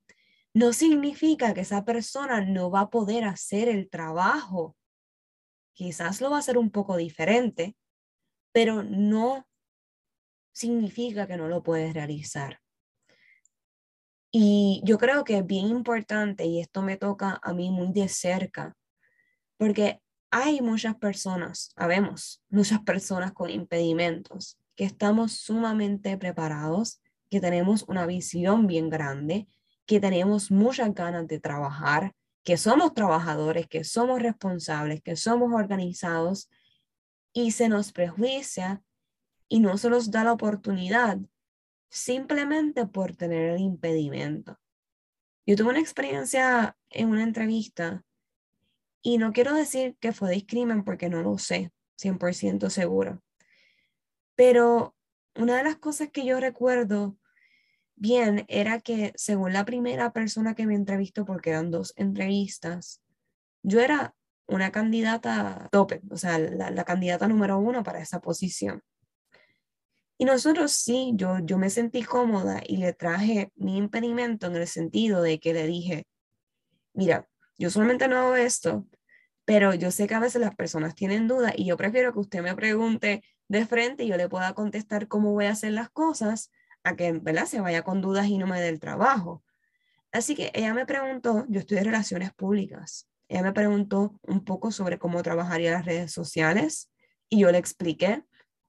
No 0.54 0.72
significa 0.72 1.52
que 1.52 1.62
esa 1.62 1.84
persona 1.84 2.40
no 2.40 2.70
va 2.70 2.80
a 2.82 2.90
poder 2.90 3.24
hacer 3.24 3.68
el 3.68 3.90
trabajo. 3.90 4.76
Quizás 5.72 6.20
lo 6.20 6.30
va 6.30 6.36
a 6.36 6.38
hacer 6.38 6.56
un 6.56 6.70
poco 6.70 6.96
diferente, 6.96 7.76
pero 8.52 8.84
no 8.84 9.48
significa 10.52 11.26
que 11.26 11.36
no 11.36 11.48
lo 11.48 11.64
puedes 11.64 11.92
realizar. 11.92 12.60
Y 14.30 14.80
yo 14.84 14.98
creo 14.98 15.24
que 15.24 15.38
es 15.38 15.46
bien 15.46 15.66
importante, 15.66 16.44
y 16.44 16.60
esto 16.60 16.82
me 16.82 16.96
toca 16.96 17.40
a 17.42 17.52
mí 17.52 17.70
muy 17.70 17.92
de 17.92 18.08
cerca, 18.08 18.76
porque 19.56 20.00
hay 20.36 20.60
muchas 20.60 20.96
personas, 20.96 21.70
sabemos, 21.76 22.42
muchas 22.48 22.80
personas 22.80 23.32
con 23.32 23.50
impedimentos, 23.50 24.58
que 24.74 24.82
estamos 24.82 25.30
sumamente 25.30 26.18
preparados, 26.18 27.00
que 27.30 27.40
tenemos 27.40 27.84
una 27.84 28.04
visión 28.04 28.66
bien 28.66 28.90
grande, 28.90 29.46
que 29.86 30.00
tenemos 30.00 30.50
muchas 30.50 30.92
ganas 30.92 31.28
de 31.28 31.38
trabajar, 31.38 32.16
que 32.42 32.56
somos 32.56 32.94
trabajadores, 32.94 33.68
que 33.68 33.84
somos 33.84 34.20
responsables, 34.20 35.00
que 35.02 35.14
somos 35.14 35.52
organizados 35.52 36.50
y 37.32 37.52
se 37.52 37.68
nos 37.68 37.92
prejuicia 37.92 38.82
y 39.48 39.60
no 39.60 39.78
se 39.78 39.88
nos 39.88 40.10
da 40.10 40.24
la 40.24 40.32
oportunidad 40.32 41.18
simplemente 41.90 42.88
por 42.88 43.14
tener 43.14 43.50
el 43.50 43.60
impedimento. 43.60 44.58
Yo 45.46 45.54
tuve 45.54 45.68
una 45.68 45.78
experiencia 45.78 46.76
en 46.90 47.10
una 47.10 47.22
entrevista 47.22 48.02
y 49.06 49.18
no 49.18 49.34
quiero 49.34 49.54
decir 49.54 49.96
que 50.00 50.12
fue 50.12 50.30
discrimen 50.30 50.82
porque 50.82 51.10
no 51.10 51.22
lo 51.22 51.36
sé, 51.36 51.70
100% 52.00 52.70
seguro. 52.70 53.22
Pero 54.34 54.96
una 55.36 55.58
de 55.58 55.62
las 55.62 55.76
cosas 55.76 56.08
que 56.08 56.24
yo 56.24 56.40
recuerdo 56.40 57.18
bien 57.96 58.46
era 58.48 58.80
que 58.80 59.12
según 59.14 59.52
la 59.52 59.66
primera 59.66 60.12
persona 60.14 60.54
que 60.54 60.66
me 60.66 60.74
entrevistó, 60.74 61.26
porque 61.26 61.50
eran 61.50 61.70
dos 61.70 61.92
entrevistas, 61.96 63.02
yo 63.62 63.80
era 63.80 64.14
una 64.46 64.72
candidata 64.72 65.68
tope, 65.70 66.00
o 66.10 66.16
sea, 66.16 66.38
la, 66.38 66.70
la 66.70 66.84
candidata 66.84 67.28
número 67.28 67.58
uno 67.58 67.82
para 67.82 68.00
esa 68.00 68.22
posición. 68.22 68.82
Y 70.16 70.24
nosotros 70.24 70.72
sí, 70.72 71.12
yo, 71.14 71.40
yo 71.40 71.58
me 71.58 71.68
sentí 71.68 72.02
cómoda 72.04 72.62
y 72.66 72.78
le 72.78 72.94
traje 72.94 73.52
mi 73.54 73.76
impedimento 73.76 74.46
en 74.46 74.56
el 74.56 74.66
sentido 74.66 75.20
de 75.20 75.38
que 75.40 75.52
le 75.52 75.66
dije, 75.66 76.06
mira, 76.94 77.28
yo 77.58 77.70
solamente 77.70 78.08
no 78.08 78.16
hago 78.16 78.34
esto, 78.34 78.86
pero 79.44 79.74
yo 79.74 79.90
sé 79.90 80.06
que 80.06 80.14
a 80.14 80.20
veces 80.20 80.40
las 80.40 80.54
personas 80.54 80.94
tienen 80.94 81.28
dudas 81.28 81.52
y 81.56 81.66
yo 81.66 81.76
prefiero 81.76 82.12
que 82.12 82.20
usted 82.20 82.42
me 82.42 82.54
pregunte 82.54 83.22
de 83.48 83.66
frente 83.66 84.04
y 84.04 84.08
yo 84.08 84.16
le 84.16 84.28
pueda 84.28 84.54
contestar 84.54 85.08
cómo 85.08 85.32
voy 85.32 85.46
a 85.46 85.50
hacer 85.50 85.72
las 85.72 85.90
cosas 85.90 86.50
a 86.82 86.96
que, 86.96 87.12
¿verdad? 87.12 87.46
Se 87.46 87.60
vaya 87.60 87.82
con 87.82 88.00
dudas 88.00 88.26
y 88.26 88.38
no 88.38 88.46
me 88.46 88.60
dé 88.60 88.68
el 88.68 88.80
trabajo. 88.80 89.42
Así 90.12 90.34
que 90.34 90.50
ella 90.54 90.74
me 90.74 90.86
preguntó, 90.86 91.44
yo 91.48 91.60
estudié 91.60 91.82
relaciones 91.82 92.32
públicas, 92.32 93.08
ella 93.28 93.42
me 93.42 93.52
preguntó 93.52 94.18
un 94.22 94.44
poco 94.44 94.70
sobre 94.70 94.98
cómo 94.98 95.22
trabajaría 95.22 95.72
las 95.72 95.84
redes 95.84 96.12
sociales 96.12 96.90
y 97.28 97.40
yo 97.40 97.50
le 97.50 97.58
expliqué, 97.58 98.22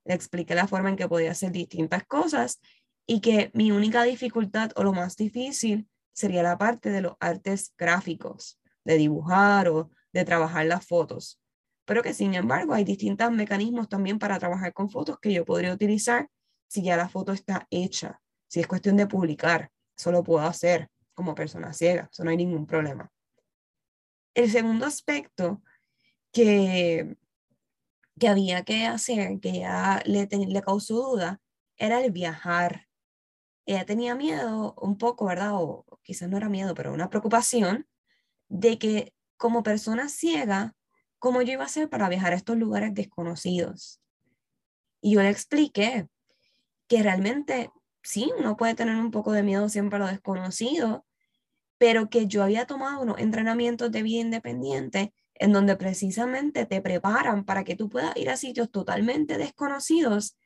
le 0.06 0.14
expliqué 0.14 0.56
la 0.56 0.68
forma 0.68 0.90
en 0.90 0.96
que 0.96 1.08
podía 1.08 1.32
hacer 1.32 1.52
distintas 1.52 2.04
cosas 2.06 2.60
y 3.06 3.22
que 3.22 3.52
mi 3.54 3.72
única 3.72 4.04
dificultad 4.04 4.72
o 4.76 4.84
lo 4.84 4.94
más 4.94 5.16
difícil 5.16 5.88
sería 6.14 6.42
la 6.42 6.58
parte 6.58 6.90
de 6.90 7.02
los 7.02 7.14
artes 7.20 7.74
gráficos, 7.78 8.60
de 8.84 8.98
dibujar 8.98 9.68
o 9.70 9.92
de 10.16 10.24
trabajar 10.24 10.66
las 10.66 10.88
fotos. 10.88 11.42
Pero 11.84 12.02
que 12.02 12.14
sin 12.14 12.34
embargo 12.36 12.74
hay 12.74 12.86
distintos 12.86 13.30
mecanismos 13.32 13.90
también 13.90 14.18
para 14.18 14.40
trabajar 14.40 14.74
con 14.74 14.90
fotos 14.90 15.20
que 15.20 15.34
yo 15.34 15.44
podría 15.44 15.74
utilizar 15.74 16.30
si 16.68 16.84
ya 16.84 16.96
la 16.96 17.10
foto 17.10 17.34
está 17.34 17.68
hecha. 17.70 18.22
Si 18.48 18.62
es 18.62 18.68
cuestión 18.68 18.96
de 18.96 19.08
publicar, 19.08 19.70
eso 19.96 20.14
lo 20.14 20.24
puedo 20.24 20.46
hacer 20.46 20.90
como 21.14 21.36
persona 21.36 21.74
ciega, 21.74 22.10
eso 22.10 22.24
no 22.24 22.30
hay 22.30 22.38
ningún 22.38 22.66
problema. 22.66 23.12
El 24.34 24.50
segundo 24.50 24.86
aspecto 24.86 25.62
que, 26.32 27.18
que 28.18 28.28
había 28.30 28.64
que 28.64 28.86
hacer, 28.86 29.42
que 29.42 29.60
ya 29.60 30.02
le, 30.06 30.28
le 30.28 30.62
causó 30.62 30.96
duda, 30.96 31.42
era 31.76 32.04
el 32.04 32.12
viajar. 32.12 32.88
Ella 33.66 33.86
tenía 33.86 34.16
miedo 34.16 34.76
un 34.78 34.98
poco, 34.98 35.26
¿verdad? 35.26 35.56
O 35.56 35.86
quizás 36.04 36.30
no 36.30 36.38
era 36.38 36.48
miedo, 36.48 36.74
pero 36.74 36.94
una 36.94 37.10
preocupación 37.10 37.86
de 38.48 38.78
que 38.78 39.15
como 39.38 39.64
persona 39.64 40.10
ciega, 40.10 40.74
cómo 41.20 41.42
yo 41.42 41.54
iba 41.54 41.64
a 41.64 41.68
hacer 41.68 41.90
para 41.90 42.10
viajar 42.10 42.34
a 42.34 42.36
estos 42.36 42.58
lugares 42.58 42.94
desconocidos. 42.94 44.02
Y 45.02 45.14
yo 45.14 45.22
le 45.22 45.30
expliqué 45.30 46.08
que 46.88 47.04
realmente 47.04 47.72
sí, 48.04 48.32
uno 48.38 48.56
puede 48.56 48.76
tener 48.76 48.96
un 48.96 49.12
poco 49.12 49.32
de 49.32 49.44
miedo 49.44 49.68
siempre 49.70 49.98
a 49.98 50.00
lo 50.00 50.08
desconocido, 50.08 51.06
pero 51.78 52.10
que 52.10 52.28
yo 52.28 52.44
había 52.44 52.66
tomado 52.66 53.02
unos 53.02 53.20
entrenamientos 53.20 53.92
de 53.92 54.04
vida 54.04 54.22
independiente 54.22 55.14
en 55.34 55.52
donde 55.52 55.76
precisamente 55.76 56.66
te 56.66 56.82
preparan 56.82 57.44
para 57.44 57.64
que 57.64 57.76
tú 57.76 57.90
puedas 57.90 58.16
ir 58.16 58.30
a 58.30 58.38
sitios 58.38 58.72
totalmente 58.72 59.38
desconocidos 59.38 60.38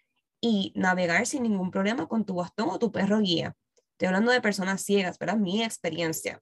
y 0.42 0.72
navegar 0.76 1.28
sin 1.28 1.44
ningún 1.44 1.70
problema 1.70 2.08
con 2.08 2.26
tu 2.26 2.36
bastón 2.36 2.70
o 2.70 2.80
tu 2.80 2.92
perro 2.92 3.20
guía. 3.20 3.56
Estoy 3.92 4.08
hablando 4.08 4.32
de 4.32 4.42
personas 4.42 4.82
ciegas, 4.82 5.20
¿verdad? 5.20 5.38
Mi 5.38 5.62
experiencia 5.62 6.42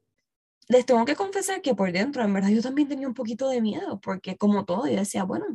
les 0.69 0.85
tengo 0.85 1.05
que 1.05 1.15
confesar 1.15 1.61
que 1.61 1.75
por 1.75 1.91
dentro, 1.91 2.23
en 2.23 2.33
verdad, 2.33 2.49
yo 2.49 2.61
también 2.61 2.87
tenía 2.87 3.07
un 3.07 3.13
poquito 3.13 3.49
de 3.49 3.61
miedo, 3.61 3.99
porque 4.01 4.37
como 4.37 4.65
todo, 4.65 4.87
yo 4.87 4.97
decía, 4.97 5.23
bueno, 5.23 5.45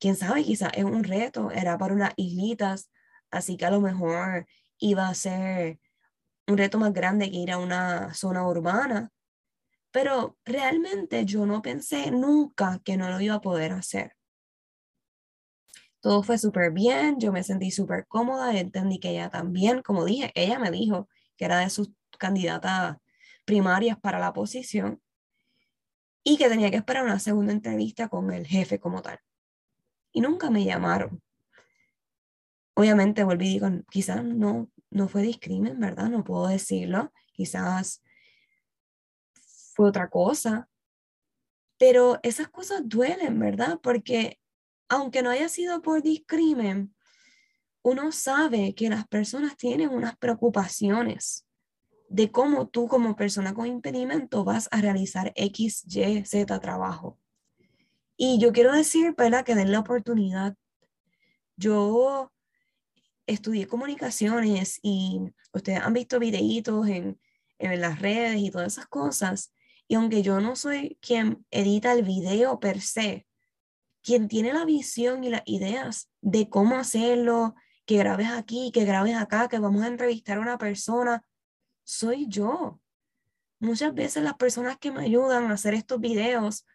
quién 0.00 0.16
sabe, 0.16 0.44
quizás 0.44 0.72
es 0.74 0.84
un 0.84 1.04
reto, 1.04 1.50
era 1.50 1.78
para 1.78 1.94
unas 1.94 2.12
islitas, 2.16 2.90
así 3.30 3.56
que 3.56 3.66
a 3.66 3.70
lo 3.70 3.80
mejor 3.80 4.46
iba 4.78 5.08
a 5.08 5.14
ser 5.14 5.78
un 6.46 6.58
reto 6.58 6.78
más 6.78 6.92
grande 6.92 7.30
que 7.30 7.38
ir 7.38 7.52
a 7.52 7.58
una 7.58 8.12
zona 8.14 8.46
urbana, 8.46 9.10
pero 9.92 10.36
realmente 10.44 11.24
yo 11.24 11.46
no 11.46 11.62
pensé 11.62 12.10
nunca 12.10 12.80
que 12.84 12.96
no 12.96 13.08
lo 13.10 13.20
iba 13.20 13.36
a 13.36 13.40
poder 13.40 13.72
hacer. 13.72 14.16
Todo 16.00 16.22
fue 16.22 16.36
súper 16.36 16.72
bien, 16.72 17.18
yo 17.18 17.32
me 17.32 17.42
sentí 17.44 17.70
súper 17.70 18.06
cómoda, 18.06 18.58
entendí 18.58 18.98
que 18.98 19.10
ella 19.10 19.30
también, 19.30 19.80
como 19.82 20.04
dije, 20.04 20.32
ella 20.34 20.58
me 20.58 20.70
dijo 20.70 21.08
que 21.36 21.46
era 21.46 21.60
de 21.60 21.70
sus 21.70 21.90
candidatas 22.18 22.98
primarias 23.44 23.98
para 23.98 24.18
la 24.18 24.32
posición 24.32 25.00
y 26.22 26.38
que 26.38 26.48
tenía 26.48 26.70
que 26.70 26.78
esperar 26.78 27.04
una 27.04 27.18
segunda 27.18 27.52
entrevista 27.52 28.08
con 28.08 28.32
el 28.32 28.46
jefe 28.46 28.80
como 28.80 29.02
tal. 29.02 29.20
Y 30.12 30.20
nunca 30.20 30.50
me 30.50 30.64
llamaron. 30.64 31.22
Obviamente 32.74 33.24
volví 33.24 33.46
y 33.46 33.52
digo, 33.54 33.68
quizás 33.90 34.24
no, 34.24 34.70
no 34.90 35.08
fue 35.08 35.22
discrimen, 35.22 35.78
¿verdad? 35.78 36.08
No 36.08 36.24
puedo 36.24 36.48
decirlo. 36.48 37.12
Quizás 37.32 38.02
fue 39.74 39.88
otra 39.88 40.08
cosa. 40.08 40.68
Pero 41.78 42.18
esas 42.22 42.48
cosas 42.48 42.82
duelen, 42.84 43.38
¿verdad? 43.38 43.78
Porque 43.82 44.40
aunque 44.88 45.22
no 45.22 45.30
haya 45.30 45.48
sido 45.48 45.82
por 45.82 46.02
discrimen, 46.02 46.94
uno 47.82 48.12
sabe 48.12 48.74
que 48.74 48.88
las 48.88 49.06
personas 49.06 49.56
tienen 49.56 49.90
unas 49.90 50.16
preocupaciones 50.16 51.46
de 52.08 52.30
cómo 52.30 52.68
tú 52.68 52.88
como 52.88 53.16
persona 53.16 53.54
con 53.54 53.66
impedimento 53.66 54.44
vas 54.44 54.68
a 54.70 54.80
realizar 54.80 55.32
X, 55.36 55.84
Y, 55.88 56.24
Z 56.24 56.60
trabajo. 56.60 57.18
Y 58.16 58.38
yo 58.38 58.52
quiero 58.52 58.72
decir, 58.72 59.14
¿verdad? 59.16 59.44
Que 59.44 59.54
den 59.54 59.72
la 59.72 59.80
oportunidad. 59.80 60.56
Yo 61.56 62.32
estudié 63.26 63.66
comunicaciones 63.66 64.78
y 64.82 65.32
ustedes 65.52 65.80
han 65.80 65.92
visto 65.92 66.18
videitos 66.18 66.86
en, 66.88 67.18
en 67.58 67.80
las 67.80 68.00
redes 68.00 68.40
y 68.40 68.50
todas 68.50 68.74
esas 68.74 68.86
cosas. 68.86 69.52
Y 69.88 69.96
aunque 69.96 70.22
yo 70.22 70.40
no 70.40 70.56
soy 70.56 70.98
quien 71.00 71.44
edita 71.50 71.92
el 71.92 72.02
video 72.02 72.60
per 72.60 72.80
se, 72.80 73.26
quien 74.02 74.28
tiene 74.28 74.52
la 74.52 74.64
visión 74.64 75.24
y 75.24 75.30
las 75.30 75.42
ideas 75.46 76.10
de 76.20 76.48
cómo 76.48 76.76
hacerlo, 76.76 77.54
que 77.86 77.98
grabes 77.98 78.28
aquí, 78.28 78.70
que 78.72 78.84
grabes 78.84 79.16
acá, 79.16 79.48
que 79.48 79.58
vamos 79.58 79.82
a 79.82 79.88
entrevistar 79.88 80.38
a 80.38 80.42
una 80.42 80.58
persona, 80.58 81.24
soy 81.84 82.26
yo. 82.28 82.80
Muchas 83.60 83.94
veces 83.94 84.22
las 84.22 84.34
personas 84.34 84.78
que 84.78 84.90
me 84.90 85.02
ayudan 85.02 85.50
a 85.50 85.54
hacer 85.54 85.74
estos 85.74 86.00
videos 86.00 86.66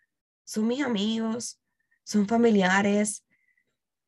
son 0.44 0.68
mis 0.68 0.84
amigos, 0.84 1.60
son 2.04 2.28
familiares. 2.28 3.26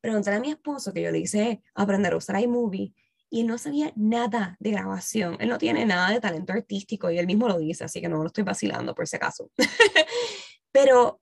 Pregunté 0.00 0.30
a 0.30 0.40
mi 0.40 0.50
esposo 0.50 0.92
que 0.92 1.02
yo 1.02 1.10
le 1.10 1.18
hice 1.18 1.62
aprender 1.74 2.12
a 2.12 2.16
usar 2.16 2.40
iMovie 2.40 2.94
y 3.30 3.40
él 3.40 3.46
no 3.46 3.56
sabía 3.56 3.92
nada 3.96 4.56
de 4.60 4.72
grabación. 4.72 5.36
Él 5.40 5.48
no 5.48 5.58
tiene 5.58 5.86
nada 5.86 6.10
de 6.10 6.20
talento 6.20 6.52
artístico 6.52 7.10
y 7.10 7.18
él 7.18 7.26
mismo 7.26 7.48
lo 7.48 7.58
dice, 7.58 7.84
así 7.84 8.00
que 8.00 8.08
no 8.08 8.18
lo 8.18 8.26
estoy 8.26 8.44
vacilando 8.44 8.94
por 8.94 9.06
si 9.06 9.16
acaso. 9.16 9.50
Pero 10.72 11.20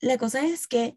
la 0.00 0.18
cosa 0.18 0.44
es 0.46 0.66
que 0.66 0.96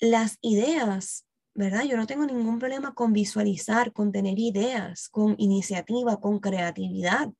las 0.00 0.38
ideas 0.40 1.26
¿verdad? 1.54 1.84
Yo 1.84 1.96
no 1.96 2.06
tengo 2.06 2.24
ningún 2.24 2.58
problema 2.58 2.94
con 2.94 3.12
visualizar, 3.12 3.92
con 3.92 4.12
tener 4.12 4.38
ideas, 4.38 5.08
con 5.08 5.34
iniciativa, 5.38 6.18
con 6.20 6.38
creatividad. 6.38 7.30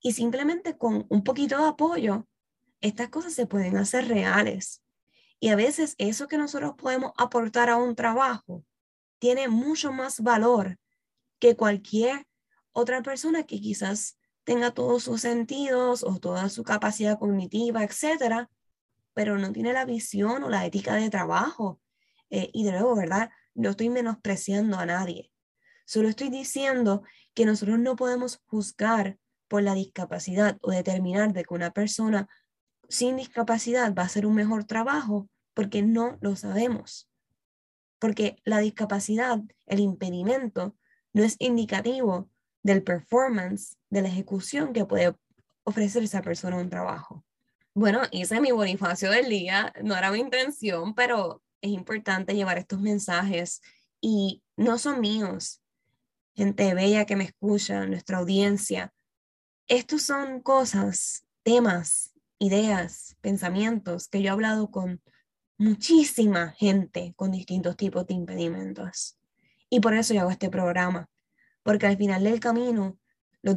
Y 0.00 0.12
simplemente 0.12 0.76
con 0.76 1.06
un 1.08 1.24
poquito 1.24 1.56
de 1.58 1.68
apoyo, 1.68 2.26
estas 2.80 3.08
cosas 3.08 3.32
se 3.32 3.46
pueden 3.46 3.76
hacer 3.78 4.08
reales. 4.08 4.82
Y 5.40 5.48
a 5.48 5.56
veces 5.56 5.94
eso 5.98 6.28
que 6.28 6.36
nosotros 6.36 6.74
podemos 6.76 7.12
aportar 7.16 7.70
a 7.70 7.76
un 7.76 7.94
trabajo 7.94 8.64
tiene 9.18 9.48
mucho 9.48 9.92
más 9.92 10.20
valor 10.20 10.78
que 11.38 11.56
cualquier 11.56 12.26
otra 12.72 13.02
persona 13.02 13.44
que 13.44 13.60
quizás 13.60 14.18
tenga 14.44 14.72
todos 14.72 15.04
sus 15.04 15.22
sentidos 15.22 16.02
o 16.02 16.18
toda 16.18 16.50
su 16.50 16.62
capacidad 16.62 17.18
cognitiva, 17.18 17.82
etcétera, 17.82 18.50
pero 19.14 19.38
no 19.38 19.52
tiene 19.52 19.72
la 19.72 19.86
visión 19.86 20.42
o 20.42 20.50
la 20.50 20.66
ética 20.66 20.94
de 20.96 21.08
trabajo 21.08 21.80
eh, 22.34 22.50
y 22.52 22.64
de 22.64 22.72
nuevo, 22.72 22.96
¿verdad? 22.96 23.30
No 23.54 23.70
estoy 23.70 23.90
menospreciando 23.90 24.76
a 24.76 24.86
nadie. 24.86 25.30
Solo 25.86 26.08
estoy 26.08 26.30
diciendo 26.30 27.04
que 27.32 27.46
nosotros 27.46 27.78
no 27.78 27.94
podemos 27.94 28.42
juzgar 28.46 29.18
por 29.46 29.62
la 29.62 29.74
discapacidad 29.74 30.58
o 30.60 30.72
determinar 30.72 31.32
de 31.32 31.44
que 31.44 31.54
una 31.54 31.70
persona 31.70 32.28
sin 32.88 33.14
discapacidad 33.14 33.94
va 33.94 34.02
a 34.02 34.06
hacer 34.06 34.26
un 34.26 34.34
mejor 34.34 34.64
trabajo 34.64 35.28
porque 35.54 35.82
no 35.82 36.18
lo 36.22 36.34
sabemos. 36.34 37.08
Porque 38.00 38.34
la 38.44 38.58
discapacidad, 38.58 39.38
el 39.66 39.78
impedimento, 39.78 40.76
no 41.12 41.22
es 41.22 41.36
indicativo 41.38 42.32
del 42.64 42.82
performance, 42.82 43.76
de 43.90 44.02
la 44.02 44.08
ejecución 44.08 44.72
que 44.72 44.86
puede 44.86 45.14
ofrecer 45.62 46.02
esa 46.02 46.20
persona 46.20 46.56
un 46.56 46.68
trabajo. 46.68 47.24
Bueno, 47.74 48.02
hice 48.10 48.40
mi 48.40 48.50
bonifacio 48.50 49.12
del 49.12 49.28
día, 49.28 49.72
no 49.84 49.96
era 49.96 50.10
mi 50.10 50.18
intención, 50.18 50.96
pero 50.96 51.43
es 51.64 51.70
importante 51.70 52.34
llevar 52.34 52.58
estos 52.58 52.80
mensajes 52.82 53.62
y 53.98 54.42
no 54.54 54.76
son 54.76 55.00
míos. 55.00 55.62
Gente 56.34 56.74
bella 56.74 57.06
que 57.06 57.16
me 57.16 57.24
escucha, 57.24 57.86
nuestra 57.86 58.18
audiencia. 58.18 58.92
Estos 59.66 60.02
son 60.02 60.42
cosas, 60.42 61.24
temas, 61.42 62.12
ideas, 62.38 63.16
pensamientos 63.22 64.08
que 64.08 64.20
yo 64.20 64.28
he 64.28 64.30
hablado 64.30 64.70
con 64.70 65.00
muchísima 65.56 66.50
gente 66.50 67.14
con 67.16 67.30
distintos 67.30 67.78
tipos 67.78 68.06
de 68.06 68.12
impedimentos. 68.12 69.16
Y 69.70 69.80
por 69.80 69.94
eso 69.94 70.12
yo 70.12 70.20
hago 70.20 70.30
este 70.30 70.50
programa, 70.50 71.08
porque 71.62 71.86
al 71.86 71.96
final 71.96 72.24
del 72.24 72.40
camino 72.40 72.98
los, 73.40 73.56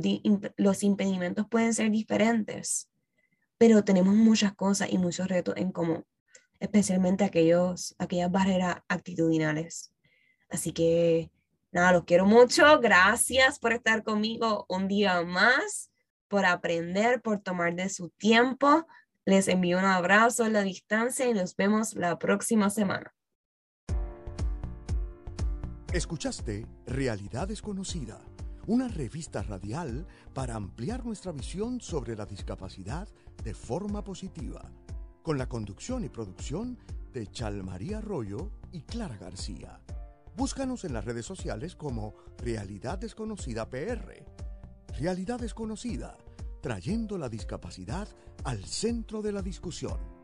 los 0.55 0.83
impedimentos 0.83 1.45
pueden 1.49 1.73
ser 1.73 1.91
diferentes, 1.91 2.89
pero 3.57 3.83
tenemos 3.83 4.15
muchas 4.15 4.55
cosas 4.55 4.93
y 4.93 4.97
muchos 4.97 5.27
retos 5.27 5.55
en 5.57 5.73
común 5.73 6.05
especialmente 6.59 7.23
aquellos, 7.23 7.95
aquellas 7.99 8.31
barreras 8.31 8.77
actitudinales. 8.87 9.93
Así 10.49 10.71
que, 10.71 11.31
Nada, 11.71 11.91
los 11.91 12.05
quiero 12.05 12.25
mucho. 12.25 12.79
Gracias 12.79 13.59
por 13.59 13.73
estar 13.73 14.03
conmigo 14.03 14.65
un 14.69 14.87
día 14.87 15.21
más, 15.23 15.91
por 16.27 16.45
aprender, 16.45 17.21
por 17.21 17.39
tomar 17.39 17.75
de 17.75 17.89
su 17.89 18.09
tiempo. 18.09 18.87
Les 19.25 19.47
envío 19.47 19.77
un 19.77 19.85
abrazo 19.85 20.45
a 20.45 20.49
la 20.49 20.61
distancia 20.61 21.27
y 21.27 21.33
nos 21.33 21.55
vemos 21.55 21.93
la 21.93 22.17
próxima 22.17 22.69
semana. 22.69 23.13
Escuchaste 25.93 26.65
Realidad 26.85 27.47
Desconocida, 27.47 28.21
una 28.65 28.87
revista 28.87 29.43
radial 29.43 30.07
para 30.33 30.55
ampliar 30.55 31.05
nuestra 31.05 31.31
visión 31.31 31.81
sobre 31.81 32.15
la 32.15 32.25
discapacidad 32.25 33.07
de 33.43 33.53
forma 33.53 34.03
positiva, 34.03 34.71
con 35.27 35.37
la 35.37 35.49
conducción 35.49 36.05
y 36.05 36.07
producción 36.07 36.77
de 37.11 37.27
Chalmaría 37.27 37.97
Arroyo 37.97 38.49
y 38.71 38.83
Clara 38.83 39.17
García. 39.17 39.81
Búscanos 40.37 40.85
en 40.85 40.93
las 40.93 41.03
redes 41.03 41.25
sociales 41.25 41.75
como 41.75 42.15
Realidad 42.37 42.97
Desconocida 42.97 43.69
PR. 43.69 44.23
Realidad 44.97 45.37
Desconocida, 45.37 46.17
trayendo 46.61 47.17
la 47.17 47.27
discapacidad 47.27 48.07
al 48.45 48.63
centro 48.63 49.21
de 49.21 49.33
la 49.33 49.41
discusión. 49.41 50.16